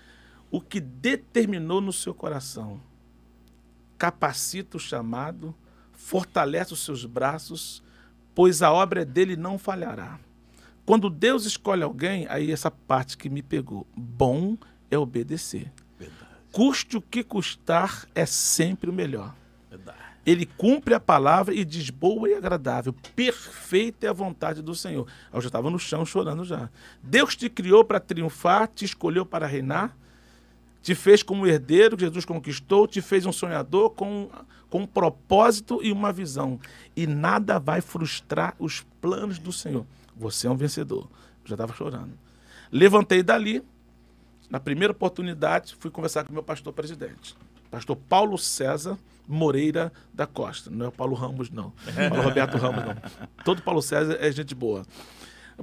[0.51, 2.79] o que determinou no seu coração.
[3.97, 5.55] Capacita o chamado,
[5.93, 7.81] fortalece os seus braços,
[8.35, 10.19] pois a obra é dele não falhará.
[10.85, 14.55] Quando Deus escolhe alguém, aí essa parte que me pegou, bom
[14.91, 15.71] é obedecer.
[16.51, 19.33] Custe o que custar é sempre o melhor.
[19.69, 19.97] Verdade.
[20.25, 22.93] Ele cumpre a palavra e diz boa e agradável.
[23.15, 25.07] Perfeita é a vontade do Senhor.
[25.33, 26.69] Eu já estava no chão chorando já.
[27.03, 29.95] Deus te criou para triunfar, te escolheu para reinar,
[30.85, 34.29] te fez como herdeiro que Jesus conquistou, te fez um sonhador com,
[34.69, 36.59] com um propósito e uma visão.
[36.95, 39.83] E nada vai frustrar os planos do Senhor.
[40.15, 41.09] Você é um vencedor.
[41.43, 42.11] Já estava chorando.
[42.71, 43.63] Levantei dali,
[44.47, 47.35] na primeira oportunidade, fui conversar com o meu pastor presidente.
[47.71, 48.95] Pastor Paulo César
[49.27, 50.69] Moreira da Costa.
[50.69, 51.73] Não é o Paulo Ramos, não.
[52.09, 52.95] Paulo Roberto Ramos, não.
[53.43, 54.85] Todo Paulo César é gente boa.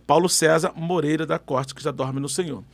[0.05, 2.65] Paulo César Moreira da Costa, que já dorme no Senhor.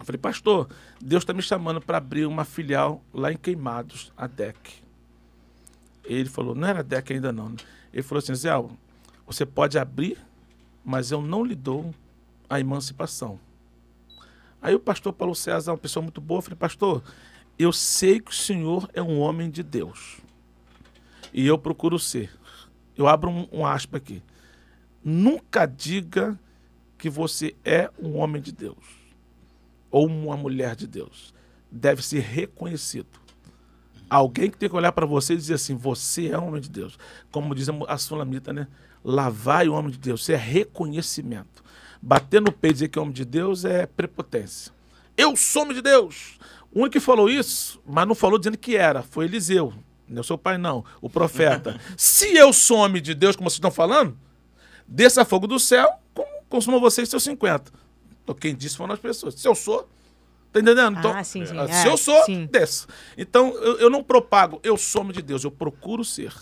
[0.00, 0.66] Eu falei, pastor,
[0.98, 4.56] Deus está me chamando para abrir uma filial lá em Queimados, a DEC.
[6.02, 7.54] Ele falou, não era DEC ainda não.
[7.92, 8.50] Ele falou assim, Zé,
[9.26, 10.16] você pode abrir,
[10.82, 11.94] mas eu não lhe dou
[12.48, 13.38] a emancipação.
[14.62, 17.02] Aí o pastor Paulo César, uma pessoa muito boa, falei, pastor,
[17.58, 20.16] eu sei que o senhor é um homem de Deus.
[21.30, 22.32] E eu procuro ser.
[22.96, 24.22] Eu abro um, um aspa aqui.
[25.04, 26.40] Nunca diga
[26.96, 28.99] que você é um homem de Deus
[29.90, 31.34] ou uma mulher de Deus.
[31.70, 33.08] Deve ser reconhecido.
[34.08, 36.68] Alguém que tem que olhar para você e dizer assim: você é um homem de
[36.68, 36.98] Deus.
[37.30, 38.66] Como diz a Sulamita, né?
[39.04, 40.22] Lá vai o homem de Deus.
[40.22, 41.62] Isso é reconhecimento.
[42.02, 44.72] Bater no peito e dizer que é homem de Deus é prepotência.
[45.16, 46.38] Eu sou homem de Deus.
[46.72, 49.72] O único que falou isso, mas não falou dizendo que era, foi Eliseu.
[50.08, 50.84] Não é seu pai, não.
[51.00, 51.78] O profeta.
[51.96, 54.16] Se eu sou homem de Deus, como vocês estão falando,
[54.86, 55.88] desça fogo do céu,
[56.48, 57.70] consuma vocês seus 50.
[58.34, 59.34] Quem disse foram as pessoas.
[59.34, 59.88] Se eu sou,
[60.52, 60.98] tá entendendo?
[60.98, 61.54] Então, ah, sim, sim.
[61.54, 62.46] se é, eu sou, sim.
[62.50, 62.86] desça.
[63.16, 66.34] Então, eu, eu não propago, eu sou homem de Deus, eu procuro ser.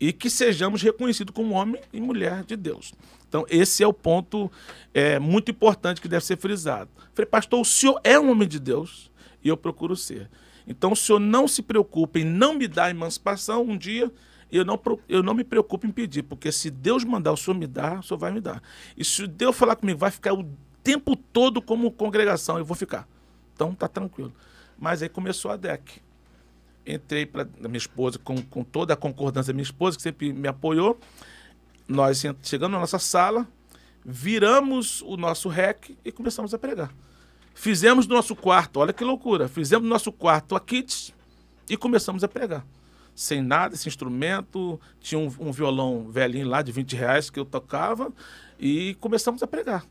[0.00, 2.92] E que sejamos reconhecidos como homem e mulher de Deus.
[3.28, 4.50] Então, esse é o ponto
[4.92, 6.90] é, muito importante que deve ser frisado.
[7.14, 9.10] Falei, pastor, o senhor é um homem de Deus
[9.42, 10.28] e eu procuro ser.
[10.66, 14.12] Então, o senhor não se preocupe em não me dar emancipação um dia,
[14.50, 17.66] eu não, eu não me preocupo em pedir, porque se Deus mandar, o senhor me
[17.66, 18.62] dá, o senhor vai me dar.
[18.96, 20.46] E se Deus falar comigo, vai ficar o
[20.82, 23.08] tempo todo como congregação, eu vou ficar.
[23.54, 24.32] Então, tá tranquilo.
[24.78, 26.02] Mas aí começou a DEC.
[26.86, 30.48] Entrei para minha esposa, com, com toda a concordância da minha esposa, que sempre me
[30.48, 30.98] apoiou.
[31.86, 33.46] Nós chegamos na nossa sala,
[34.04, 36.92] viramos o nosso REC e começamos a pregar.
[37.54, 41.12] Fizemos no nosso quarto, olha que loucura, fizemos no nosso quarto a kits
[41.68, 42.64] e começamos a pregar.
[43.14, 47.44] Sem nada, esse instrumento, tinha um, um, violão velhinho lá de 20 reais que eu
[47.44, 48.10] tocava
[48.58, 49.84] e começamos a pregar.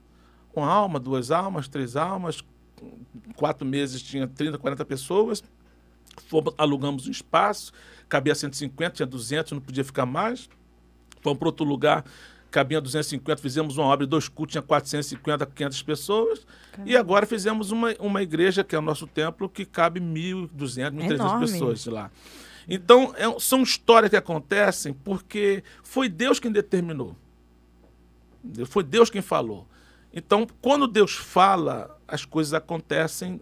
[0.56, 2.44] Uma alma, duas almas, três almas,
[3.36, 5.44] quatro meses tinha 30, 40 pessoas,
[6.28, 7.72] Fomos, alugamos um espaço,
[8.10, 10.49] cabia 150, tinha 200, não podia ficar mais.
[11.22, 12.03] Fomos para outro lugar,
[12.49, 16.45] cabia 250, fizemos uma obra, dois cultos, tinha 450, 500 pessoas.
[16.72, 16.91] Caramba.
[16.91, 21.40] E agora fizemos uma, uma igreja, que é o nosso templo, que cabe 1.200, 1.300
[21.40, 22.11] pessoas lá.
[22.68, 27.15] Então, é, são histórias que acontecem porque foi Deus quem determinou.
[28.65, 29.68] Foi Deus quem falou.
[30.13, 33.39] Então, quando Deus fala, as coisas acontecem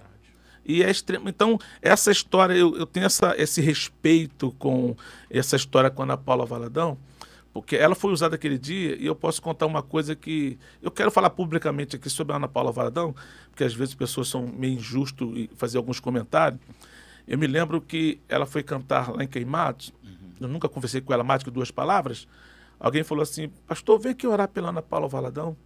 [0.65, 1.27] e é extremo.
[1.27, 4.95] Então, essa história, eu, eu tenho essa, esse respeito com
[5.29, 6.97] essa história com a Ana Paula Valadão,
[7.51, 10.59] porque ela foi usada aquele dia e eu posso contar uma coisa que.
[10.81, 13.15] Eu quero falar publicamente aqui sobre a Ana Paula Valadão,
[13.49, 16.61] porque às vezes as pessoas são meio injustas e fazer alguns comentários.
[17.27, 20.33] Eu me lembro que ela foi cantar lá em Queimados, uhum.
[20.41, 22.27] eu nunca conversei com ela mais que duas palavras.
[22.79, 25.57] Alguém falou assim: Pastor, vem aqui orar pela Ana Paula Valadão,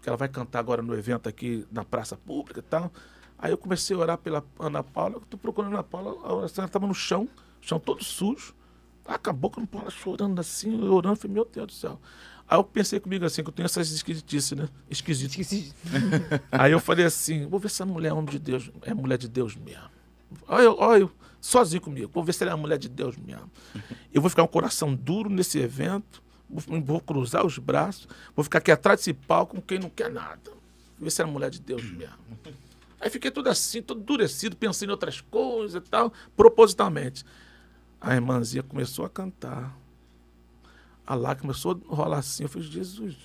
[0.00, 2.90] que ela vai cantar agora no evento aqui na praça pública e tal.
[3.38, 6.34] Aí eu comecei a orar pela Ana Paula, eu tô procurando a Ana Paula, a
[6.34, 7.28] oração estava no chão,
[7.60, 8.54] chão todo sujo.
[9.06, 11.98] Acabou com a Ana Paula chorando assim, orando, eu falei, meu Deus do céu.
[12.50, 14.68] Aí eu pensei comigo assim, que eu tenho essas esquisitices, né?
[14.90, 15.32] Esquisito.
[16.50, 19.16] Aí eu falei assim, vou ver se a mulher é homem de Deus, é mulher
[19.16, 19.88] de Deus mesmo.
[20.48, 21.10] Olha eu, olha eu,
[21.40, 23.48] sozinho comigo, vou ver se ela é mulher de Deus mesmo.
[24.12, 26.20] Eu vou ficar um coração duro nesse evento,
[26.50, 30.50] vou, cruzar os braços, vou ficar aqui atrás desse palco com quem não quer nada.
[30.98, 32.16] Ver se ela é mulher de Deus mesmo.
[33.00, 37.24] Aí fiquei tudo assim, todo endurecido, pensando em outras coisas e tal, propositalmente.
[38.00, 39.74] A irmãzinha começou a cantar.
[41.06, 42.42] A lá começou a rolar assim.
[42.42, 43.16] Eu falei, Jesus,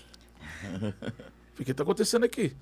[1.59, 2.55] o que está acontecendo aqui?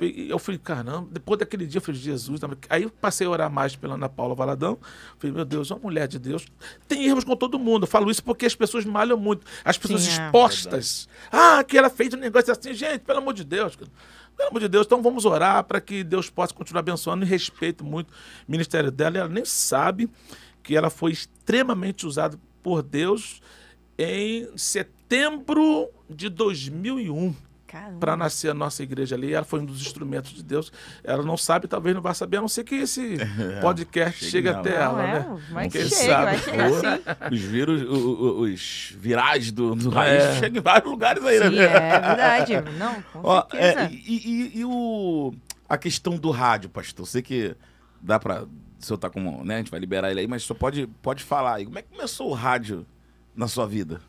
[0.00, 2.40] Eu falei, caramba, depois daquele dia eu falei, Jesus.
[2.68, 4.76] Aí eu passei a orar mais pela Ana Paula Valadão.
[5.18, 6.46] Falei, meu Deus, uma mulher de Deus.
[6.88, 7.84] Tem erros com todo mundo.
[7.84, 9.46] Eu falo isso porque as pessoas malham muito.
[9.64, 10.26] As pessoas Sim, é.
[10.26, 11.08] expostas.
[11.30, 12.74] ah, que ela fez um negócio assim.
[12.74, 13.76] Gente, pelo amor de Deus.
[13.76, 17.84] Pelo amor de Deus, então vamos orar para que Deus possa continuar abençoando e respeito
[17.84, 18.10] muito
[18.48, 19.16] o ministério dela.
[19.16, 20.10] E ela nem sabe
[20.60, 23.40] que ela foi extremamente usada por Deus
[23.96, 27.34] em setembro de 2001
[27.98, 29.32] para nascer a nossa igreja ali.
[29.32, 30.72] Ela foi um dos instrumentos de Deus.
[31.02, 33.16] Ela não sabe, talvez não vai saber, a não ser que esse
[33.60, 35.40] podcast chegue até ela, é, né?
[35.50, 36.24] Mas Quem chega, sabe?
[36.24, 40.34] vai chegar Os, vírus, os, os virais do, do raiz é.
[40.40, 41.50] chegam em vários lugares aí, né?
[41.50, 42.52] Sim, é verdade.
[42.78, 45.32] Não, com Ó, é, e, e, e, o,
[45.68, 47.06] a questão do rádio, pastor?
[47.06, 47.56] Sei que
[48.00, 48.48] dá para o
[48.86, 51.54] senhor tá com, né, a gente vai liberar ele aí, mas só pode, pode falar
[51.54, 51.64] aí.
[51.64, 52.86] Como é que começou o rádio
[53.34, 54.00] na sua vida?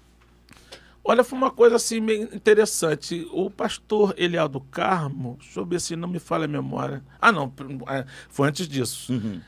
[1.08, 3.28] Olha, foi uma coisa assim meio interessante.
[3.32, 7.04] O pastor Eliel do Carmo, deixa eu ver se não me falha a memória.
[7.22, 7.54] Ah, não,
[7.88, 9.14] é, foi antes disso.
[9.14, 9.40] Uhum.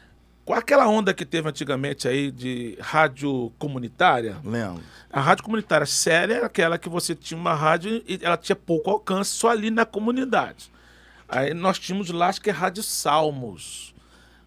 [0.46, 4.84] Com aquela onda que teve antigamente aí de rádio comunitária, Lembro.
[5.12, 8.92] a rádio comunitária séria era aquela que você tinha uma rádio e ela tinha pouco
[8.92, 10.72] alcance só ali na comunidade.
[11.28, 13.94] Aí nós tínhamos lá, acho que é Rádio Salmos,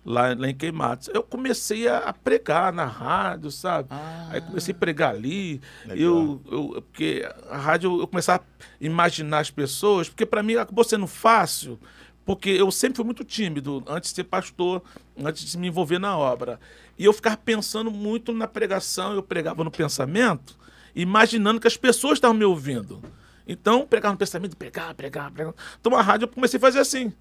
[0.05, 1.09] lá, lá em Queimados.
[1.13, 3.89] Eu comecei a, pregar na rádio, sabe?
[3.91, 4.29] Ah.
[4.31, 5.61] Aí comecei a pregar ali.
[5.89, 10.85] Eu, eu, porque a rádio, eu começava a imaginar as pessoas, porque para mim acabou
[10.85, 11.79] sendo fácil,
[12.25, 14.83] porque eu sempre fui muito tímido antes de ser pastor,
[15.23, 16.61] antes de me envolver na obra.
[16.99, 20.59] E eu ficava pensando muito na pregação, eu pregava no pensamento,
[20.95, 23.03] imaginando que as pessoas estavam me ouvindo.
[23.47, 25.55] Então, pregava no pensamento, pregar, pregar, pregar.
[25.81, 27.13] Então, a rádio eu comecei a fazer assim.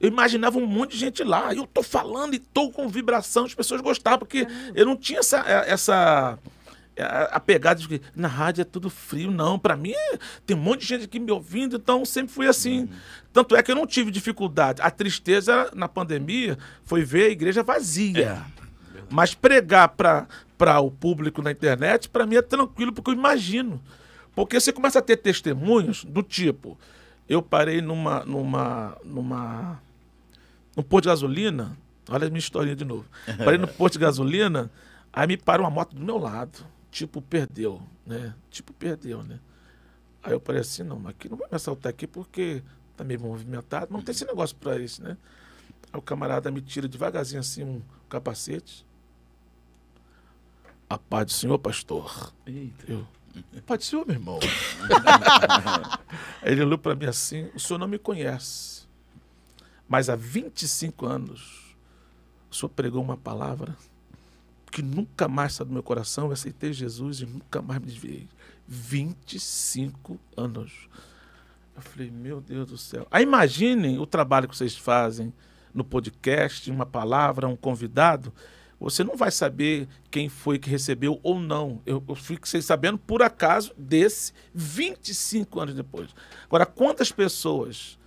[0.00, 3.54] Eu imaginava um monte de gente lá, eu tô falando e tô com vibração, as
[3.54, 6.38] pessoas gostavam, porque eu não tinha essa, essa
[6.98, 9.58] a, a pegada de que na rádio é tudo frio, não.
[9.58, 12.88] Para mim, é- tem um monte de gente aqui me ouvindo, então sempre fui assim.
[13.32, 14.80] Tanto é que eu não tive dificuldade.
[14.82, 18.42] A tristeza na pandemia foi ver a igreja vazia.
[19.10, 23.80] Mas pregar para o público na internet, para mim é tranquilo, porque eu imagino.
[24.34, 26.78] Porque você começa a ter testemunhos do tipo:
[27.28, 28.24] eu parei numa.
[28.24, 29.80] numa, numa
[30.76, 31.76] num posto de gasolina,
[32.08, 33.06] olha a minha historinha de novo.
[33.38, 34.70] Parei no posto de gasolina,
[35.12, 36.58] aí me para uma moto do meu lado.
[36.90, 38.34] Tipo, perdeu, né?
[38.50, 39.40] Tipo, perdeu, né?
[40.22, 42.62] Aí eu falei assim, não, mas aqui não vai me assaltar aqui porque
[42.96, 45.16] tá meio movimentado, mas não tem esse negócio pra isso, né?
[45.92, 48.84] Aí o camarada me tira devagarzinho assim um capacete.
[50.88, 52.32] A paz do senhor, pastor.
[52.46, 52.84] Eita.
[52.88, 53.06] Eu,
[53.66, 54.38] paz do senhor, meu irmão.
[56.42, 58.75] Aí ele olhou pra mim assim, o senhor não me conhece.
[59.88, 61.76] Mas há 25 anos,
[62.50, 63.76] o senhor pregou uma palavra
[64.70, 66.26] que nunca mais saiu do meu coração.
[66.26, 68.28] Eu aceitei Jesus e nunca mais me desviei.
[68.66, 70.88] 25 anos.
[71.74, 73.06] Eu falei, meu Deus do céu.
[73.10, 75.32] Aí imaginem o trabalho que vocês fazem
[75.72, 78.32] no podcast, uma palavra, um convidado.
[78.80, 81.80] Você não vai saber quem foi que recebeu ou não.
[81.86, 86.14] Eu, eu fiquei sabendo por acaso desse 25 anos depois.
[86.44, 87.98] Agora, quantas pessoas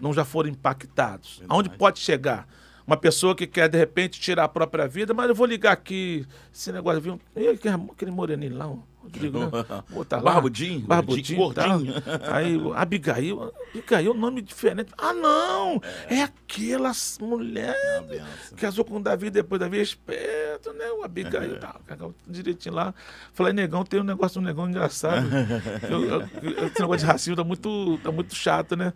[0.00, 1.42] não já foram impactados?
[1.48, 2.46] Aonde pode chegar?
[2.86, 6.26] Uma pessoa que quer, de repente, tirar a própria vida, mas eu vou ligar aqui,
[6.54, 7.20] esse negócio, viu?
[7.36, 9.50] Ih, aquele, moreninho lá, o Rodrigo, né?
[9.92, 10.32] Botar lá.
[10.32, 12.00] Barbudinho, Barbudinho, gordinho.
[12.00, 12.34] tal.
[12.34, 14.90] Aí, Abigail, Abigail, nome diferente.
[14.96, 15.82] Ah, não!
[16.08, 17.74] É, aquela s- mulher
[18.08, 18.56] benção.
[18.56, 20.90] casou com o Davi, depois Davi é esperto, né?
[20.92, 22.94] O Abigail, tá, cagou direitinho lá.
[23.34, 25.28] Falei, negão, tem um negócio, um negão engraçado.
[25.90, 28.94] Eu- eu- eu- esse negócio de racismo tá muito, tá muito chato, né?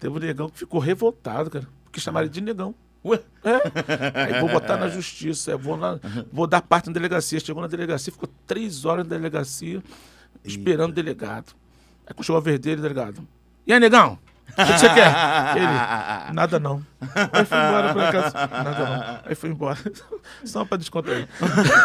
[0.00, 2.74] Teve um negão que ficou revoltado, cara, porque chamaram ele de negão.
[3.04, 3.20] Ué?
[3.44, 4.34] É.
[4.34, 5.98] Aí vou botar na justiça, eu vou, na-
[6.32, 7.38] vou dar parte na delegacia.
[7.38, 9.82] Chegou na delegacia, ficou três horas na delegacia,
[10.44, 11.52] esperando o delegado.
[12.06, 13.26] Aí quando chegou a vez dele, delegado.
[13.66, 14.18] E aí, negão?
[14.50, 15.14] O que, você quer?
[15.56, 16.84] Ele, nada não.
[17.32, 18.32] Aí foi embora pra casa.
[18.48, 19.20] Nada não.
[19.30, 19.78] Aí foi embora.
[20.44, 21.28] Só pra descontrair.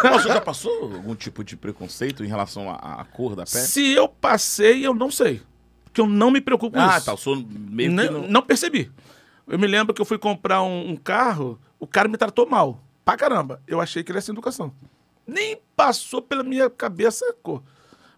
[0.02, 3.64] Mas Você já passou algum tipo de preconceito em relação à, à cor da pele?
[3.64, 5.40] Se eu passei, eu não sei.
[5.96, 7.06] Porque eu não me preocupo com Ah, isso.
[7.06, 7.12] tá.
[7.12, 8.28] Eu sou meio que não, não...
[8.28, 8.92] não percebi.
[9.48, 12.82] Eu me lembro que eu fui comprar um, um carro, o cara me tratou mal.
[13.02, 13.62] Pra caramba.
[13.66, 14.74] Eu achei que ele ia sem educação.
[15.26, 17.62] Nem passou pela minha cabeça a cor.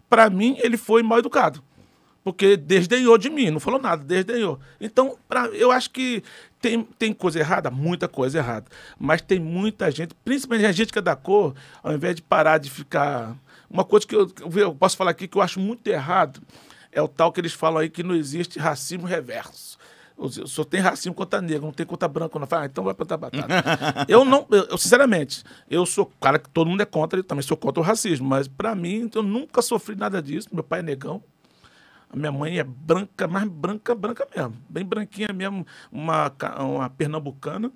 [0.09, 1.63] Pra mim, ele foi mal educado.
[2.21, 4.59] Porque desdenhou de mim, não falou nada, desdenhou.
[4.81, 6.21] Então, pra, eu acho que
[6.59, 8.65] tem, tem coisa errada, muita coisa errada.
[8.99, 12.57] Mas tem muita gente, principalmente a gente que é da cor, ao invés de parar
[12.57, 13.37] de ficar.
[13.69, 16.41] Uma coisa que eu, eu posso falar aqui que eu acho muito errado
[16.91, 19.77] é o tal que eles falam aí que não existe racismo reverso.
[20.45, 22.37] Só tem racismo contra negro, não tem contra branco.
[22.37, 22.45] Não.
[22.45, 23.47] Fala, ah, então vai plantar batata.
[24.09, 27.41] eu não, eu, eu, sinceramente, eu sou cara que todo mundo é contra, eu também
[27.41, 30.49] sou contra o racismo, mas pra mim, eu nunca sofri nada disso.
[30.51, 31.23] Meu pai é negão,
[32.09, 34.57] a minha mãe é branca, mais branca, branca mesmo.
[34.67, 37.71] Bem branquinha mesmo, uma, uma pernambucana.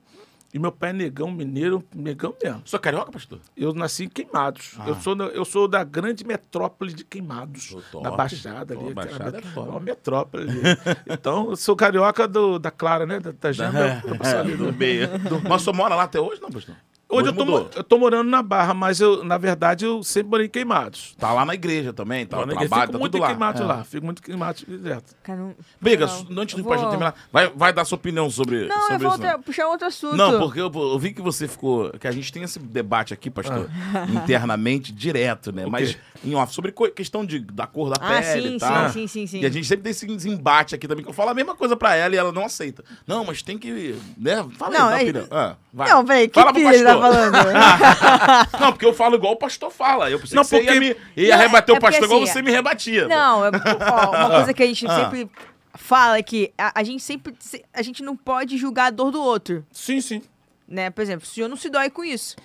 [0.53, 2.61] E meu pai é negão, mineiro, negão mesmo.
[2.63, 3.39] Sou carioca, pastor?
[3.57, 4.75] Eu nasci em Queimados.
[4.77, 4.88] Ah.
[4.89, 7.75] Eu, sou da, eu sou da grande metrópole de Queimados.
[7.91, 8.03] Top.
[8.03, 8.93] Da Baixada ali.
[8.93, 10.61] Baixada é uma metrópole ali.
[11.09, 13.19] então, eu sou carioca do, da Clara, né?
[13.19, 14.01] Da, da Jamba.
[14.19, 15.09] passo ali do do- meio.
[15.49, 16.75] Mas você mora lá até hoje, não, pastor?
[17.14, 17.69] Hoje eu tô, mudou.
[17.76, 21.15] eu tô morando na Barra, mas eu, na verdade, eu sempre morei em Queimados.
[21.19, 23.22] Tá lá na igreja também, tá Então, lá no trabalho, fico tá muito tudo em
[23.22, 23.27] lá.
[23.27, 23.64] Queimados É.
[23.65, 23.84] lá.
[23.84, 25.15] Fico muito em Queimados direto.
[25.23, 26.41] Cara, não- Biga, não.
[26.41, 28.98] antes Eu do pastor vou- terminar, vai, vai dar sua opinião sobre, Não, eu sobre
[28.98, 29.22] vou isso.
[29.22, 30.15] outra- puxar outro assunto.
[30.15, 31.91] Não, porque eu, eu vi que você ficou.
[31.99, 33.69] Que a gente tem esse debate aqui, pastor,
[34.14, 35.64] internamente, direto, né?
[35.65, 35.69] Ah.
[35.69, 38.90] Mas em off, sobre co- questão de, da cor da Ah, pele sim, e tal.
[38.90, 39.40] sim, sim, sim, sim.
[39.41, 41.76] E a gente sempre tem esse desembate aqui também, que eu falo a mesma coisa
[41.76, 42.84] pra ela e ela não aceita.
[43.07, 43.95] Não, mas tem que.
[44.18, 44.45] Né?
[44.57, 45.27] Fala Não, aí, dá é- opinião.
[45.40, 45.90] Ah, vai.
[45.90, 47.02] Não, velho, que Fala pro pastor.
[47.11, 47.34] Falando.
[48.59, 50.09] Não, porque eu falo igual o pastor fala.
[50.09, 52.05] Eu pensei Não, que você porque- ia, me, ia Não, rebater é o pastor porque,
[52.13, 53.07] igual assim, você me rebatia.
[53.07, 54.95] Não, é, ó, uma coisa que a gente Ah.
[55.03, 55.30] sempre
[55.75, 57.34] fala é que a, a gente sempre.
[57.39, 59.65] se- A gente não pode julgar a dor do outro.
[59.71, 60.21] Sim, sim.
[60.67, 60.89] Né?
[60.89, 62.35] Por exemplo, o senhor não se dói com isso.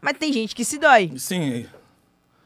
[0.00, 1.66] Mas tem gente que se dói, Sim,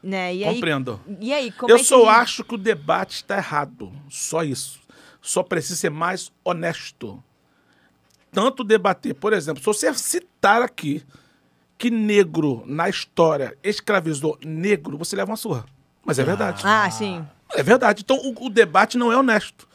[0.01, 0.33] né?
[0.33, 0.99] E aí, compreendo.
[1.19, 3.91] e aí como Eu é que só gente- acho que o debate está errado.
[4.09, 4.79] Só isso.
[5.21, 7.21] Só precisa ser mais honesto.
[8.31, 11.03] Tanto debater, por exemplo, se você citar aqui
[11.79, 15.65] que negro na história escravizou negro, você leva uma surra.
[16.05, 16.61] Mas é verdade.
[16.65, 17.25] Ah, sim.
[17.55, 18.03] É verdade.
[18.03, 19.65] Então o, o debate não é honesto.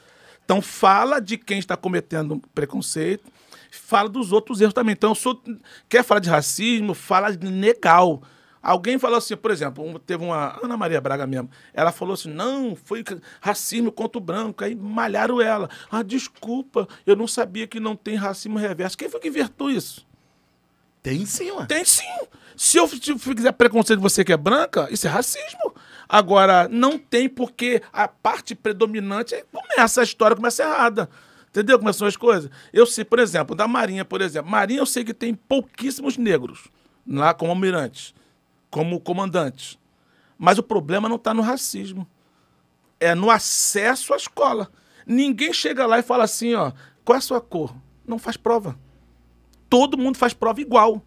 [0.44, 3.32] Então fala de quem está cometendo preconceito,
[3.70, 4.92] fala dos outros erros também.
[4.92, 5.42] Então eu sou
[5.88, 8.22] quer falar de racismo, fala legal.
[8.62, 11.50] Alguém falou assim, por exemplo, teve uma Ana Maria Braga mesmo.
[11.72, 13.02] Ela falou assim: "Não, foi
[13.40, 14.62] racismo contra o branco".
[14.62, 15.70] Aí malharam ela.
[15.90, 18.98] Ah, desculpa, eu não sabia que não tem racismo reverso.
[18.98, 20.06] Quem foi que invertou isso?
[21.04, 21.66] Tem sim, ué.
[21.66, 22.02] Tem sim.
[22.56, 25.74] Se eu fizer preconceito de você que é branca, isso é racismo.
[26.08, 31.10] Agora, não tem porque a parte predominante começa a história, começa errada.
[31.50, 32.50] Entendeu são as coisas?
[32.72, 34.50] Eu sei, por exemplo, da Marinha, por exemplo.
[34.50, 36.68] Marinha eu sei que tem pouquíssimos negros
[37.06, 38.14] lá como almirantes,
[38.70, 39.78] como comandantes.
[40.38, 42.08] Mas o problema não está no racismo.
[42.98, 44.72] É no acesso à escola.
[45.06, 46.72] Ninguém chega lá e fala assim, ó,
[47.04, 47.76] qual é a sua cor?
[48.06, 48.82] Não faz prova
[49.74, 51.02] todo mundo faz prova igual.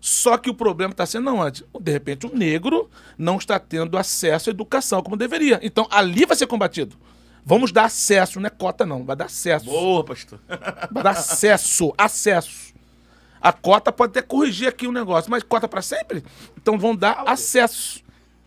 [0.00, 1.64] Só que o problema está sendo onde?
[1.80, 5.60] De repente, o negro não está tendo acesso à educação como deveria.
[5.62, 6.96] Então, ali vai ser combatido.
[7.44, 9.04] Vamos dar acesso, não é cota, não.
[9.04, 9.66] Vai dar acesso.
[9.66, 10.40] Boa, pastor.
[10.90, 11.94] Vai dar acesso.
[11.96, 12.74] Acesso.
[13.40, 16.24] A cota pode até corrigir aqui o negócio, mas cota para sempre?
[16.60, 18.02] Então vão dar acesso.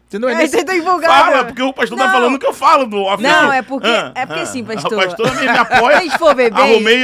[0.07, 0.27] Entendeu?
[0.27, 0.73] É É, você tá.
[1.07, 2.11] Fala, porque o pastor tá Não.
[2.11, 4.63] falando o que eu falo do off Não, é porque- Ah, é porque ah, assim,
[4.65, 4.91] pastor.
[4.91, 5.97] O pastor me, me Se apoia.
[5.97, 6.35] a gente for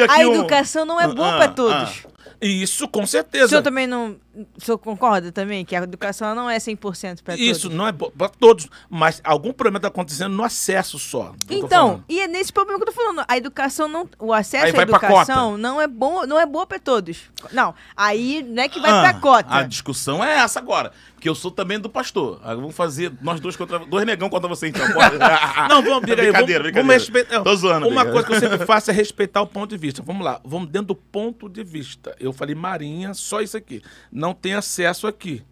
[0.03, 2.06] aqui a um- educação não é boa Ah, pra ah, todos.
[2.42, 3.48] Isso, com O certeza.
[3.50, 4.16] senhor também não.
[4.56, 7.78] O senhor concorda também que a educação não é 100% pra Isso, todos?
[7.78, 8.68] não é para todos.
[8.90, 11.34] Mas algum problema está acontecendo no acesso só.
[11.50, 13.26] Então, e é nesse problema que eu tô falando.
[13.28, 14.08] A educação não.
[14.20, 17.22] O acesso à educação não é bom, não é boa pra todos.
[17.52, 17.74] Não.
[17.96, 19.56] Aí não é que vai Ah, pra cota.
[19.56, 20.92] A discussão é essa agora.
[21.16, 22.40] Porque eu sou também do pastor.
[22.44, 23.80] Ah, Vamos fazer nós dois contra.
[23.80, 24.86] Dois negão contra você, então.
[25.68, 26.74] Não, vamos, briga aí, brincadeira, vamos, brincadeira.
[26.74, 27.42] vamos respeitar.
[27.42, 30.04] Tô zoando, Uma coisa que eu sempre faço é respeitar o ponto de vista.
[30.04, 32.16] Vamos lá, vamos dentro do ponto de vista.
[32.20, 33.82] Eu falei Marinha, só isso aqui.
[34.12, 35.44] Não tem acesso aqui.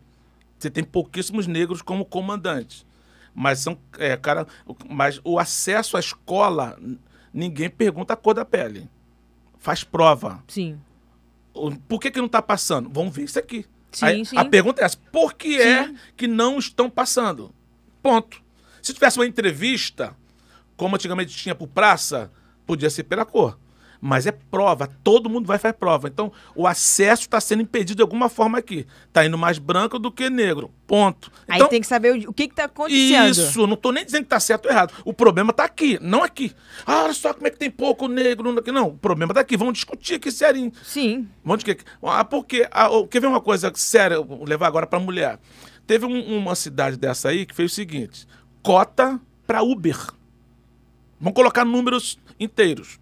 [0.58, 2.86] Você tem pouquíssimos negros como comandantes.
[3.34, 6.80] Mas são, é, cara, o- mas o acesso à escola,
[7.34, 8.90] ninguém pergunta a cor da pele.
[9.60, 10.44] Faz prova.
[10.48, 10.80] Sim.
[11.88, 12.90] Por que, que não está passando?
[12.92, 13.66] Vamos ver isso aqui.
[13.92, 14.38] Sim, Aí, sim.
[14.38, 15.96] A pergunta é essa: por que é Sim.
[16.18, 17.54] que não estão passando?
[18.04, 18.42] Ponto.
[18.82, 20.16] Se tivesse uma entrevista,
[20.76, 22.30] como antigamente tinha por praça,
[22.66, 23.58] podia ser pela cor.
[24.02, 26.08] Mas é prova, todo mundo vai fazer prova.
[26.08, 28.86] Então, o acesso está sendo impedido de alguma forma aqui.
[29.08, 30.72] Está indo mais branco do que negro.
[30.86, 31.32] Ponto.
[31.48, 33.30] Aí Então, tem que saber o, que que tá acontecendo.
[33.32, 34.94] isso, não estou nem dizendo que está certo ou errado.
[35.04, 36.54] O problema está aqui, não aqui.
[36.86, 38.52] Ah, olha só como é que tem pouco negro.
[38.52, 39.58] Não, não o problema está aqui.
[39.58, 40.72] Vamos discutir aqui serinho.
[40.84, 41.28] Sim.
[41.44, 41.78] Vamos quê?
[42.04, 42.68] Ah, porque.
[42.72, 44.22] Ah, quer ver uma coisa séria?
[44.22, 45.40] Vou levar agora para mulher.
[45.88, 48.28] Teve um- uma cidade dessa aí que fez o seguinte:
[48.62, 49.98] cota para Uber.
[51.20, 53.00] Vamos colocar números inteiros.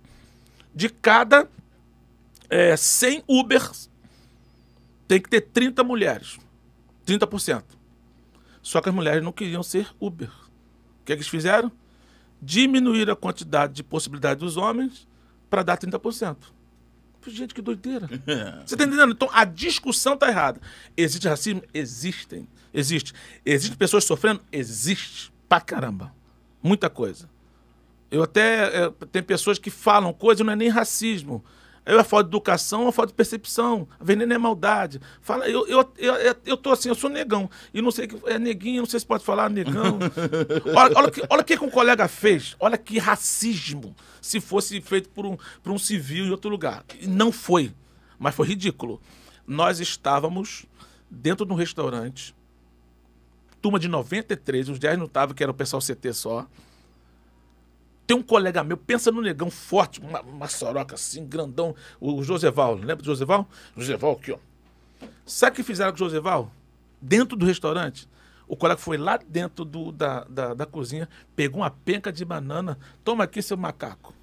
[0.73, 1.47] De cada
[2.49, 3.89] é, 100 Ubers,
[5.07, 6.39] tem que ter 30 mulheres.
[7.05, 7.63] 30%.
[8.61, 10.29] Só que as mulheres não queriam ser Uber.
[10.29, 11.71] O que, é que eles fizeram?
[12.41, 15.07] Diminuir a quantidade de possibilidade dos homens
[15.49, 16.37] para dar 30%.
[17.27, 18.07] Gente, que doideira.
[18.65, 19.11] Você tá entendendo?
[19.11, 20.59] Então a discussão tá errada.
[20.95, 21.61] Existe racismo?
[21.73, 22.47] Existem.
[22.73, 23.13] Existe.
[23.45, 24.41] Existem pessoas sofrendo?
[24.51, 25.31] Existe.
[25.47, 26.13] Pra caramba.
[26.61, 27.29] Muita coisa.
[28.13, 28.85] Eu até.
[28.85, 31.43] É, tem pessoas que falam coisa, não é nem racismo.
[31.83, 33.87] Eu é falta de educação, é falta de percepção.
[33.99, 35.01] Veneno é maldade.
[35.19, 37.49] Fala, eu, eu, eu, eu, eu tô assim, eu sou negão.
[37.73, 38.15] E não sei que.
[38.27, 39.97] É neguinho, não sei se pode falar negão.
[40.75, 42.55] olha, olha, o que, olha o que que um colega fez.
[42.59, 43.95] Olha que racismo.
[44.21, 46.85] Se fosse feito por um, por um civil em outro lugar.
[47.01, 47.73] E não foi.
[48.19, 49.01] Mas foi ridículo.
[49.47, 50.67] Nós estávamos
[51.09, 52.35] dentro de um restaurante.
[53.59, 56.47] Turma de 93, os 10 não estavam, que era o pessoal CT só.
[58.05, 62.75] Tem um colega meu, pensa no negão forte, uma, uma soroca assim, grandão, o Joseval,
[62.75, 63.47] lembra do Joseval?
[63.77, 64.37] Joseval aqui, ó.
[65.25, 66.51] Sabe o que fizeram com o Joseval?
[67.01, 68.07] Dentro do restaurante.
[68.45, 72.77] O colega foi lá dentro do, da, da, da cozinha, pegou uma penca de banana,
[73.05, 74.13] toma aqui seu macaco.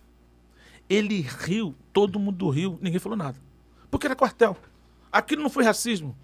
[0.89, 3.39] Ele riu, todo mundo riu, ninguém falou nada.
[3.91, 4.57] Porque era quartel.
[5.11, 6.15] Aquilo não foi racismo.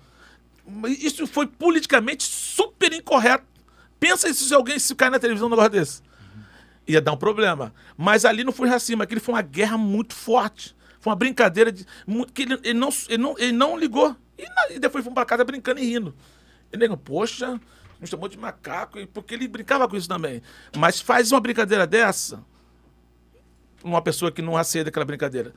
[0.88, 3.46] Isso foi politicamente super incorreto.
[3.98, 6.05] Pensa se alguém se cair na televisão um negócio desse
[6.86, 7.74] ia dar um problema.
[7.96, 10.74] Mas ali não foi racismo, aquilo foi uma guerra muito forte.
[11.00, 11.86] Foi uma brincadeira de.
[12.34, 14.16] que ele, ele não, ele, não, ele não ligou.
[14.38, 16.14] E, na- e depois fomos pra casa brincando e rindo.
[16.72, 17.60] E nego, poxa,
[18.00, 20.42] me chamou de macaco, porque ele brincava com isso também.
[20.76, 22.42] Mas faz uma brincadeira dessa,
[23.84, 25.54] uma pessoa que não aceita aquela brincadeira.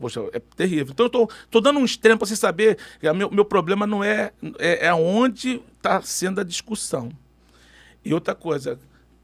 [0.00, 0.92] Poxa, é terrível.
[0.92, 4.02] Então eu tô, tô dando um extremo para você saber que meu, meu problema não
[4.02, 7.10] é, é, é onde está sendo a discussão.
[8.04, 8.78] E outra coisa,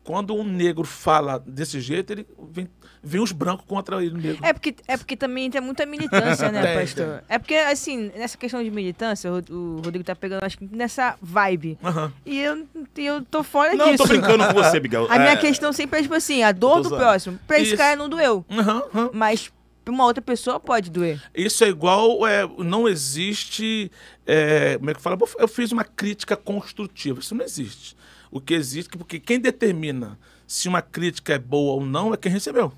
[0.04, 2.68] quando um negro fala desse jeito, ele vem,
[3.02, 4.38] vem os brancos contra ele negro.
[4.44, 7.22] É porque, é porque também tem muita militância, né, Tem, pastor?
[7.28, 11.16] É porque, assim, nessa questão de militância, o o Rodrigo tá pegando, acho que nessa
[11.20, 11.78] vibe.
[11.84, 12.12] Aham.
[12.26, 12.66] E eu,
[12.96, 14.02] eu tô fora Não, eu disso.
[14.04, 15.06] tô brincando com você, Miguel.
[15.10, 17.38] A minha É, questão sempre é, tipo assim, a dor do próximo.
[17.46, 17.76] Pra esse Isso.
[17.76, 18.44] cara não doeu.
[18.50, 19.10] Aham, aham.
[19.12, 19.50] Mas
[19.84, 21.22] pra uma outra pessoa pode doer.
[21.34, 23.90] Isso é igual, é, não existe.
[24.26, 25.18] é, como é que fala?
[25.38, 27.20] Eu fiz uma crítica construtiva.
[27.20, 27.96] Isso não existe.
[28.30, 32.30] O que existe, porque quem determina se uma crítica é boa ou não é quem
[32.32, 32.72] recebeu.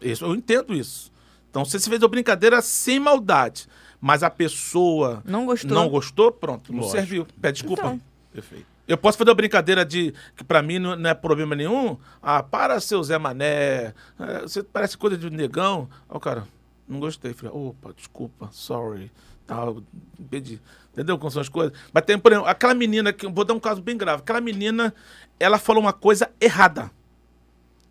[0.00, 1.10] Isso, eu entendo isso.
[1.50, 3.66] Então, se você fez uma brincadeira sem maldade,
[4.00, 5.70] mas a pessoa Não gostou.
[5.70, 6.96] não gostou, pronto, não Lógico.
[6.96, 7.26] serviu.
[7.40, 7.82] Pede desculpa.
[7.82, 8.00] Então.
[8.32, 8.66] Perfeito.
[8.90, 11.96] Eu posso fazer uma brincadeira de que pra mim não, não é problema nenhum.
[12.20, 13.94] Ah, para seu Zé Mané.
[14.18, 15.88] é, você parece coisa de negão.
[16.08, 16.44] Aí o cara,
[16.88, 17.32] não gostei.
[17.32, 19.12] Falei, opa, desculpa, sorry.
[19.46, 19.80] Tal,
[20.28, 20.60] pedi.
[20.92, 21.72] Entendeu como são as coisas?
[21.92, 23.28] Mas tem, por exemplo, aquela menina que.
[23.28, 24.22] Vou dar um caso bem grave.
[24.22, 24.92] Aquela menina,
[25.38, 26.90] ela falou uma coisa errada.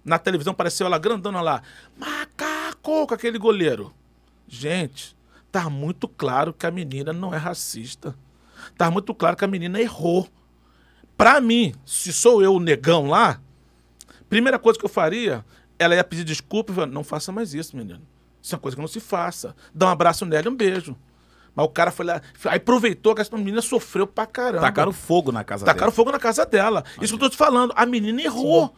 [0.03, 1.61] Na televisão apareceu ela grandona lá.
[1.97, 3.93] Macaco com aquele goleiro.
[4.49, 5.15] Gente,
[5.49, 8.13] tá muito claro que a menina não é racista.
[8.77, 10.27] Tá muito claro que a menina errou.
[11.19, 13.41] Pra mim, se sou eu o negão lá,
[14.29, 15.43] primeira coisa que eu faria,
[15.77, 18.01] ela ia pedir desculpa e falar, não faça mais isso, menino.
[18.41, 19.53] Isso é uma coisa que não se faça.
[19.75, 20.95] Dá um abraço nela e um beijo.
[21.53, 24.61] Mas o cara foi lá, aí aproveitou que essa menina sofreu pra caramba.
[24.61, 25.91] Tacaram fogo na casa Tacaram dela.
[25.91, 26.85] fogo na casa dela.
[27.01, 27.73] Isso que eu tô te falando.
[27.75, 28.73] A menina errou.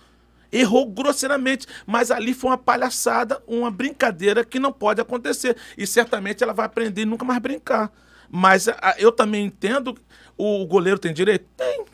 [0.51, 1.67] Errou grosseiramente.
[1.85, 5.55] Mas ali foi uma palhaçada, uma brincadeira que não pode acontecer.
[5.77, 7.91] E certamente ela vai aprender e nunca mais brincar.
[8.31, 9.95] Mas a- eu também entendo.
[10.35, 11.45] O goleiro tem direito?
[11.55, 11.85] Tem.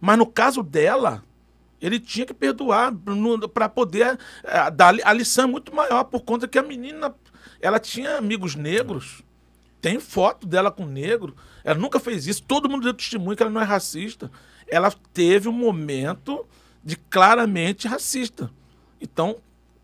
[0.00, 1.24] Mas no caso dela,
[1.80, 2.92] ele tinha que perdoar
[3.52, 7.14] para poder eh, dar a lição é muito maior, por conta que a menina
[7.60, 9.22] ela tinha amigos negros.
[9.80, 11.36] Tem foto dela com negro.
[11.62, 12.42] Ela nunca fez isso.
[12.42, 14.30] Todo mundo deu testemunho que ela não é racista.
[14.66, 16.44] Ela teve um momento
[16.84, 18.50] de claramente racista.
[19.00, 19.36] Então,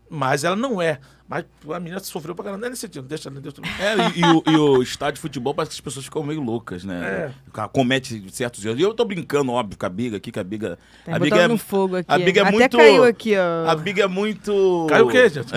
[0.09, 0.99] mas ela não é.
[1.27, 1.43] Mas
[1.73, 2.61] a menina sofreu pra caramba.
[2.61, 3.07] Não é nesse sentido.
[3.07, 3.31] Deixa.
[3.31, 3.59] Deixa...
[3.79, 6.39] É, e, e o, e o estádio de futebol parece que as pessoas ficam meio
[6.39, 7.31] loucas, né?
[7.55, 7.67] É.
[7.69, 8.79] Comete certos erros.
[8.79, 10.77] E eu tô brincando, óbvio, com a Biga aqui, que a Biga.
[11.03, 12.11] Tá a Biga é, no fogo aqui.
[12.11, 12.77] a Biga é Até muito.
[12.77, 13.69] caiu aqui, ó.
[13.69, 14.85] A Biga é muito.
[14.87, 15.51] Caiu o quê, gente?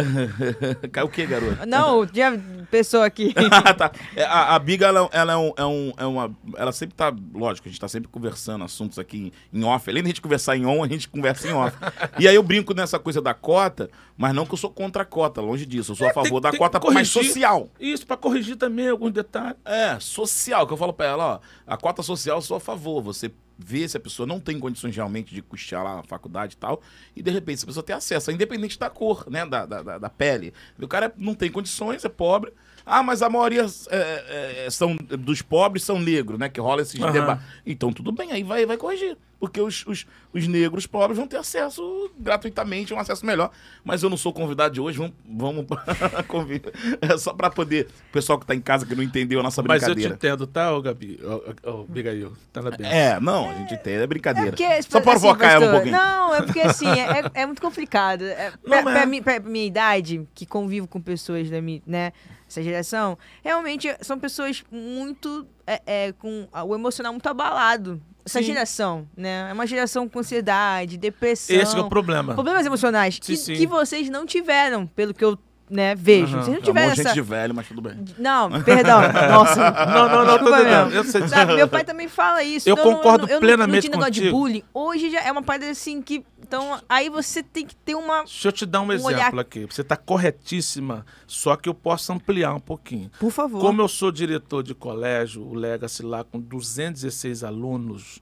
[0.91, 1.67] Caiu o quê, garoto?
[1.67, 2.41] Não, tinha
[2.71, 3.35] pessoa aqui.
[3.51, 3.93] Ah, tá.
[4.17, 6.37] É, a, a Biga, ela, ela é, um, é, um- é uma.
[6.57, 7.15] Ela sempre tá.
[7.35, 9.89] Lógico, a gente tá sempre conversando assuntos aqui em, em off.
[9.91, 11.77] Além de a gente conversar em on, a gente conversa em off.
[12.19, 15.07] e aí eu brinco nessa coisa da cota, mas não que eu sou contra a
[15.07, 15.93] cota, longe disso.
[15.93, 17.33] Eu sou a favor É, tem- da tem cota que mais corrigir.
[17.35, 17.71] social.
[17.81, 19.57] Isso, pra corrigir também alguns detalhes.
[19.65, 23.03] É, social, que eu falo pra ela, ó, a cota social eu sou a favor,
[23.03, 23.31] você
[23.61, 26.81] vê se a pessoa não tem condições realmente de custear lá a faculdade e tal,
[27.17, 30.09] e de repente se a pessoa tem acesso, independente da cor, né, da, da, da-
[30.09, 30.55] pele.
[30.81, 32.53] O cara não tem condições, é pobre,
[32.87, 37.01] ah, mas a maioria é, é, são, dos pobres são negros, né, que rola esses
[37.03, 37.11] Aham.
[37.13, 37.45] debates.
[37.67, 41.37] Então tudo bem, aí vai, vai corrigir, porque os, os, os negros pobres vão ter
[41.37, 43.51] acesso gratuitamente, um acesso melhor,
[43.85, 45.85] mas eu não sou convidado de hoje, vamos, vamos pra
[46.27, 46.63] convi-
[47.01, 49.63] é só pra poder, o pessoal que tá em casa que não entendeu a nossa
[49.63, 50.15] Mas eu te brincadeira.
[50.15, 51.21] entendo, tá, ô Gabi?
[51.23, 52.87] Ô, ô, ô, Bigail, tá na bem.
[52.91, 54.51] É, não, a gente entende, é brincadeira.
[54.51, 55.93] porque, Só pra assim, provocar ela um pouquinho.
[55.93, 58.25] Não, é porque assim, é, é- é muito complicado.
[58.25, 58.95] É, pra, Não é.
[58.95, 62.13] pra mim- pra minha idade, que convivo com pessoas da minha, né,
[62.49, 68.01] essa geração, realmente são pessoas muito é, é, com o emocional muito abalado.
[68.25, 68.47] Essa Sim.
[68.47, 69.49] geração, né?
[69.49, 71.57] É uma geração com ansiedade, depressão.
[71.57, 72.35] Esse que é o problema.
[72.35, 73.55] Problemas emocionais que, Sim, sim.
[73.55, 75.39] que vocês não tiveram, pelo que eu
[75.71, 76.35] né, vejo.
[76.37, 76.43] Aham.
[76.43, 77.15] Vocês não Chamou tiveram gente essa.
[77.15, 78.05] de velho, mas tudo bem.
[78.19, 79.01] Não, perdão.
[79.31, 79.71] Nossa.
[79.87, 80.65] Não, não, não, entendendo.
[80.87, 80.93] mesmo.
[80.95, 81.29] Eu sei.
[81.29, 82.69] Sabe, meu pai também fala isso.
[82.69, 84.63] Eu Então, concordo eu, eu, plenamente não, tinha negócio de bullying.
[84.73, 86.25] Hoje já é uma parada assim que.
[86.41, 88.21] Então, aí você tem que ter uma.
[88.25, 89.67] Deixa eu te dar um, Um exemplo olhar- aqui.
[89.67, 93.11] Você está corretíssima, só que eu posso ampliar um pouquinho.
[93.19, 93.61] Por favor.
[93.61, 98.21] Como eu sou diretor de colégio, o Legacy lá com 216 alunos,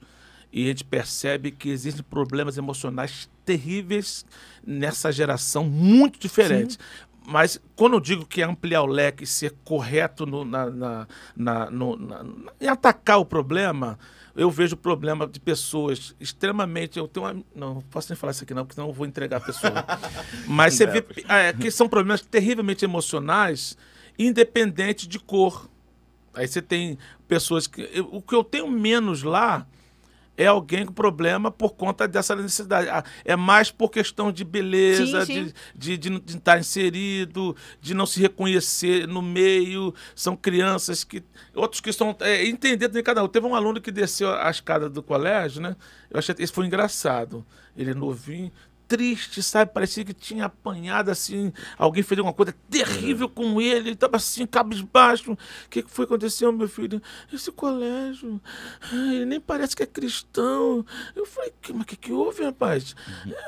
[0.51, 4.25] e a gente percebe que existem problemas emocionais terríveis
[4.65, 6.77] nessa geração, muito diferentes.
[7.29, 11.07] Mas quando eu digo que é ampliar o leque e ser correto no, na, na,
[11.35, 12.25] na- no- na-
[12.61, 13.99] em atacar o problema,
[14.33, 16.97] eu vejo o problema de pessoas extremamente.
[16.97, 19.05] Eu tenho uma, não, não posso nem falar isso aqui, não, porque senão eu vou
[19.05, 19.73] entregar a pessoa.
[20.47, 23.77] Mas você vê é, que são problemas terrivelmente emocionais,
[24.17, 25.69] independente de cor.
[26.33, 26.97] Aí você tem
[27.27, 27.89] pessoas que.
[27.93, 29.67] eu- o que eu tenho menos lá
[30.37, 32.87] é alguém com problema por conta dessa necessidade.
[32.89, 35.43] Ah, É mais por questão de beleza, Sim, sim.
[35.45, 39.93] de, de, de, não- de estar inserido, de não se reconhecer no meio.
[40.15, 41.23] São crianças que.
[41.55, 42.15] Outros que estão.
[42.21, 43.27] É, entender também cada um.
[43.27, 45.75] Teve um aluno que desceu a escada do colégio, né?
[46.09, 47.45] Eu achei esse foi engraçado.
[47.75, 48.51] Ele é novinho.
[48.87, 49.73] Triste, sabe?
[49.73, 51.51] Parecia que tinha apanhado assim.
[51.77, 53.89] Alguém fez alguma coisa terrível com ele.
[53.89, 55.33] Ele estava assim, cabisbaixo.
[55.33, 55.37] O
[55.69, 57.01] que, foi que aconteceu, meu filho?
[57.33, 58.39] Esse colégio.
[58.93, 60.85] Ele nem parece que é cristão.
[61.15, 62.95] Eu falei, "Que- mas o que, que houve, rapaz?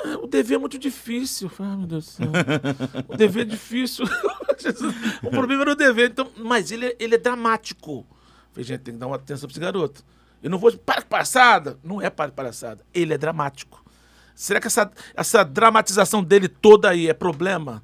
[0.04, 1.48] "É, O dever é muito difícil.
[1.48, 2.28] Eu falei, ah, meu Deus do céu.
[3.08, 4.06] O dever é difícil.
[5.24, 6.10] o problema era o dever.
[6.12, 8.06] Então, mas ele, é- ele é dramático.
[8.10, 10.04] Eu falei, gente, tem que dar uma atenção para esse garoto.
[10.44, 10.72] Eu não vou.
[10.78, 11.80] Para palhaçada.
[11.84, 12.84] Não é para palhaçada.
[12.94, 13.84] Ele é dramático.
[14.40, 17.84] Será que essa, essa dramatização dele toda aí é problema?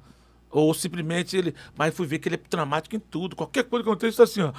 [0.50, 1.54] Ou simplesmente ele.
[1.76, 3.36] Mas fui ver que ele é dramático em tudo.
[3.36, 4.54] Qualquer coisa que aconteça, assim, ó.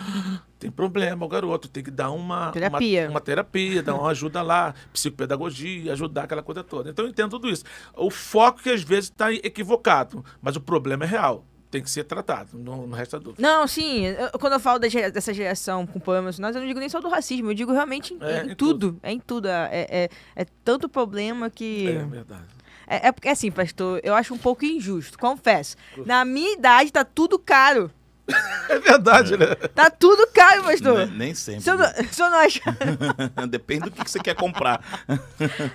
[0.60, 1.68] Tem problema, o garoto.
[1.68, 2.52] Tem que dar uma.
[2.52, 3.06] Terapia.
[3.06, 6.92] Uma, uma terapia, dar uma ajuda lá, psicopedagogia, ajudar aquela coisa toda.
[6.92, 7.64] Então eu entendo tudo isso.
[7.96, 11.44] O foco que às vezes está equivocado, mas o problema é real.
[11.70, 13.42] Tem que ser tratado, não, não resta dúvida.
[13.46, 14.06] Não, sim.
[14.06, 17.10] eu- quando eu falo dessa geração com problemas emocionais, eu não digo nem só do
[17.10, 18.98] racismo, eu digo realmente em, É, em em tudo.
[19.04, 19.48] É em tudo.
[19.50, 21.88] É, é, é tanto problema que.
[21.90, 22.46] É verdade.
[22.88, 25.76] É, é porque, assim, pastor, eu acho um pouco injusto, confesso.
[26.06, 27.92] Na minha idade tá tudo caro.
[28.70, 29.56] É verdade, né?
[29.74, 31.08] Tá tudo caro, pastor.
[31.08, 31.62] Nem, nem sempre.
[31.62, 32.62] O senhor não, o senhor não acha?
[33.50, 34.84] Depende do que, você quer comprar.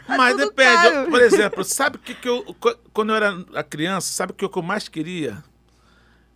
[0.07, 0.87] Mas tudo depende.
[0.87, 2.55] Eu, por exemplo, sabe o que, que eu.
[2.93, 5.43] Quando eu era a criança, sabe o eu que eu mais queria?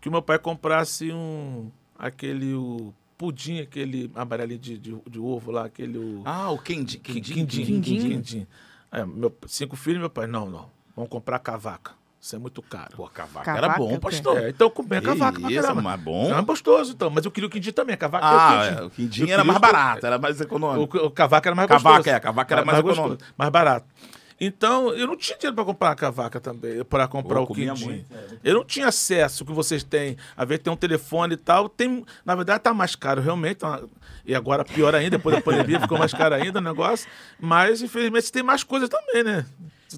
[0.06, 1.68] Que o meu pai comprasse um.
[1.98, 2.54] aquele.
[2.54, 5.98] O pudim, aquele amarelinho de, de, de ovo lá, aquele.
[5.98, 7.00] O, Ah, o Quindim.
[7.00, 7.32] Quindim.
[7.34, 7.64] Quindim.
[7.80, 7.98] Quindim.
[7.98, 8.46] Quindim.
[8.92, 10.70] É, meu, cinco filhos, meu pai, não, não.
[10.94, 11.90] Vamos comprar cavaca.
[12.20, 12.96] Isso é muito caro.
[12.96, 13.98] Pô, cavaca, Cavaca, era bom, ok.
[13.98, 14.38] pastor.
[14.44, 15.82] É, então eu comprei a cavaca pra Isso, caramba.
[15.82, 16.28] mas bom.
[16.30, 17.10] Não é gostoso, então.
[17.10, 17.94] Mas eu queria o quindim também.
[17.94, 19.10] A cavaca Ah, é é, o o quindim.
[19.22, 20.98] Quindim Eu era mais o- barato, era mais econômico.
[20.98, 22.16] O, o cavaca era mais Cavaca, gostoso.
[22.16, 23.24] é, cavaca era mais gostoso, econômico.
[23.36, 23.86] mais barato.
[24.40, 28.04] Então, eu não tinha dinheiro para comprar a cavaca também, para comprar Eu o quindim.
[28.10, 28.26] é.
[28.44, 30.16] Eu não tinha acesso que vocês têm.
[30.36, 31.68] A ver, tem um telefone e tal.
[31.68, 33.56] Tem, na verdade, tá mais caro realmente.
[33.58, 33.80] tá-
[34.26, 37.08] e agora pior ainda, depois da pandemia ficou mais caro ainda o negócio.
[37.40, 39.46] Mas, infelizmente, tem mais coisas também, né?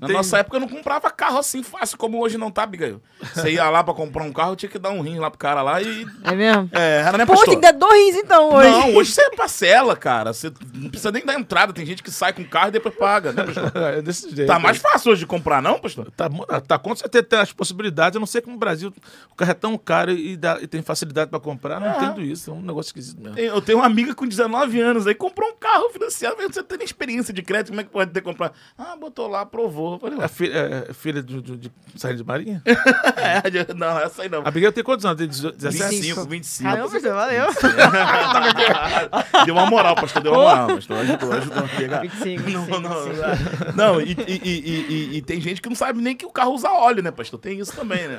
[0.00, 3.00] Na Tem- nossa época eu não comprava carro assim fácil como hoje não tá, Abigail.
[3.34, 5.62] Você ia lá pra comprar um carro, tinha que dar um rim lá pro cara
[5.62, 6.06] lá e.
[6.24, 6.68] É mesmo?
[6.72, 8.68] É, era né, Pô, tem que dar dois rins então hoje.
[8.70, 10.32] Não, hoje você parcela, cara.
[10.34, 11.72] Você não precisa nem dar entrada.
[11.72, 13.72] Tem gente que sai com carro e depois paga, né, pastor?
[13.98, 14.46] É desse jeito.
[14.48, 16.10] Tá mais fácil hoje de comprar, não, pastor?
[16.10, 16.28] Tá,
[16.66, 18.14] tá com certeza tem as possibilidades.
[18.14, 18.92] Eu não sei como o Brasil
[19.30, 21.80] o carro é tão caro e, dá- e tem facilidade para comprar.
[21.80, 21.96] Não É.
[21.96, 22.50] entendo isso.
[22.50, 23.38] É um negócio esquisito mesmo.
[23.38, 26.76] Eu tenho uma amiga com 19 anos aí, comprou um carro financiado, mas você tem
[26.78, 28.52] nem experiência de crédito, como é que pode ter comprado?
[28.76, 29.77] Ah, botou lá, aprovou.
[30.00, 32.62] Falei, É filha, é filha de, de, de Saída de Marinha?
[32.66, 34.42] é, não, essa aí não.
[34.42, 35.18] A Abigail tem quantos anos?
[35.18, 35.88] Tem 17?
[35.96, 36.70] 25, 25.
[36.70, 37.46] Caramba, pastor, valeu.
[39.44, 40.96] deu uma moral, pastor, deu uma moral, pastor.
[40.98, 42.00] Ajudou, ajudou a pegar.
[42.00, 43.76] 25, 25, Não, não, 25.
[43.76, 46.52] não e, e, e, e- e tem gente que não sabe nem que o carro
[46.52, 47.38] usa óleo, né, pastor?
[47.38, 48.18] Tem isso também, né?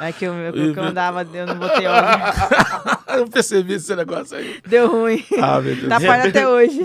[0.00, 2.06] É que o meu que eu andava, eu não botei óleo.
[3.10, 4.60] Eu percebi esse negócio aí.
[4.64, 5.24] Deu ruim.
[5.42, 5.88] Ah, meu Deus.
[5.88, 6.80] Tá parado até hoje.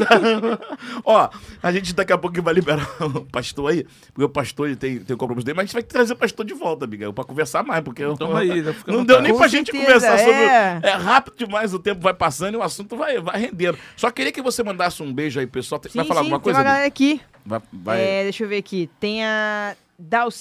[1.05, 1.29] Ó,
[1.61, 4.99] a gente daqui a pouco vai liberar o pastor aí, porque o pastor ele tem,
[4.99, 7.23] tem o compromisso dele, mas a gente vai trazer o pastor de volta, Miguel, pra
[7.23, 8.75] conversar mais, porque eu, Toma aí, né?
[8.87, 9.05] Não vontade.
[9.07, 10.33] deu nem Com pra gente certeza, conversar sobre.
[10.33, 10.79] é.
[10.81, 13.77] É rápido demais, o tempo vai passando e o assunto vai, vai rendendo.
[13.95, 15.79] Só queria que você mandasse um beijo aí, pessoal.
[15.79, 16.57] Tem- vai Sim, falar sim, alguma tem coisa?
[16.59, 16.73] uma Miguel?
[16.73, 17.21] galera aqui.
[17.45, 18.01] Vai, vai.
[18.01, 18.89] É, deixa eu ver aqui.
[18.99, 20.33] Tem a Dalc...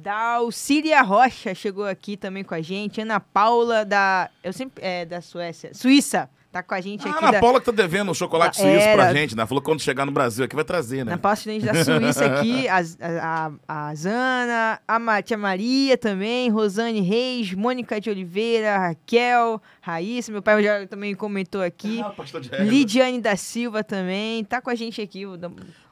[0.00, 3.00] Dalcília Rocha chegou aqui também com a gente.
[3.00, 4.30] Ana Paula da.
[4.44, 4.84] Eu sempre.
[4.84, 5.74] É, da Suécia.
[5.74, 6.30] Suíça.
[6.50, 7.18] Tá com a gente Ah, aqui.
[7.24, 7.40] Ana da...
[7.40, 9.44] Paula que tá devendo um chocolate Ah, suíço pra gente, né?
[9.46, 11.18] Falou que quando chegar no Brasil aqui vai trazer, né?
[11.22, 16.48] Na Estudante da Suíça aqui, a, a, a, a Zana, a Ma- Tia Maria também,
[16.48, 22.00] Rosane Reis, Mônica de Oliveira, Raquel, Raíssa, meu pai já também comentou aqui.
[22.02, 22.14] Ah.
[22.62, 25.26] Lidiane da Silva também, tá com a gente aqui.
[25.26, 25.36] Um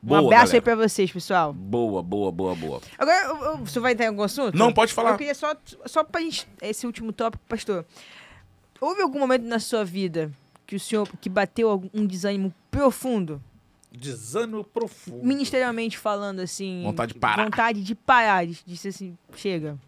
[0.02, 0.62] Boa, abraço aí galera.
[0.62, 1.52] pra vocês, pessoal.
[1.52, 2.80] Boa, boa, boa, boa.
[2.96, 4.56] Agora, você vai ter algum assunto?
[4.56, 5.10] Não, pode falar.
[5.10, 5.54] Eu queria só,
[5.84, 7.84] só pra gente, esse último tópico, pastor.
[8.80, 10.30] Houve algum momento na sua vida
[10.66, 13.43] que o senhor, que bateu um desânimo profundo,
[13.90, 15.24] Desânimo profundo.
[15.24, 16.82] ministerialmente falando, assim...
[16.82, 17.44] Vontade de parar.
[17.44, 19.78] Vontade de parar, de, de ser assim, chega.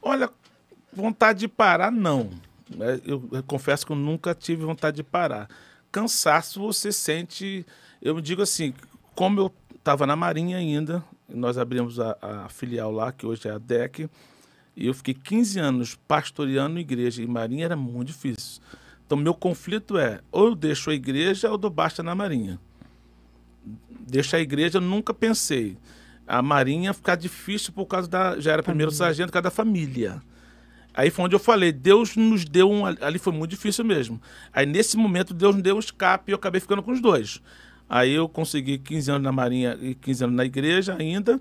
[0.00, 0.28] Olha,
[0.92, 2.30] vontade de parar, não.
[2.80, 5.48] É, Eu, eu confesso que eu nunca tive vontade de parar.
[5.92, 7.64] Cansaço você sente.
[8.00, 8.74] Eu digo assim,
[9.14, 13.52] como eu estava na Marinha ainda, nós abrimos a, a filial lá, que hoje é
[13.52, 14.08] a DEC,
[14.74, 18.60] e eu fiquei 15 anos pastoreando igreja, e Marinha era muito difícil.
[19.12, 22.58] Então, meu conflito é: ou eu deixo a igreja ou dou basta na Marinha.
[24.08, 25.76] Deixar a igreja, nunca pensei.
[26.26, 28.40] A Marinha ficar difícil por causa da.
[28.40, 30.22] Já era primeiro sargento, por causa da família.
[30.94, 32.86] Aí foi onde eu falei, Deus nos deu um.
[32.86, 34.18] Ali foi muito difícil mesmo.
[34.50, 37.42] Aí nesse momento, Deus nos deu um escape e eu acabei ficando com os dois.
[37.90, 41.38] Aí eu consegui 15 anos na Marinha e 15 anos na igreja ainda.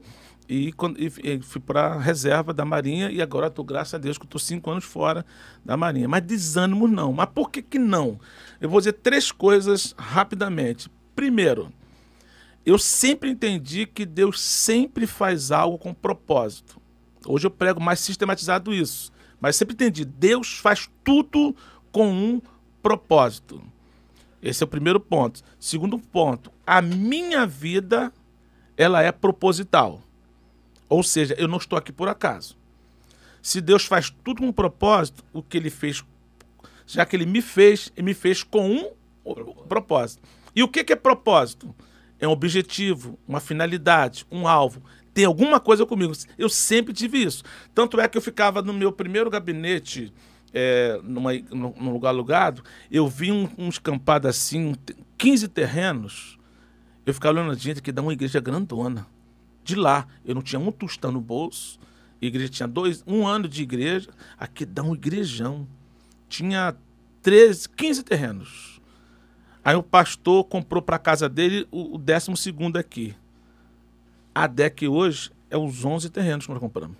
[0.54, 4.18] E, e, e fui para a reserva da Marinha e agora estou, graças a Deus,
[4.18, 5.26] que estou cinco anos fora
[5.64, 6.10] da Marinha.
[6.10, 7.14] Mas desânimo não.
[7.14, 8.20] Mas por que, que não?
[8.60, 10.92] Eu vou dizer três coisas rapidamente.
[11.16, 11.72] Primeiro,
[12.66, 16.82] eu sempre entendi que Deus sempre faz algo com propósito.
[17.26, 19.10] Hoje eu prego mais sistematizado isso.
[19.40, 21.56] Mas sempre entendi, Deus faz tudo
[21.94, 22.42] com um
[22.84, 23.64] propósito.
[24.44, 25.42] Esse é o primeiro ponto.
[25.58, 28.12] Segundo ponto, a minha vida
[28.76, 30.02] ela é proposital.
[30.92, 32.58] Ou seja, eu não estou aqui por acaso.
[33.42, 36.04] Se Deus faz tudo com um propósito, o que ele fez,
[36.86, 38.92] já que ele me fez, ele me fez com um
[39.70, 40.22] propósito.
[40.54, 41.74] E o que, é propósito?
[42.20, 44.84] É um objetivo, uma finalidade, um alvo.
[45.14, 46.12] Tem alguma coisa comigo.
[46.38, 47.42] Eu sempre tive isso.
[47.74, 50.14] Tanto é que eu ficava no meu primeiro gabinete,
[50.54, 54.76] é, numa, num lugar alugado, eu vi um, uns campados assim,
[55.18, 56.38] 15 terrenos.
[57.06, 59.08] Eu ficava olhando, gente, que dá uma igreja grandona
[59.72, 60.08] de lá.
[60.26, 61.80] Eu não tinha um tostão no bolso.
[62.22, 64.10] Igreja tinha dois, um ano de igreja.
[64.38, 65.68] Aqui dá um igrejão.
[66.30, 66.76] Tinha
[67.22, 68.82] 13, 15 terrenos.
[69.64, 73.16] Aí o pastor comprou para casa dele o, o 12 aqui.
[74.34, 76.98] A DEC hoje é os 11 terrenos que nós compramos.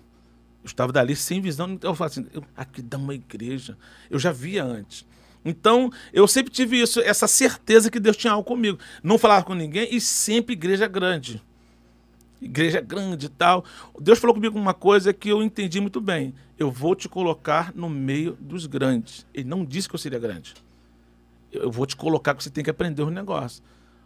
[0.62, 1.70] Eu estava dali sem visão.
[1.70, 3.76] Então eu falei assim: eu, aqui dá uma igreja.
[4.10, 5.06] Eu já via antes.
[5.44, 8.78] Então, eu sempre tive isso, essa certeza que Deus tinha algo comigo.
[9.02, 11.42] Não falava com ninguém e sempre igreja grande
[12.42, 13.64] igreja grande e tal.
[14.00, 16.34] Deus falou comigo uma coisa que eu entendi muito bem.
[16.58, 19.26] Eu vou te colocar no meio dos grandes.
[19.32, 20.54] Ele não disse que eu seria grande.
[21.50, 23.62] Eu vou te colocar que você tem que aprender os negócios.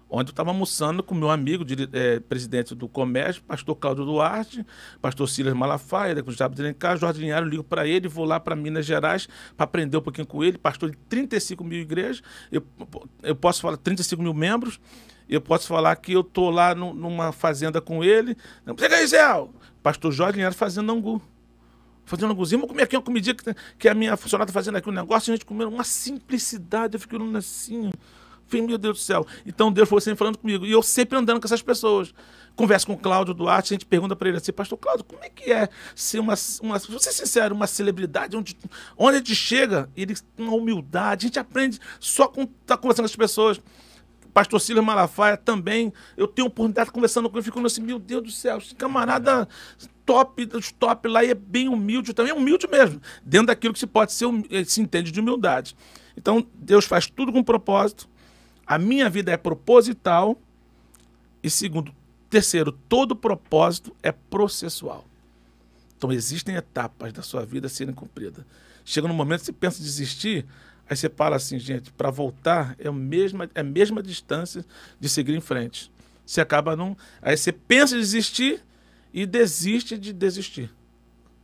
[0.09, 4.65] Onde eu estava almoçando com meu amigo, é, presidente do comércio, pastor Cláudio Duarte,
[5.03, 6.63] pastor Silas Malafaia, com o Diabo de
[6.97, 10.45] Jorge Linhares, ligo para ele, vou lá para Minas Gerais para aprender um pouquinho com
[10.45, 12.23] ele, pastor de 35 mil igrejas,
[12.53, 12.63] eu,
[13.21, 14.79] eu posso falar 35 mil membros,
[15.29, 18.37] eu posso falar que eu tô lá no, numa fazenda com ele.
[18.79, 19.19] Chega aí, Zé!
[19.83, 21.21] Pastor Jorge Linhares fazendo angu.
[22.05, 22.61] Fazendo anguzinho.
[22.61, 25.33] Vamos comer aqui uma comidinha que, que a minha funcionária está fazendo aqui um negócio.
[25.33, 26.95] A gente comendo uma simplicidade.
[26.95, 27.91] Eu fico olhando assim.
[28.47, 29.27] Falei, meu Deus do céu.
[29.45, 30.65] Então Deus foi sempre falando comigo.
[30.65, 32.15] E eu sempre andando com essas pessoas.
[32.55, 35.29] Converso com o Cláudio Duarte, a gente pergunta para ele assim, pastor Cláudio, como é
[35.29, 36.33] que é ser uma,
[36.63, 38.57] uma vou ser sincero, uma celebridade, onde,
[38.97, 43.05] onde a gente chega, ele uma humildade, a gente aprende só com estar tá conversando
[43.05, 43.61] com as pessoas
[44.37, 45.91] pastor Silas Malafaia também.
[46.15, 49.49] Eu tenho oportunidade conversando com ele, fico assim, meu Deus do céu, esse camarada
[50.05, 53.81] top dos top lá e é bem humilde também, é humilde mesmo, dentro daquilo que
[53.81, 55.75] se pode ser, eh, se entende de humildade.
[56.19, 58.07] Então, Deus faz tudo com propósito.
[58.67, 60.39] A minha vida é proposital.
[61.43, 61.91] E segundo,
[62.29, 65.07] terceiro, todo propósito é processual.
[65.97, 68.45] Então, existem etapas da sua vida serem cumpridas.
[68.85, 70.45] Chega no momento que você pensa desistir,
[70.89, 74.65] Aí você fala assim, gente, para voltar é a, mesma, é a mesma distância
[75.01, 75.91] de seguir em frente.
[76.25, 76.97] Você acaba não.
[77.21, 78.63] Aí você pensa em desistir
[79.13, 80.71] e desiste de desistir.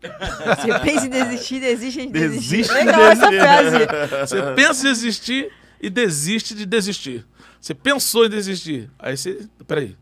[0.02, 2.56] Você pensa em desistir, desiste de desistir.
[2.56, 3.88] Desiste Legal de essa desistir.
[3.88, 4.26] frase.
[4.26, 7.26] Você pensa em desistir e desiste de desistir.
[7.60, 8.90] Você pensou em desistir.
[8.98, 9.46] Aí você.
[9.66, 9.96] Peraí.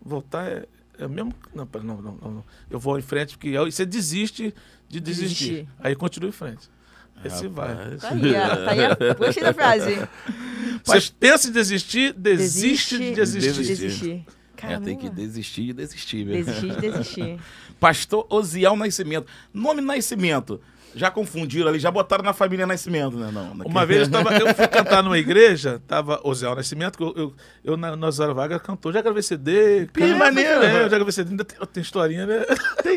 [0.00, 0.66] Voltar é,
[0.98, 1.34] é o mesmo.
[1.54, 2.44] Não, pera, não, não, não, não.
[2.70, 4.54] Eu vou em frente, porque aí você desiste
[4.88, 5.50] de desistir.
[5.50, 5.68] Desistir.
[5.78, 6.68] Aí continua em frente.
[7.24, 7.96] Você vai.
[7.98, 9.14] Tá aí, ó, tá aí.
[9.18, 10.08] Gostei da frase.
[10.84, 13.52] Você pensa em desistir, desiste, de desistir.
[13.52, 13.86] Desistir.
[13.86, 14.26] desistir.
[14.62, 16.52] É, tem que desistir de desistir, mesmo.
[16.52, 17.40] Desistir de desistir.
[17.78, 19.26] Pastor Osiel Nascimento.
[19.54, 20.60] Nome Nascimento.
[20.94, 23.30] Já confundiram ali, já botaram na família Nascimento, né?
[23.32, 27.12] Não, Uma vez eu, tava, eu fui cantar numa igreja, tava Osiel Nascimento, que eu,
[27.16, 27.34] eu,
[27.64, 29.86] eu na, na Zara Vaga cantou, já gravei CD.
[29.92, 30.62] Que cara, maneiro.
[30.62, 32.44] É, eu já gravei CD, ainda tem, tem historinha, né?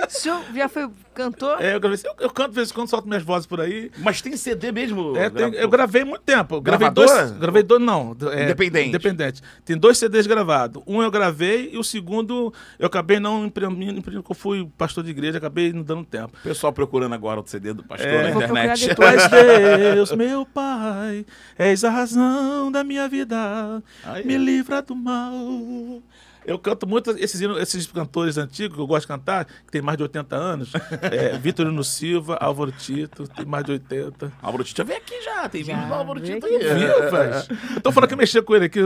[0.08, 1.62] O senhor já foi cantor?
[1.62, 3.92] É, eu gravei eu, eu canto de vez em quando, solto minhas vozes por aí.
[3.98, 5.16] Mas tem CD mesmo?
[5.18, 6.62] É, tem- eu gravei muito tempo.
[6.62, 7.28] Gravei Gravadora?
[7.28, 7.40] dois.
[7.40, 8.16] Gravei dois, não.
[8.32, 8.90] é, Independente.
[8.90, 9.42] Independente.
[9.66, 10.82] Tem dois CDs gravados.
[10.88, 15.04] Um eu gravei e o segundo eu acabei não imprimindo, imprimindo porque eu fui pastor
[15.04, 16.34] de igreja, acabei não dando tempo.
[16.40, 18.24] O pessoal procurando agora o CD do pastor É.
[18.24, 18.96] na internet.
[18.96, 19.28] Tu és
[19.96, 21.26] Deus, meu Pai,
[21.58, 24.26] és a razão da minha vida, Aí.
[24.26, 26.02] me livra do mal.
[26.46, 29.96] Eu canto muito esses, esses cantores antigos que eu gosto de cantar, que tem mais
[29.98, 30.72] de 80 anos.
[31.12, 34.32] É, Vitorino Silva, Álvaro Tito, tem mais de 80.
[34.42, 36.56] Álvaro Tito vem aqui já, tem Já, vídeo do Álvaro veio Tito aqui.
[36.56, 36.76] aí.
[36.80, 37.34] Viu, velho?
[37.76, 38.80] Eu tô falando que eu mexi com ele aqui.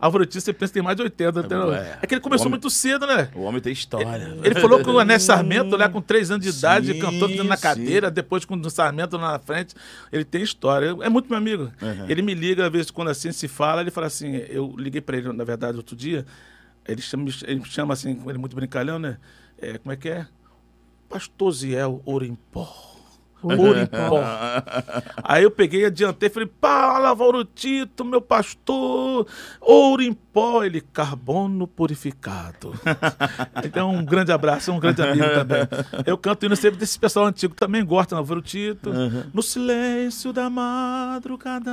[0.00, 1.40] Álvaro- Tito, você pensa que tem mais de 80.
[1.40, 1.72] entendeu?
[1.74, 1.98] É.
[2.02, 3.30] É que ele começou Homem- muito cedo, né?
[3.34, 4.36] O homem tem história.
[4.42, 7.56] Ele falou que o Ané Sarmento, lá com 3 anos de idade, Sim, cantou na
[7.56, 7.62] sim.
[7.62, 9.74] cadeira, depois com o Sarmento lá na frente.
[10.12, 10.94] Ele tem história.
[11.02, 11.70] É muito meu amigo.
[11.80, 12.06] Uhum.
[12.08, 15.16] Ele me liga, às vezes, quando assim se fala, ele fala assim: eu liguei pra
[15.16, 16.24] ele, na verdade, outro dia.
[16.88, 19.18] Ele chama, ele chama assim, ele é muito brincalhão, né?
[19.58, 20.26] É, como é que é?
[21.08, 22.98] Pastor Ziel Ouro em Pó.
[23.42, 24.20] Ouro em pó.
[25.22, 29.26] Aí eu peguei, adiantei, falei, Paulo Tito, meu pastor,
[29.60, 32.72] ouro em pó, ele, carbono purificado.
[33.64, 35.60] então, um grande abraço, um grande amigo também.
[36.04, 38.90] Eu canto hino sempre desse pessoal antigo, também gosta, Álvaro Tito.
[38.90, 39.24] Uhum.
[39.32, 41.70] No silêncio da madrugada,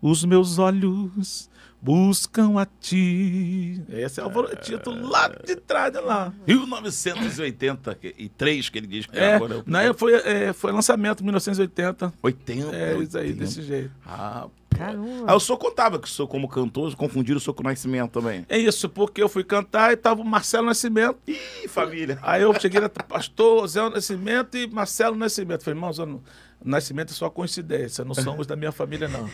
[0.00, 1.49] os meus olhos
[1.80, 3.80] buscam a ti.
[3.88, 6.32] Esse é o título lá de trás de lá.
[6.46, 12.12] 1983 que ele diz que é, agora é o não, foi, é, foi lançamento 1980.
[12.22, 12.76] 80?
[12.76, 13.90] É, isso aí, desse jeito.
[14.04, 15.24] Ah, Caramba.
[15.26, 18.46] Ah, eu sou contava que sou como cantor, confundiram o sou com o Nascimento também.
[18.48, 21.18] É isso, porque eu fui cantar e tava o Marcelo Nascimento.
[21.26, 22.18] Ih, família.
[22.22, 25.64] Aí eu cheguei na pastor Zé Nascimento e Marcelo Nascimento.
[25.64, 26.24] Falei, irmão, Zé Nascimento
[26.62, 29.28] é só coincidência, não somos da minha família, não.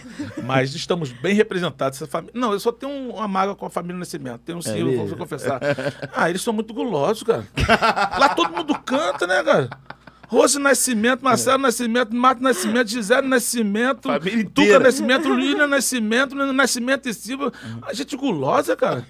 [0.44, 1.98] Mas estamos bem representados.
[1.98, 2.32] Essa família...
[2.34, 4.40] Não, eu só tenho uma mágoa com a família Nascimento.
[4.40, 5.60] Tenho um sim, é vou confessar.
[6.14, 7.46] Ah, eles são muito gulosos, cara.
[8.18, 9.68] Lá todo mundo canta, né, cara?
[10.28, 11.62] Rose Nascimento, Marcelo é.
[11.62, 14.08] Nascimento, Marto Nascimento, Gisele Nascimento,
[14.52, 17.52] Tuca Nascimento, Lilian Nascimento, Nascimento e Silva.
[17.82, 19.04] A gente gulosa, cara.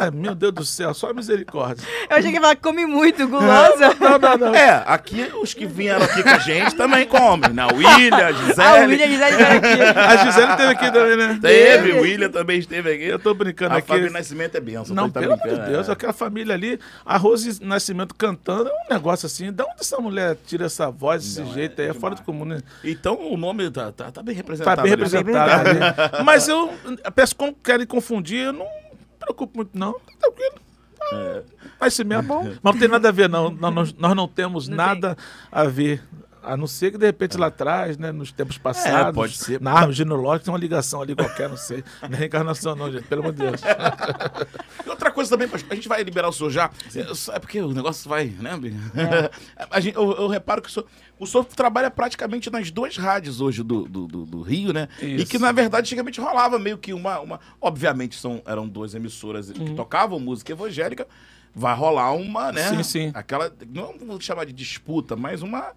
[0.00, 1.86] Ai, meu Deus do céu, só misericórdia.
[2.08, 3.94] Eu achei que ela come muito, gulosa.
[4.00, 4.54] Não, não, não.
[4.54, 7.52] É, aqui os que vieram aqui com a gente também comem.
[7.52, 8.68] Na William, Gisele.
[8.68, 9.98] Ah, o William Gisele aqui.
[9.98, 11.38] A Gisele esteve aqui também, né?
[11.40, 13.04] Teve, o William também esteve aqui.
[13.04, 13.90] Eu tô brincando a aqui.
[13.90, 14.94] A família Nascimento é benção.
[14.94, 15.92] Não, pelo amor de Deus, é.
[15.92, 19.52] aquela família ali, a Rose Nascimento cantando, é um negócio assim.
[19.52, 22.22] Da onde essa mulher tira essa voz, desse não, jeito é, aí, é fora do
[22.22, 22.60] comum, né?
[22.84, 24.76] Então o nome tá, tá, tá bem representado.
[24.76, 25.64] Tá bem representado.
[25.74, 26.22] Né?
[26.24, 26.70] Mas eu
[27.14, 29.94] peço como querem confundir, eu não me preocupo muito, não.
[29.94, 30.54] Tá tranquilo.
[31.14, 31.42] É.
[31.80, 32.28] Vai ser mesmo.
[32.28, 32.44] Bom.
[32.62, 33.50] Mas não tem nada a ver, não.
[33.50, 35.24] Nós, nós não temos não nada tem.
[35.50, 36.02] a ver
[36.42, 39.60] a não ser que de repente lá atrás, né, nos tempos passados, é, pode ser.
[39.60, 41.84] na árvore genealógica tem uma ligação ali qualquer, não sei.
[42.02, 43.60] Não é reencarnação, não, gente, pelo amor de Deus.
[44.84, 46.70] e outra coisa também, a gente vai liberar o senhor já.
[47.32, 48.50] É porque o negócio vai, né,
[48.96, 49.30] é.
[49.70, 50.86] a gente, eu, eu, reparo que o senhor,
[51.18, 54.88] o senhor trabalha praticamente nas duas rádios hoje do, do, do, do Rio, né?
[55.00, 55.22] Isso.
[55.22, 57.20] E que, na verdade, antigamente rolava meio que uma.
[57.20, 59.54] uma obviamente, são, eram duas emissoras uhum.
[59.54, 61.06] que tocavam música evangélica.
[61.54, 62.70] Vai rolar uma, né?
[62.70, 63.10] Sim, sim.
[63.14, 63.52] Aquela.
[63.68, 65.72] Não vou chamar de disputa, mas uma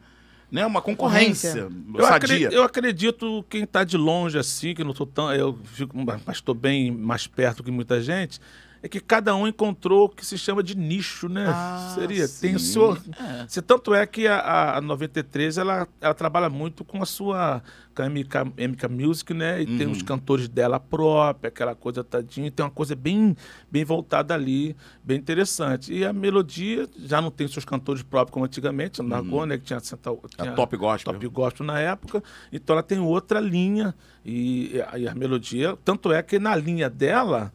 [0.51, 5.05] né, uma concorrência, eu Acredito, eu acredito quem está de longe assim, que não tô
[5.05, 8.39] tão, eu fico, mas estou bem mais perto que muita gente,
[8.85, 11.47] é que cada um encontrou o que se chama de nicho, né?
[11.47, 12.27] Ah, Seria.
[12.27, 12.41] Sim.
[12.41, 12.93] Tem o seu.
[12.93, 13.47] É.
[13.47, 17.63] Se, tanto é que a, a 93 ela, ela trabalha muito com a sua
[17.95, 19.63] com a MK, MK Music, né?
[19.63, 19.77] E uhum.
[19.79, 22.51] tem os cantores dela própria, aquela coisa tadinha.
[22.51, 23.35] Tem uma coisa bem,
[23.71, 25.91] bem voltada ali, bem interessante.
[25.91, 29.07] E a melodia já não tem seus cantores próprios como antigamente, uhum.
[29.07, 29.57] Nargô, né?
[29.57, 31.11] Que tinha, tinha a Top Gospel.
[31.11, 32.23] Top Gospel na época.
[32.53, 33.95] Então ela tem outra linha.
[34.23, 37.51] E, e a melodia, tanto é que na linha dela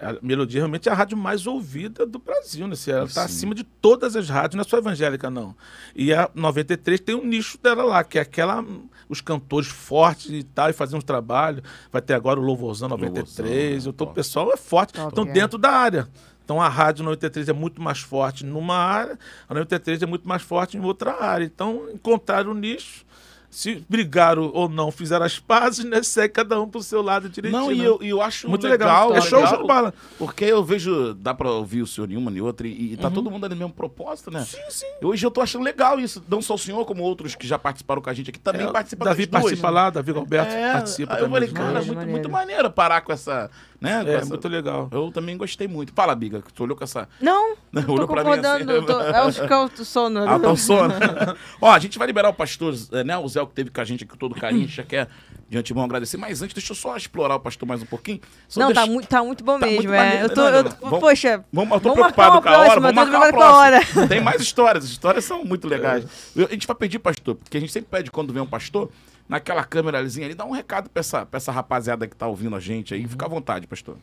[0.00, 2.74] a Melodia realmente é a rádio mais ouvida do Brasil, né?
[2.86, 5.54] Ela está acima de todas as rádios, não é só evangélica, não.
[5.94, 8.64] E a 93 tem um nicho dela lá, que é aquela.
[9.08, 11.62] Os cantores fortes e tal, e fazer uns trabalhos.
[11.90, 13.86] Vai ter agora o Louvorzão 93.
[13.86, 14.96] Louvorzão, o pessoal é forte.
[14.96, 16.08] Estão dentro da área.
[16.44, 19.16] Então a rádio 93 é muito mais forte numa área,
[19.48, 21.44] a 93 é muito mais forte em outra área.
[21.44, 23.04] Então encontraram o nicho
[23.50, 26.00] se brigaram ou não, fizeram as pazes, né?
[26.04, 27.60] Segue cada um pro seu lado direitinho.
[27.60, 27.84] Não, e né?
[27.84, 29.08] eu, eu acho muito legal.
[29.08, 29.18] legal.
[29.18, 29.92] É show, show de bola.
[30.16, 33.08] Porque eu vejo, dá pra ouvir o senhor em uma e outra, e, e tá
[33.08, 33.14] uhum.
[33.14, 34.44] todo mundo ali no mesmo propósito, né?
[34.44, 34.86] Sim, sim.
[35.02, 36.22] Hoje eu tô achando legal isso.
[36.28, 38.70] Não só o senhor, como outros que já participaram com a gente aqui também é,
[38.70, 39.80] participam Davi participa duas, né?
[39.80, 41.42] lá, Davi Roberto é, participa aí também.
[41.42, 43.50] Eu falei, cara, muito, muito maneiro parar com essa.
[43.80, 44.26] Né, é, essa...
[44.26, 44.88] muito legal.
[44.92, 45.92] Eu também gostei muito.
[45.94, 47.08] Fala, Biga, tu olhou com essa.
[47.20, 47.56] Não.
[47.88, 48.64] olhou pra mim assim.
[48.86, 49.00] Tô...
[49.00, 50.28] É os cantos sono.
[50.28, 50.92] Ah, tão sono.
[51.60, 52.74] Ó, a gente vai liberar o pastor,
[53.04, 53.16] né?
[53.16, 55.08] O Zé que teve com a gente aqui todo carinho, já quer
[55.50, 56.16] de antemão agradecer.
[56.16, 58.20] Mas antes, deixa eu só explorar o pastor mais um pouquinho.
[58.48, 58.82] Só não, deixa...
[58.82, 59.82] tá, muito, tá muito bom tá mesmo.
[59.82, 60.22] Muito é.
[60.22, 63.28] eu tô, eu, vamos, poxa, vamos, eu tô vamos preocupado com a hora, vamos marcar
[63.28, 63.56] a próxima.
[63.56, 64.08] Hora.
[64.08, 66.04] Tem mais histórias, as histórias são muito legais.
[66.36, 66.44] É.
[66.44, 68.90] A gente vai pedir, pastor, porque a gente sempre pede quando vem um pastor,
[69.30, 72.60] naquela câmerazinha ali, dá um recado pra essa, pra essa rapaziada que tá ouvindo a
[72.60, 73.06] gente aí.
[73.06, 73.96] Fica à vontade, pastor.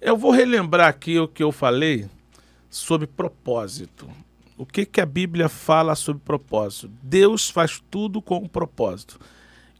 [0.00, 2.10] Eu vou relembrar aqui o que eu falei
[2.68, 4.10] sobre propósito.
[4.58, 6.90] O que, que a Bíblia fala sobre propósito?
[7.00, 9.20] Deus faz tudo com um propósito.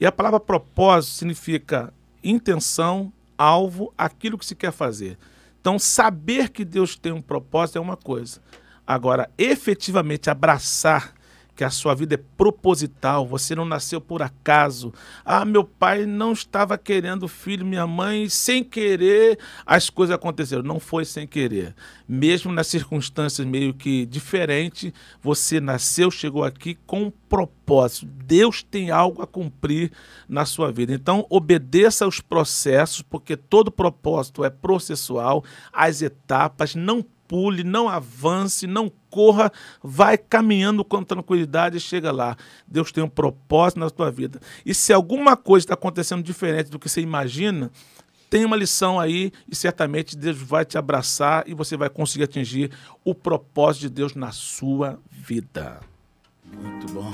[0.00, 5.18] E a palavra propósito significa intenção, alvo, aquilo que se quer fazer.
[5.60, 8.40] Então, saber que Deus tem um propósito é uma coisa.
[8.86, 11.14] Agora, efetivamente abraçar
[11.54, 14.92] que a sua vida é proposital, você não nasceu por acaso.
[15.24, 20.62] Ah, meu pai não estava querendo filho, minha mãe, sem querer as coisas aconteceram.
[20.62, 21.74] Não foi sem querer.
[22.08, 28.06] Mesmo nas circunstâncias meio que diferentes, você nasceu, chegou aqui com um propósito.
[28.06, 29.92] Deus tem algo a cumprir
[30.28, 30.92] na sua vida.
[30.92, 38.66] Então, obedeça aos processos, porque todo propósito é processual, as etapas, não pule, não avance,
[38.66, 39.50] não corra,
[39.82, 42.36] vai caminhando com tranquilidade e chega lá.
[42.68, 44.38] Deus tem um propósito na tua vida.
[44.66, 47.70] E se alguma coisa está acontecendo diferente do que você imagina,
[48.28, 52.70] tem uma lição aí e certamente Deus vai te abraçar e você vai conseguir atingir
[53.02, 55.80] o propósito de Deus na sua vida.
[56.44, 57.10] Muito bom.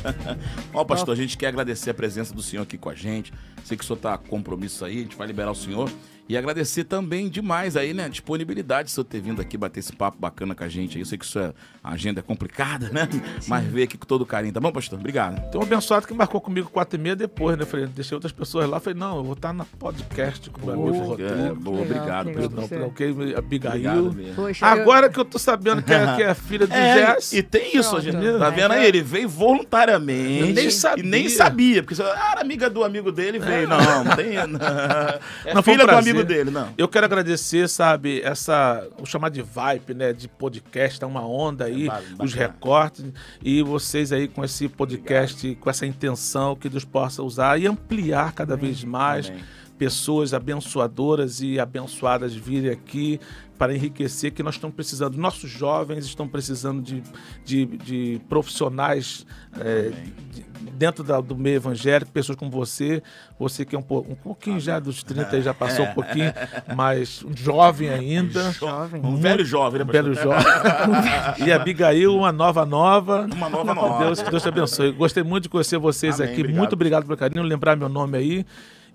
[0.72, 3.34] Ó, pastor, a gente quer agradecer a presença do senhor aqui com a gente.
[3.64, 5.92] Sei que o senhor está com compromisso aí, a gente vai liberar o senhor.
[6.28, 8.04] E agradecer também demais aí, né?
[8.04, 10.98] A disponibilidade de senhor ter vindo aqui bater esse papo bacana com a gente.
[10.98, 13.08] Eu sei que isso é, a agenda é complicada, né?
[13.10, 13.20] Sim.
[13.48, 14.98] Mas veio aqui com todo carinho, tá bom, pastor?
[14.98, 15.50] Obrigado.
[15.50, 17.64] Tem um abençoado que marcou comigo quatro e meia depois, né?
[17.64, 18.78] Falei, deixei outras pessoas lá.
[18.78, 21.32] Falei, não, eu vou estar na podcast com o meu amigo Rodrigo.
[21.32, 22.82] É, boa, obrigado, legal, pastor.
[22.82, 24.16] ok, Abigail.
[24.36, 25.10] Poxa, Agora eu...
[25.10, 27.32] que eu tô sabendo que é, que é filha do é, Jess.
[27.32, 28.02] E tem isso, Pronto.
[28.04, 28.38] gente.
[28.38, 28.86] Tá vendo aí?
[28.86, 30.48] Ele veio voluntariamente.
[30.48, 31.04] Eu nem sabia.
[31.04, 33.64] E nem sabia, porque você era amiga do amigo dele veio.
[33.64, 33.66] É.
[33.66, 34.32] Não, não tem.
[34.52, 34.58] Não.
[35.44, 36.68] É não, filha um do amigo dele, não.
[36.76, 38.86] Eu quero agradecer, sabe, essa.
[39.00, 40.12] O chamar de vibe, né?
[40.12, 43.04] De podcast, tá uma onda aí, é os recortes.
[43.42, 45.60] E vocês aí com esse podcast, Obrigado.
[45.62, 48.66] com essa intenção que Deus possa usar e ampliar cada Amém.
[48.66, 49.28] vez mais.
[49.28, 49.42] Amém.
[49.82, 53.18] Pessoas abençoadoras e abençoadas virem aqui
[53.58, 55.16] para enriquecer, que nós estamos precisando.
[55.16, 57.02] Nossos jovens estão precisando de,
[57.44, 59.26] de, de profissionais
[59.58, 59.90] é,
[60.30, 63.02] de, dentro da, do meio evangélico, pessoas como você,
[63.36, 66.32] você que é um, um pouquinho já dos 30 já passou um pouquinho,
[66.76, 68.52] mas jovem ainda.
[68.52, 69.04] Jovem.
[69.04, 69.84] Um velho jovem, né?
[69.84, 70.46] Um velho jovem.
[71.44, 73.26] e Abigail, uma nova nova.
[73.34, 74.04] Uma nova nova.
[74.04, 74.92] Deus, que Deus te abençoe.
[74.92, 76.40] Gostei muito de conhecer vocês Amém, aqui.
[76.40, 76.58] Obrigado.
[76.58, 78.46] Muito obrigado pelo carinho, lembrar meu nome aí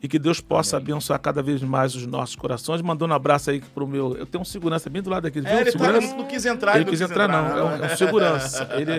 [0.02, 0.91] e que Deus possa Amém.
[0.91, 2.82] abençoar cada vez mais os nossos corações.
[2.82, 4.15] Mandando um abraço aí pro meu.
[4.15, 5.40] Eu tenho um segurança bem do lado aqui.
[5.40, 6.07] É, ele tá segurança?
[6.07, 7.57] Tá, não quis entrar, ele não quis entrar, entrar, não.
[7.57, 8.69] É um, é um segurança.
[8.74, 8.91] Ele,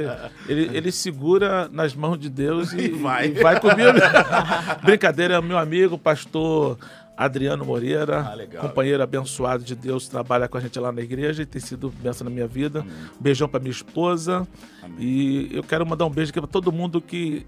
[0.49, 3.99] ele, ele segura nas mãos de Deus e, e vai, e vai comigo.
[4.83, 6.79] Brincadeira, é meu amigo, pastor.
[7.17, 11.47] Adriano Moreira, ah, companheiro abençoado de Deus, trabalha com a gente lá na igreja e
[11.47, 12.79] tem sido bênção na minha vida.
[12.79, 12.95] Amém.
[13.19, 14.47] Beijão para minha esposa.
[14.81, 14.97] Amém.
[15.01, 17.45] E eu quero mandar um beijo aqui para todo mundo que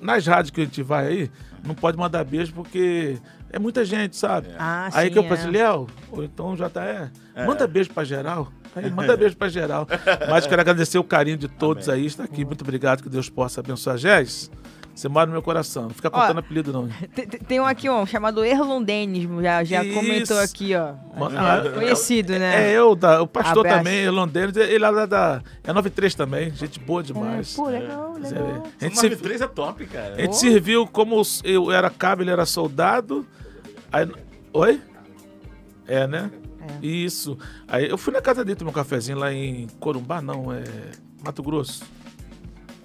[0.00, 1.30] nas rádios que a gente vai aí,
[1.64, 3.18] não pode mandar beijo porque
[3.50, 4.48] é muita gente, sabe?
[4.48, 4.56] É.
[4.58, 5.50] Ah, aí sim, que eu pensei, é.
[5.50, 7.10] Léo, ou então já tá é,
[7.46, 8.52] manda beijo pra geral.
[8.74, 9.86] Aí, manda beijo pra geral.
[10.28, 12.02] Mas quero agradecer o carinho de todos Amém.
[12.02, 12.44] aí, está aqui.
[12.44, 13.98] Muito obrigado, que Deus possa abençoar.
[13.98, 14.56] Jéssica.
[14.94, 15.84] Você mora no meu coração.
[15.84, 16.88] Não fica contando ó, apelido, não.
[17.48, 20.94] Tem um aqui, ó, chamado Erlon Denis, já, já comentou aqui, ó.
[21.36, 22.70] Ah, conhecido, né?
[22.70, 23.78] É, eu, da, o pastor Abraço.
[23.78, 25.42] também, Erlon Denis, ele é lá da.
[25.64, 27.54] É 93 também, gente boa demais.
[27.54, 28.20] É, pô, legal, é.
[28.20, 28.62] legal.
[28.80, 30.14] A gente 93 se, é top, cara.
[30.16, 30.34] A gente oh.
[30.34, 33.26] serviu como eu era cabo, ele era soldado.
[33.92, 34.08] Aí,
[34.52, 34.80] oi?
[35.86, 36.30] É, né?
[36.82, 36.86] É.
[36.86, 37.38] Isso.
[37.66, 40.62] Aí eu fui na casa dele tomar um cafezinho lá em Corumbá, não, é
[41.24, 41.82] Mato Grosso.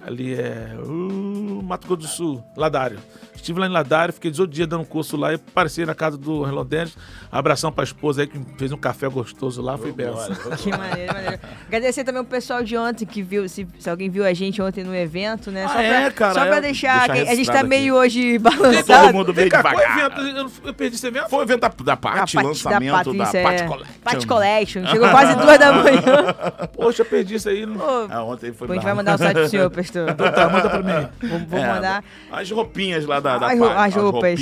[0.06, 3.00] Ali é uh, Mato Grosso do Sul, Ladário.
[3.46, 6.42] Estive lá em Ladário, fiquei 18 dias dando curso lá e apareci na casa do
[6.42, 6.96] Relondentes.
[7.30, 10.34] Abração pra esposa aí que fez um café gostoso lá, foi benção.
[10.58, 11.38] Que maneiro, maneiro.
[11.68, 14.82] Agradecer também o pessoal de ontem que viu, se, se alguém viu a gente ontem
[14.82, 15.68] no evento, né?
[15.68, 16.34] Só ah, pra, é, cara.
[16.34, 18.18] Só pra é, deixar, deixar a gente tá meio aqui.
[18.18, 19.06] hoje balançado.
[19.06, 19.98] Todo mundo meio devagar.
[19.98, 21.28] Evento, eu, perdi esse evento?
[21.28, 23.66] Foi o evento da, da Paty, lançamento da, da Paty é.
[23.66, 23.94] Collection.
[24.02, 24.86] Paty Collection.
[24.90, 26.34] Chegou quase duas da manhã.
[26.74, 27.64] Poxa, eu perdi isso aí.
[27.64, 30.08] Pô, ah, ontem foi A gente vai mandar o site pro senhor, pastor.
[30.10, 31.08] Então tá, manda pra mim.
[31.22, 32.04] Vamos, vamos é, mandar.
[32.32, 33.62] As roupinhas lá da, da Paty.
[33.62, 34.40] As roupas.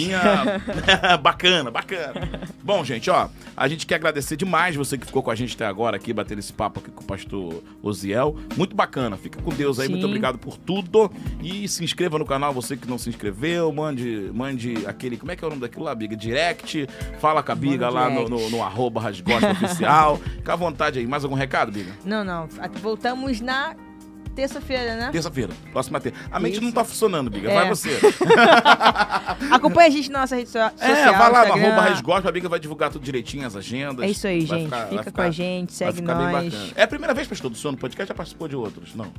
[1.22, 2.14] bacana, bacana.
[2.62, 5.66] Bom, gente, ó, a gente quer agradecer demais você que ficou com a gente até
[5.66, 8.36] agora aqui, batendo esse papo aqui com o pastor Oziel.
[8.56, 9.16] Muito bacana.
[9.16, 9.86] Fica com Deus aí.
[9.86, 9.92] Sim.
[9.92, 11.10] Muito obrigado por tudo.
[11.42, 13.72] E se inscreva no canal, você que não se inscreveu.
[13.72, 15.16] Mande, mande aquele.
[15.16, 16.16] Como é que é o nome daquilo lá, Biga?
[16.16, 16.88] Direct.
[17.20, 20.18] Fala com a Biga lá no, no, no arroba Oficial.
[20.36, 21.06] Fica à vontade aí.
[21.06, 21.92] Mais algum recado, Biga?
[22.04, 22.48] Não, não.
[22.80, 23.76] Voltamos na
[24.34, 25.10] Terça-feira, né?
[25.12, 26.18] Terça-feira, próxima terça.
[26.30, 26.62] A mente Isso.
[26.62, 27.50] não tá funcionando, Biga.
[27.50, 27.54] É.
[27.54, 27.90] Vai você.
[29.50, 30.72] Acompanha a gente na nossa rede social.
[30.78, 31.74] É, vai lá Instagram.
[31.74, 34.04] no arroba a Biga vai divulgar tudo direitinho, as agendas.
[34.04, 34.64] É isso aí, gente.
[34.64, 36.72] Ficar, Fica ficar, com a gente, segue nós.
[36.74, 38.08] É a primeira vez, pastor, do senhor no podcast?
[38.08, 38.94] Já participou de outros?
[38.94, 39.12] Não.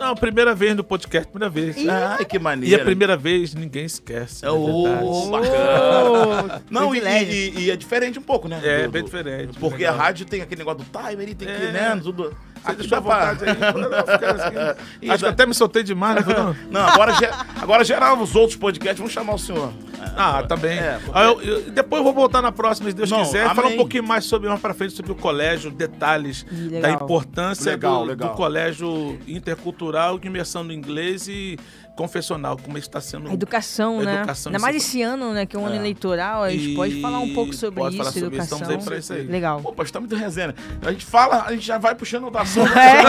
[0.00, 1.76] Não, primeira vez no podcast, primeira vez.
[1.86, 2.74] Ai, que maneiro.
[2.74, 4.46] E a primeira vez ninguém esquece.
[4.46, 6.62] É, oh, bacana.
[6.70, 8.62] Não, e, e, e, é diferente um pouco, né?
[8.64, 9.58] É, do, bem diferente.
[9.58, 11.70] Porque a rádio tem aquele negócio do timer, tem que, é.
[11.70, 12.34] né, tudo...
[12.64, 13.50] Você deixou à vontade aí.
[13.50, 15.10] Assim.
[15.10, 16.34] Acho que até me soltei demais, né?
[16.70, 17.12] Não, agora,
[17.60, 19.72] agora geral os outros podcasts vão chamar o senhor.
[20.16, 20.78] Ah, tá bem.
[20.78, 21.18] É, porque...
[21.18, 23.54] eu, eu, depois eu vou voltar na próxima, se Deus não, quiser, amém.
[23.54, 26.80] falar um pouquinho mais sobre mais pra frente sobre o colégio, detalhes legal.
[26.82, 28.30] da importância legal, do, legal.
[28.30, 31.58] do colégio intercultural, de imersão no inglês e
[31.96, 33.28] confessional, como está sendo.
[33.28, 34.16] A educação, a né?
[34.18, 35.46] Educação, Ainda mais esse ano, né?
[35.46, 35.78] Que é um ano é.
[35.78, 36.74] eleitoral, a gente e...
[36.74, 38.58] pode falar um pouco sobre isso, sobre educação.
[38.58, 38.64] Isso.
[38.64, 39.22] Estamos aí pra isso aí.
[39.22, 39.60] Legal.
[39.60, 40.54] Pô, está muito resenha.
[40.82, 42.70] A gente fala, a gente já vai puxando o assunto.
[42.80, 43.02] É.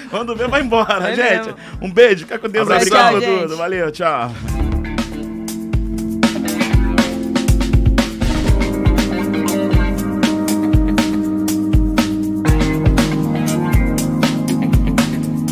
[0.10, 1.46] Quando vem, vai embora, é gente.
[1.46, 1.56] Mesmo.
[1.80, 2.68] Um beijo, fica com Deus.
[2.68, 3.56] Obrigado tudo.
[3.56, 4.30] Valeu, tchau.